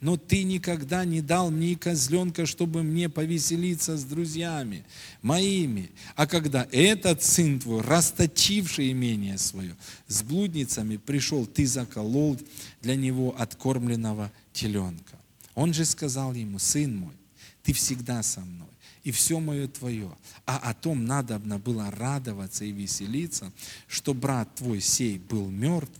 но 0.00 0.16
ты 0.16 0.42
никогда 0.42 1.04
не 1.04 1.20
дал 1.20 1.50
мне 1.50 1.76
козленка, 1.76 2.46
чтобы 2.46 2.82
мне 2.82 3.08
повеселиться 3.08 3.96
с 3.96 4.04
друзьями 4.04 4.84
моими. 5.22 5.90
А 6.16 6.26
когда 6.26 6.66
этот 6.72 7.22
сын 7.22 7.60
твой, 7.60 7.82
расточивший 7.82 8.92
имение 8.92 9.38
свое, 9.38 9.76
с 10.08 10.22
блудницами 10.22 10.96
пришел, 10.96 11.46
ты 11.46 11.66
заколол 11.66 12.38
для 12.80 12.96
него 12.96 13.34
откормленного 13.38 14.32
теленка. 14.52 15.21
Он 15.54 15.72
же 15.74 15.84
сказал 15.84 16.34
ему, 16.34 16.58
сын 16.58 16.96
мой, 16.96 17.14
ты 17.62 17.72
всегда 17.72 18.22
со 18.22 18.40
мной, 18.40 18.68
и 19.04 19.10
все 19.10 19.38
мое 19.40 19.68
твое. 19.68 20.16
А 20.46 20.58
о 20.58 20.74
том 20.74 21.04
надобно 21.04 21.58
было 21.58 21.90
радоваться 21.90 22.64
и 22.64 22.72
веселиться, 22.72 23.52
что 23.86 24.14
брат 24.14 24.54
твой 24.54 24.80
сей 24.80 25.18
был 25.18 25.48
мертв, 25.48 25.98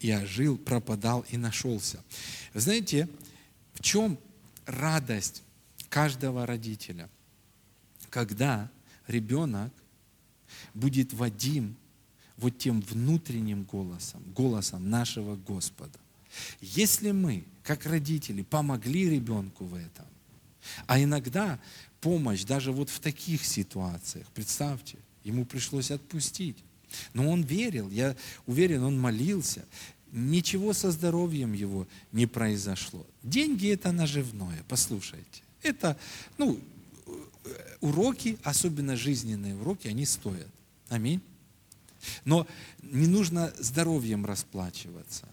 и 0.00 0.12
ожил, 0.12 0.58
пропадал 0.58 1.24
и 1.30 1.36
нашелся. 1.36 2.04
знаете, 2.52 3.08
в 3.74 3.82
чем 3.82 4.18
радость 4.66 5.42
каждого 5.88 6.46
родителя? 6.46 7.08
Когда 8.10 8.70
ребенок 9.06 9.72
будет 10.74 11.12
водим 11.12 11.76
вот 12.36 12.58
тем 12.58 12.80
внутренним 12.82 13.64
голосом, 13.64 14.22
голосом 14.34 14.90
нашего 14.90 15.36
Господа. 15.36 15.98
Если 16.60 17.12
мы, 17.12 17.44
как 17.66 17.84
родители, 17.84 18.42
помогли 18.42 19.10
ребенку 19.10 19.64
в 19.64 19.74
этом, 19.74 20.06
а 20.86 21.02
иногда 21.02 21.58
помощь 22.00 22.44
даже 22.44 22.70
вот 22.72 22.90
в 22.90 23.00
таких 23.00 23.44
ситуациях, 23.44 24.26
представьте, 24.32 24.98
ему 25.24 25.44
пришлось 25.44 25.90
отпустить. 25.90 26.56
Но 27.12 27.28
он 27.28 27.42
верил, 27.42 27.90
я 27.90 28.16
уверен, 28.46 28.84
он 28.84 28.98
молился 28.98 29.64
ничего 30.12 30.72
со 30.72 30.92
здоровьем 30.92 31.52
его 31.52 31.86
не 32.12 32.26
произошло. 32.26 33.04
Деньги 33.22 33.72
это 33.72 33.92
наживное, 33.92 34.64
послушайте. 34.68 35.42
Это, 35.62 35.98
ну, 36.38 36.60
уроки, 37.80 38.38
особенно 38.44 38.96
жизненные 38.96 39.56
уроки, 39.56 39.88
они 39.88 40.06
стоят. 40.06 40.48
Аминь. 40.88 41.20
Но 42.24 42.46
не 42.82 43.08
нужно 43.08 43.52
здоровьем 43.58 44.24
расплачиваться. 44.24 45.28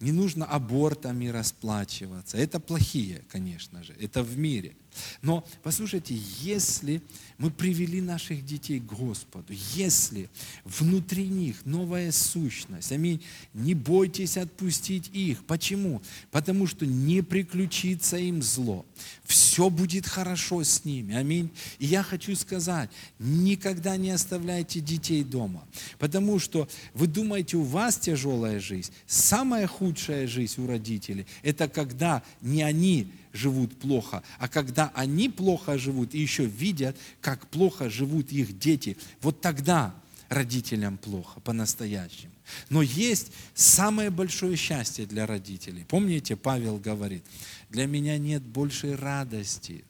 Не 0.00 0.12
нужно 0.12 0.44
абортами 0.46 1.28
расплачиваться. 1.28 2.36
Это 2.36 2.60
плохие, 2.60 3.24
конечно 3.30 3.82
же, 3.82 3.94
это 3.98 4.22
в 4.22 4.36
мире. 4.38 4.76
Но 5.22 5.46
послушайте, 5.62 6.18
если 6.40 7.02
мы 7.38 7.50
привели 7.50 8.00
наших 8.00 8.44
детей 8.44 8.80
к 8.80 8.84
Господу, 8.84 9.52
если 9.74 10.30
внутри 10.64 11.28
них 11.28 11.64
новая 11.64 12.12
сущность, 12.12 12.92
аминь, 12.92 13.22
не 13.52 13.74
бойтесь 13.74 14.36
отпустить 14.36 15.10
их. 15.12 15.44
Почему? 15.44 16.00
Потому 16.30 16.66
что 16.66 16.86
не 16.86 17.22
приключится 17.22 18.16
им 18.16 18.42
зло. 18.42 18.86
Все 19.24 19.68
будет 19.68 20.06
хорошо 20.06 20.62
с 20.64 20.84
ними. 20.84 21.14
Аминь. 21.14 21.50
И 21.78 21.86
я 21.86 22.02
хочу 22.02 22.34
сказать, 22.36 22.90
никогда 23.18 23.96
не 23.96 24.10
оставляйте 24.10 24.80
детей 24.80 25.22
дома. 25.22 25.66
Потому 25.98 26.38
что 26.38 26.68
вы 26.94 27.06
думаете, 27.06 27.56
у 27.56 27.62
вас 27.62 27.98
тяжелая 27.98 28.60
жизнь. 28.60 28.92
Самая 29.06 29.66
худшая 29.66 30.26
жизнь 30.26 30.62
у 30.62 30.66
родителей– 30.66 31.26
это 31.42 31.68
когда 31.68 32.22
не 32.40 32.62
они 32.62 33.08
живут 33.36 33.78
плохо, 33.78 34.22
а 34.38 34.48
когда 34.48 34.90
они 34.94 35.28
плохо 35.28 35.78
живут 35.78 36.14
и 36.14 36.18
еще 36.18 36.46
видят, 36.46 36.96
как 37.20 37.46
плохо 37.48 37.88
живут 37.90 38.32
их 38.32 38.58
дети, 38.58 38.96
вот 39.20 39.40
тогда 39.40 39.94
родителям 40.28 40.98
плохо 40.98 41.40
по-настоящему. 41.40 42.32
Но 42.68 42.82
есть 42.82 43.32
самое 43.54 44.10
большое 44.10 44.56
счастье 44.56 45.06
для 45.06 45.26
родителей. 45.26 45.84
Помните, 45.88 46.36
Павел 46.36 46.78
говорит, 46.78 47.24
для 47.70 47.86
меня 47.86 48.18
нет 48.18 48.42
большей 48.42 48.94
радости, 48.94 49.84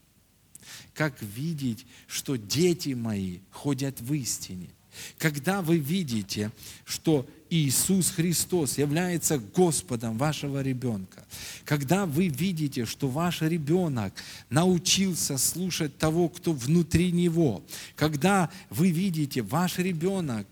как 0.94 1.20
видеть, 1.22 1.86
что 2.07 2.36
дети 2.36 2.90
мои 2.90 3.40
ходят 3.51 4.01
в 4.01 4.12
истине. 4.14 4.70
Когда 5.18 5.62
вы 5.62 5.78
видите, 5.78 6.51
что 6.84 7.26
Иисус 7.49 8.11
Христос 8.11 8.78
является 8.78 9.38
Господом 9.38 10.18
вашего 10.18 10.62
ребенка, 10.62 11.24
когда 11.64 12.07
вы 12.07 12.28
видите, 12.28 12.84
что 12.84 13.09
ваш 13.09 13.42
ребенок 13.42 14.12
научился 14.51 15.38
слушать 15.38 15.97
того, 15.97 16.28
кто 16.28 16.53
внутри 16.53 17.12
него, 17.12 17.62
когда 17.94 18.51
вы 18.70 18.90
видите, 18.90 19.42
ваш 19.42 19.78
ребенок 19.78 20.47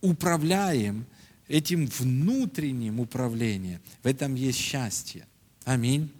управляем 0.00 1.06
этим 1.48 1.86
внутренним 1.86 3.00
управлением, 3.00 3.80
в 4.02 4.06
этом 4.06 4.34
есть 4.34 4.58
счастье. 4.58 5.26
Аминь. 5.64 6.10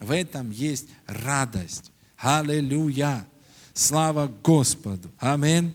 В 0.00 0.10
этом 0.10 0.50
есть 0.50 0.88
радость. 1.06 1.90
Аллилуйя. 2.16 3.26
Слава 3.74 4.32
Господу. 4.42 5.10
Аминь. 5.18 5.74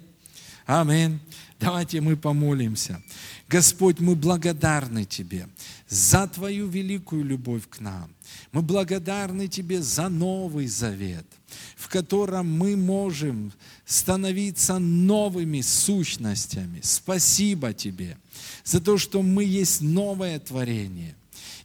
Аминь. 0.71 1.19
Давайте 1.59 1.99
мы 1.99 2.15
помолимся. 2.15 3.03
Господь, 3.49 3.99
мы 3.99 4.15
благодарны 4.15 5.03
Тебе 5.03 5.49
за 5.89 6.27
Твою 6.27 6.69
великую 6.69 7.25
любовь 7.25 7.67
к 7.69 7.81
нам. 7.81 8.09
Мы 8.53 8.61
благодарны 8.61 9.49
Тебе 9.49 9.81
за 9.81 10.07
Новый 10.07 10.67
Завет, 10.67 11.25
в 11.75 11.89
котором 11.89 12.49
мы 12.57 12.77
можем 12.77 13.51
становиться 13.85 14.79
новыми 14.79 15.59
сущностями. 15.59 16.79
Спасибо 16.81 17.73
Тебе 17.73 18.17
за 18.63 18.79
то, 18.79 18.97
что 18.97 19.21
мы 19.21 19.43
есть 19.43 19.81
новое 19.81 20.39
творение. 20.39 21.15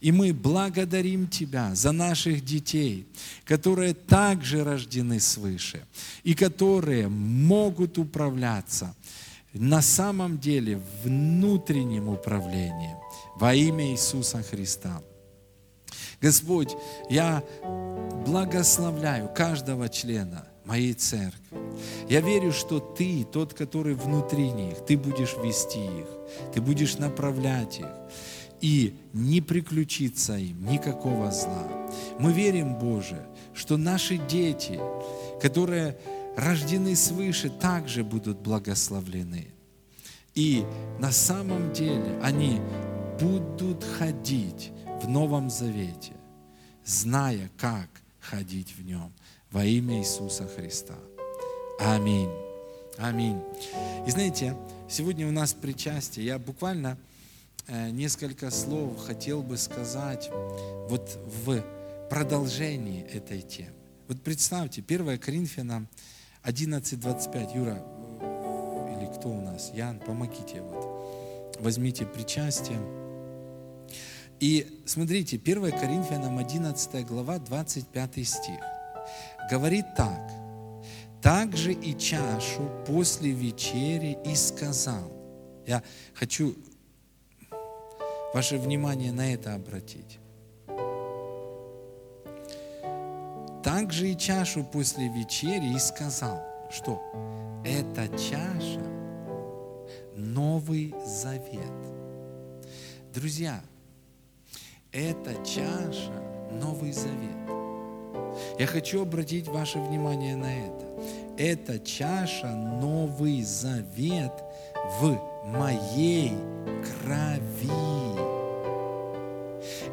И 0.01 0.11
мы 0.11 0.33
благодарим 0.33 1.27
Тебя 1.27 1.73
за 1.73 1.91
наших 1.91 2.45
детей, 2.45 3.07
которые 3.45 3.93
также 3.93 4.63
рождены 4.63 5.19
свыше 5.19 5.85
и 6.23 6.33
которые 6.33 7.07
могут 7.07 7.97
управляться 7.97 8.93
на 9.59 9.81
самом 9.81 10.37
деле 10.39 10.81
внутренним 11.03 12.09
управлением 12.09 12.97
во 13.35 13.53
имя 13.53 13.91
Иисуса 13.91 14.41
Христа. 14.43 15.01
Господь, 16.21 16.75
я 17.09 17.43
благословляю 18.25 19.29
каждого 19.29 19.89
члена 19.89 20.47
моей 20.65 20.93
церкви. 20.93 21.57
Я 22.09 22.21
верю, 22.21 22.51
что 22.51 22.79
Ты, 22.79 23.23
тот, 23.23 23.53
который 23.53 23.93
внутри 23.93 24.51
них, 24.51 24.85
Ты 24.85 24.97
будешь 24.97 25.35
вести 25.43 25.79
их, 25.79 26.07
Ты 26.53 26.61
будешь 26.61 26.97
направлять 26.97 27.79
их 27.79 27.87
и 28.59 28.95
не 29.13 29.41
приключится 29.41 30.35
им 30.37 30.65
никакого 30.65 31.31
зла. 31.31 31.67
Мы 32.19 32.33
верим, 32.33 32.75
Боже, 32.75 33.25
что 33.53 33.77
наши 33.77 34.17
дети, 34.17 34.79
которые 35.41 35.97
рождены 36.37 36.95
свыше, 36.95 37.49
также 37.49 38.03
будут 38.03 38.39
благословлены. 38.39 39.47
И 40.35 40.63
на 40.99 41.11
самом 41.11 41.73
деле 41.73 42.19
они 42.21 42.61
будут 43.19 43.83
ходить 43.83 44.71
в 45.01 45.09
Новом 45.09 45.49
Завете, 45.49 46.13
зная, 46.85 47.49
как 47.57 47.89
ходить 48.19 48.75
в 48.77 48.85
нем 48.85 49.11
во 49.51 49.65
имя 49.65 49.99
Иисуса 49.99 50.47
Христа. 50.47 50.93
Аминь. 51.79 52.29
Аминь. 52.97 53.41
И 54.05 54.11
знаете, 54.11 54.55
сегодня 54.89 55.27
у 55.27 55.31
нас 55.31 55.53
причастие. 55.53 56.25
Я 56.25 56.39
буквально 56.39 56.97
э, 57.67 57.89
несколько 57.89 58.51
слов 58.51 58.97
хотел 59.05 59.41
бы 59.41 59.57
сказать 59.57 60.29
вот 60.89 61.19
в 61.45 61.63
продолжении 62.09 63.03
этой 63.03 63.41
темы. 63.41 63.73
Вот 64.07 64.21
представьте, 64.21 64.83
1 64.87 65.19
Коринфянам 65.19 65.87
11.25. 66.47 67.55
Юра, 67.57 67.83
э, 68.21 68.97
или 68.97 69.13
кто 69.17 69.29
у 69.29 69.41
нас? 69.41 69.71
Ян, 69.73 69.99
помогите. 69.99 70.61
Вот. 70.61 71.57
Возьмите 71.59 72.05
причастие. 72.05 72.79
И 74.39 74.81
смотрите, 74.85 75.37
1 75.37 75.71
Коринфянам 75.71 76.37
11 76.37 77.05
глава, 77.05 77.39
25 77.39 78.25
стих. 78.25 78.59
Говорит 79.51 79.85
так. 79.97 80.31
Также 81.21 81.73
и 81.73 81.97
чашу 81.97 82.69
после 82.85 83.31
вечери 83.31 84.17
и 84.25 84.33
сказал. 84.35 85.11
Я 85.65 85.83
хочу 86.13 86.55
ваше 88.33 88.57
внимание 88.57 89.11
на 89.11 89.33
это 89.33 89.53
обратить. 89.53 90.19
Также 93.67 94.11
и 94.11 94.17
чашу 94.17 94.63
после 94.63 95.09
вечери 95.09 95.75
и 95.75 95.77
сказал, 95.77 96.41
что 96.71 97.01
эта 97.65 98.07
чаша– 98.17 98.79
Новый 100.15 100.95
Завет. 101.05 101.73
Друзья, 103.13 103.59
эта 104.93 105.33
чаша– 105.43 106.13
Новый 106.53 106.93
Завет. 106.93 107.35
Я 108.57 108.67
хочу 108.67 109.01
обратить 109.01 109.49
ваше 109.49 109.79
внимание 109.79 110.37
на 110.37 110.59
это. 110.59 110.85
Эта 111.37 111.77
чаша– 111.77 112.47
Новый 112.81 113.43
Завет 113.43 114.31
в 115.01 115.19
моей 115.43 116.31
крови. 117.03 118.36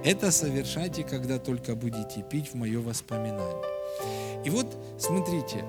Это 0.04 0.30
совершайте, 0.30 1.02
когда 1.02 1.38
только 1.38 1.74
будете 1.74 2.22
пить 2.22 2.52
в 2.52 2.54
мое 2.54 2.80
воспоминание. 2.80 3.64
И 4.44 4.50
вот, 4.50 4.66
смотрите, 4.98 5.64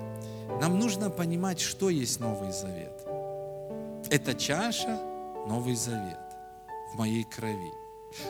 нам 0.60 0.78
нужно 0.78 1.08
понимать, 1.08 1.58
что 1.58 1.88
есть 1.88 2.20
Новый 2.20 2.52
Завет. 2.52 2.92
Это 4.10 4.34
чаша– 4.34 5.00
Новый 5.48 5.74
Завет 5.74 6.18
в 6.92 6.98
моей 6.98 7.24
крови. 7.24 7.72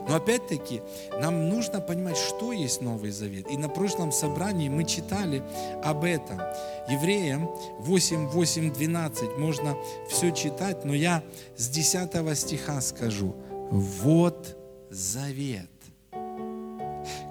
Но 0.09 0.17
опять-таки 0.17 0.83
нам 1.21 1.49
нужно 1.49 1.81
понимать, 1.81 2.17
что 2.17 2.53
есть 2.53 2.81
Новый 2.81 3.11
Завет. 3.11 3.51
И 3.51 3.57
на 3.57 3.69
прошлом 3.69 4.13
собрании 4.13 4.69
мы 4.69 4.85
читали 4.85 5.43
об 5.83 6.05
этом. 6.05 6.41
Евреям 6.89 7.51
8, 7.81 8.29
8, 8.29 8.73
12. 8.73 9.39
Можно 9.39 9.77
все 10.09 10.31
читать, 10.31 10.85
но 10.85 10.95
я 10.95 11.23
с 11.57 11.69
10 11.69 12.39
стиха 12.39 12.81
скажу. 12.81 13.35
Вот 13.71 14.57
завет 14.91 15.76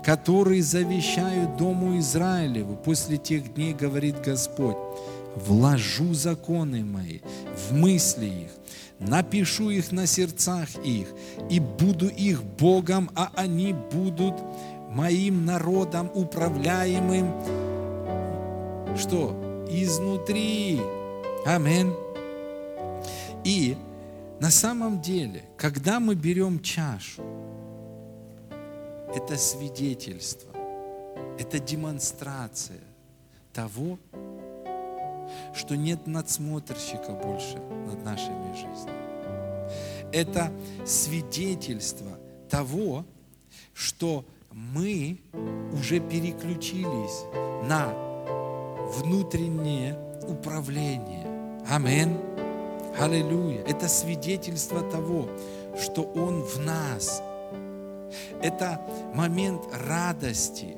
который 0.03 0.61
завещают 0.61 1.57
Дому 1.57 1.97
Израилеву. 1.99 2.75
После 2.75 3.17
тех 3.17 3.53
дней, 3.53 3.73
говорит 3.73 4.21
Господь, 4.21 4.77
вложу 5.35 6.13
законы 6.13 6.83
мои 6.83 7.19
в 7.69 7.73
мысли 7.73 8.25
их, 8.25 8.51
напишу 8.99 9.69
их 9.69 9.91
на 9.91 10.07
сердцах 10.07 10.69
их, 10.83 11.07
и 11.49 11.59
буду 11.59 12.07
их 12.07 12.43
Богом, 12.43 13.09
а 13.15 13.31
они 13.35 13.73
будут 13.73 14.35
моим 14.89 15.45
народом, 15.45 16.09
управляемым, 16.13 17.31
что? 18.97 19.65
Изнутри. 19.69 20.79
Аминь. 21.45 21.91
И 23.43 23.75
на 24.39 24.49
самом 24.49 25.01
деле, 25.01 25.43
когда 25.57 25.99
мы 25.99 26.15
берем 26.15 26.61
чашу, 26.61 27.23
это 29.15 29.37
свидетельство, 29.37 30.51
это 31.39 31.57
демонстрация 31.57 32.81
того, 33.53 33.97
что 35.53 35.75
нет 35.75 36.05
надсмотрщика 36.05 37.13
больше 37.13 37.57
над 37.87 38.03
нашими 38.03 38.53
жизнями. 38.53 40.11
Это 40.11 40.51
свидетельство 40.85 42.19
того, 42.49 43.05
что 43.73 44.25
мы 44.51 45.19
уже 45.73 45.99
переключились 46.01 47.23
на 47.67 47.93
внутреннее 48.97 49.97
управление. 50.27 51.61
Амин. 51.69 52.17
Аллилуйя. 52.99 53.63
Это 53.63 53.87
свидетельство 53.87 54.81
того, 54.81 55.27
что 55.77 56.03
Он 56.03 56.41
в 56.41 56.59
нас– 56.59 57.23
это 58.41 58.81
момент 59.13 59.63
радости. 59.87 60.77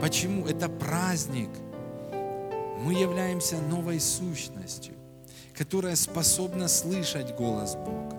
Почему? 0.00 0.46
Это 0.46 0.68
праздник. 0.68 1.50
Мы 2.80 2.94
являемся 2.94 3.58
новой 3.58 4.00
сущностью, 4.00 4.94
которая 5.56 5.96
способна 5.96 6.68
слышать 6.68 7.34
голос 7.36 7.76
Бога, 7.76 8.16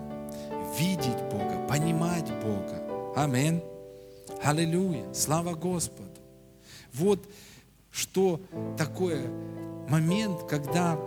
видеть 0.79 1.21
Бога, 1.31 1.65
понимать 1.67 2.29
Бога. 2.41 3.13
Амин. 3.15 3.61
Аллилуйя. 4.43 5.13
Слава 5.13 5.53
Господу. 5.53 6.09
Вот 6.93 7.19
что 7.91 8.39
такое 8.77 9.21
момент, 9.87 10.43
когда 10.49 10.97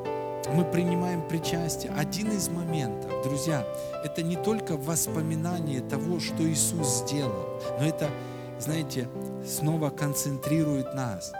мы 0.55 0.65
принимаем 0.65 1.27
причастие. 1.27 1.93
Один 1.93 2.31
из 2.33 2.49
моментов, 2.49 3.11
друзья, 3.25 3.67
это 4.05 4.23
не 4.23 4.37
только 4.37 4.77
воспоминание 4.77 5.81
того, 5.81 6.21
что 6.21 6.49
Иисус 6.49 7.05
сделал, 7.05 7.61
но 7.79 7.87
это, 7.87 8.09
знаете, 8.59 9.09
снова 9.47 9.91
концентрирует 9.91 10.95
нас 10.95 11.33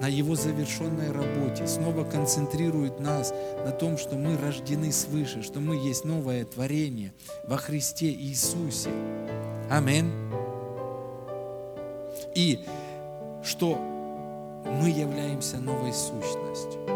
на 0.00 0.08
Его 0.08 0.34
завершенной 0.34 1.10
работе, 1.10 1.66
снова 1.66 2.04
концентрирует 2.04 3.00
нас 3.00 3.32
на 3.64 3.72
том, 3.72 3.98
что 3.98 4.16
мы 4.16 4.36
рождены 4.38 4.92
свыше, 4.92 5.42
что 5.42 5.60
мы 5.60 5.76
есть 5.76 6.04
новое 6.04 6.44
творение 6.44 7.12
во 7.44 7.56
Христе 7.56 8.10
Иисусе. 8.10 8.90
Аминь. 9.70 10.12
И 12.34 12.60
что 13.42 13.78
мы 14.64 14.88
являемся 14.90 15.58
новой 15.58 15.92
сущностью. 15.92 16.95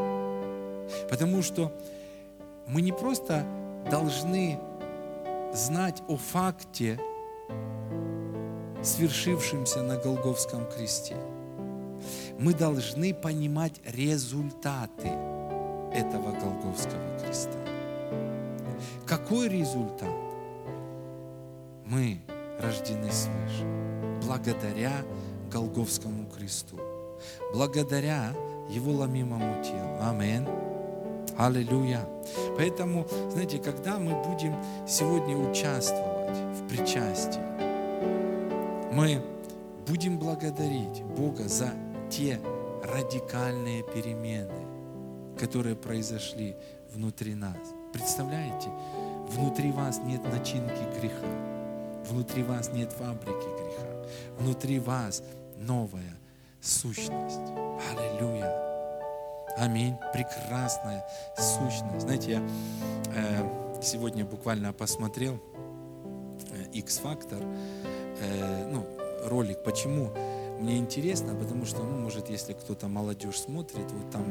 Потому 1.08 1.42
что 1.42 1.72
мы 2.66 2.82
не 2.82 2.92
просто 2.92 3.44
должны 3.90 4.58
знать 5.52 6.02
о 6.08 6.16
факте, 6.16 6.98
свершившемся 8.82 9.82
на 9.82 9.96
Голговском 9.96 10.66
кресте. 10.66 11.16
Мы 12.38 12.54
должны 12.54 13.12
понимать 13.12 13.74
результаты 13.84 15.08
этого 15.92 16.32
Голговского 16.32 17.18
креста. 17.22 17.58
Какой 19.06 19.48
результат? 19.48 20.08
Мы 21.84 22.20
рождены 22.60 23.10
свыше 23.10 23.64
благодаря 24.24 24.92
Голговскому 25.50 26.30
кресту, 26.30 26.78
благодаря 27.52 28.32
Его 28.68 28.92
ломимому 28.92 29.62
телу. 29.64 29.98
Аминь. 30.00 30.46
Аллилуйя. 31.38 32.06
Поэтому, 32.56 33.06
знаете, 33.30 33.58
когда 33.58 33.98
мы 33.98 34.14
будем 34.24 34.54
сегодня 34.86 35.36
участвовать 35.36 36.36
в 36.58 36.68
причастии, 36.68 37.40
мы 38.92 39.22
будем 39.86 40.18
благодарить 40.18 41.02
Бога 41.16 41.48
за 41.48 41.70
те 42.10 42.40
радикальные 42.82 43.82
перемены, 43.82 44.66
которые 45.38 45.76
произошли 45.76 46.56
внутри 46.92 47.34
нас. 47.34 47.56
Представляете, 47.92 48.68
внутри 49.28 49.72
вас 49.72 50.00
нет 50.04 50.22
начинки 50.24 50.82
греха, 50.98 51.26
внутри 52.08 52.42
вас 52.42 52.70
нет 52.72 52.92
фабрики 52.92 53.48
греха, 53.58 53.86
внутри 54.38 54.78
вас 54.78 55.22
новая 55.56 56.16
сущность. 56.60 57.40
Аллилуйя. 57.90 58.69
Аминь. 59.56 59.96
Прекрасная 60.12 61.04
сущность. 61.36 62.00
Знаете, 62.00 62.30
я 62.30 62.42
э, 63.14 63.80
сегодня 63.82 64.24
буквально 64.24 64.72
посмотрел 64.72 65.38
э, 66.52 66.64
X-Factor, 66.72 67.42
э, 68.20 68.68
ну, 68.70 68.86
ролик, 69.24 69.62
почему 69.62 70.10
мне 70.60 70.76
интересно, 70.76 71.34
потому 71.34 71.64
что, 71.64 71.82
ну, 71.82 71.96
может, 71.96 72.28
если 72.28 72.52
кто-то 72.52 72.88
молодежь 72.88 73.40
смотрит, 73.40 73.90
вот 73.90 74.10
там 74.10 74.24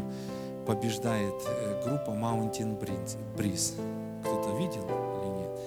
побеждает 0.66 1.34
э, 1.48 1.82
группа 1.84 2.12
Mountain 2.12 2.80
Breeze. 2.80 3.74
Кто-то 4.22 4.56
видел 4.58 4.86
или 4.86 5.42
нет? 5.42 5.60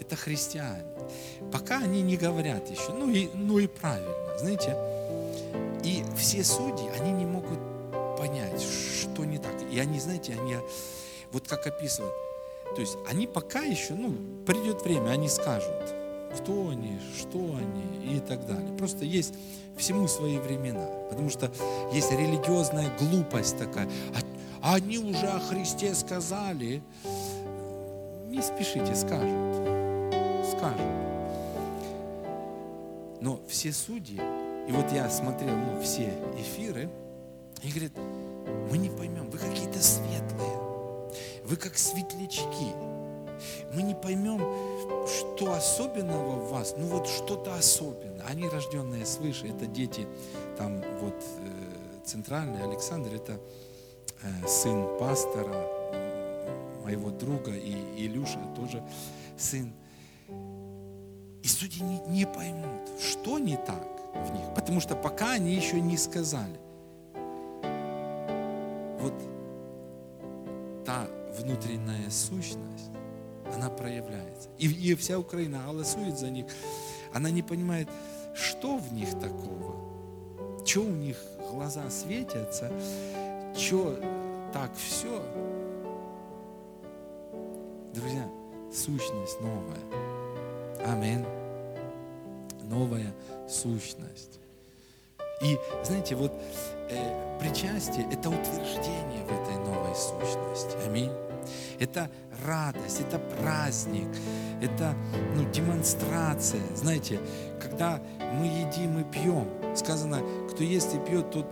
Это 0.00 0.16
христиане. 0.16 0.84
Пока 1.50 1.78
они 1.78 2.02
не 2.02 2.16
говорят 2.16 2.68
еще, 2.70 2.92
ну 2.92 3.10
и, 3.10 3.30
ну 3.34 3.58
и 3.58 3.66
правильно, 3.66 4.38
знаете. 4.38 4.76
И 5.82 6.04
все 6.16 6.44
судьи, 6.44 6.90
они 7.00 7.12
не 7.12 7.24
могут 7.24 7.58
понять. 8.18 8.60
И 9.70 9.78
они, 9.78 10.00
знаете, 10.00 10.32
они 10.32 10.56
вот 11.32 11.46
как 11.48 11.66
описывают, 11.66 12.14
то 12.74 12.80
есть 12.80 12.96
они 13.08 13.26
пока 13.26 13.60
еще, 13.60 13.94
ну, 13.94 14.14
придет 14.46 14.82
время, 14.82 15.10
они 15.10 15.28
скажут, 15.28 15.94
кто 16.36 16.68
они, 16.68 16.98
что 17.18 17.38
они 17.38 18.16
и 18.16 18.20
так 18.20 18.46
далее. 18.46 18.76
Просто 18.76 19.04
есть 19.04 19.34
всему 19.76 20.06
свои 20.06 20.38
времена. 20.38 20.86
Потому 21.08 21.30
что 21.30 21.50
есть 21.92 22.12
религиозная 22.12 22.90
глупость 22.98 23.58
такая. 23.58 23.88
А 24.62 24.74
они 24.74 24.98
уже 24.98 25.26
о 25.26 25.40
Христе 25.40 25.94
сказали. 25.94 26.82
Не 28.28 28.42
спешите, 28.42 28.94
скажут. 28.94 29.56
Скажут. 30.46 30.80
Но 33.20 33.40
все 33.48 33.72
судьи, 33.72 34.20
и 34.68 34.72
вот 34.72 34.90
я 34.92 35.10
смотрел 35.10 35.54
ну, 35.54 35.82
все 35.82 36.10
эфиры, 36.38 36.88
и 37.62 37.68
говорит, 37.68 37.92
мы 38.70 38.78
не 38.78 38.88
поймем, 38.88 39.29
вы 41.50 41.56
как 41.56 41.76
светлячки. 41.76 42.72
Мы 43.74 43.82
не 43.82 43.94
поймем, 43.94 44.38
что 45.08 45.52
особенного 45.52 46.36
в 46.36 46.50
вас, 46.50 46.74
ну 46.78 46.86
вот 46.86 47.08
что-то 47.08 47.54
особенное. 47.54 48.24
Они 48.26 48.48
рожденные 48.48 49.04
свыше, 49.04 49.48
это 49.48 49.66
дети, 49.66 50.06
там 50.56 50.80
вот 51.00 51.14
э, 51.14 52.04
центральный 52.04 52.62
Александр, 52.62 53.14
это 53.14 53.40
э, 54.22 54.46
сын 54.46 54.86
пастора, 54.98 55.66
моего 56.84 57.10
друга, 57.10 57.52
и 57.52 58.06
Илюша 58.06 58.38
тоже 58.54 58.84
сын. 59.36 59.72
И 60.28 61.48
судьи 61.48 61.82
не, 61.82 61.98
не 62.06 62.26
поймут, 62.26 62.88
что 63.00 63.38
не 63.40 63.56
так 63.56 63.88
в 64.14 64.32
них, 64.32 64.54
потому 64.54 64.80
что 64.80 64.94
пока 64.94 65.32
они 65.32 65.54
еще 65.54 65.80
не 65.80 65.96
сказали. 65.96 66.60
Вот 69.00 69.14
внутренняя 71.42 72.10
сущность, 72.10 72.90
она 73.54 73.68
проявляется. 73.70 74.48
И, 74.58 74.68
и 74.68 74.94
вся 74.94 75.18
Украина 75.18 75.62
голосует 75.66 76.18
за 76.18 76.30
них. 76.30 76.46
Она 77.12 77.30
не 77.30 77.42
понимает, 77.42 77.88
что 78.34 78.76
в 78.78 78.92
них 78.92 79.10
такого, 79.18 79.76
что 80.64 80.80
у 80.80 80.90
них 80.90 81.16
глаза 81.50 81.88
светятся, 81.90 82.70
что 83.56 83.98
так 84.52 84.70
все. 84.76 85.22
Друзья, 87.92 88.28
сущность 88.72 89.40
новая. 89.40 90.86
Амин. 90.86 91.24
Новая 92.68 93.12
сущность. 93.48 94.38
И 95.42 95.58
знаете, 95.82 96.14
вот 96.14 96.32
э, 96.90 97.38
причастие– 97.40 98.06
это 98.12 98.28
утверждение 98.28 99.24
в 99.24 99.32
этой 99.32 99.56
новой 99.56 99.94
сущности. 99.96 100.76
Аминь. 100.86 101.10
Это 101.78 102.10
радость, 102.44 103.00
это 103.00 103.18
праздник, 103.18 104.08
это 104.60 104.94
ну, 105.34 105.44
демонстрация. 105.50 106.62
Знаете, 106.74 107.20
когда 107.60 108.00
мы 108.38 108.46
едим 108.46 109.00
и 109.00 109.04
пьем, 109.04 109.48
сказано, 109.74 110.20
кто 110.50 110.64
ест 110.64 110.94
и 110.94 110.98
пьет, 110.98 111.30
тот 111.30 111.46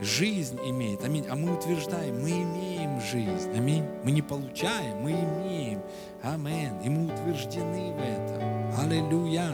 жизнь 0.00 0.58
имеет. 0.64 1.04
Аминь. 1.04 1.26
А 1.28 1.36
мы 1.36 1.56
утверждаем, 1.56 2.20
мы 2.22 2.30
имеем 2.30 3.00
жизнь. 3.00 3.50
Аминь. 3.56 3.84
Мы 4.02 4.10
не 4.10 4.22
получаем, 4.22 5.02
мы 5.02 5.12
имеем. 5.12 5.82
Аминь. 6.22 6.72
И 6.84 6.88
мы 6.88 7.12
утверждены 7.12 7.92
в 7.92 8.00
этом. 8.00 8.80
Аллилуйя. 8.80 9.52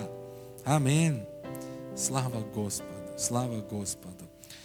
Аминь. 0.65 1.25
Слава 1.97 2.41
Господу. 2.55 2.91
Слава 3.17 3.61
Господу. 3.61 4.16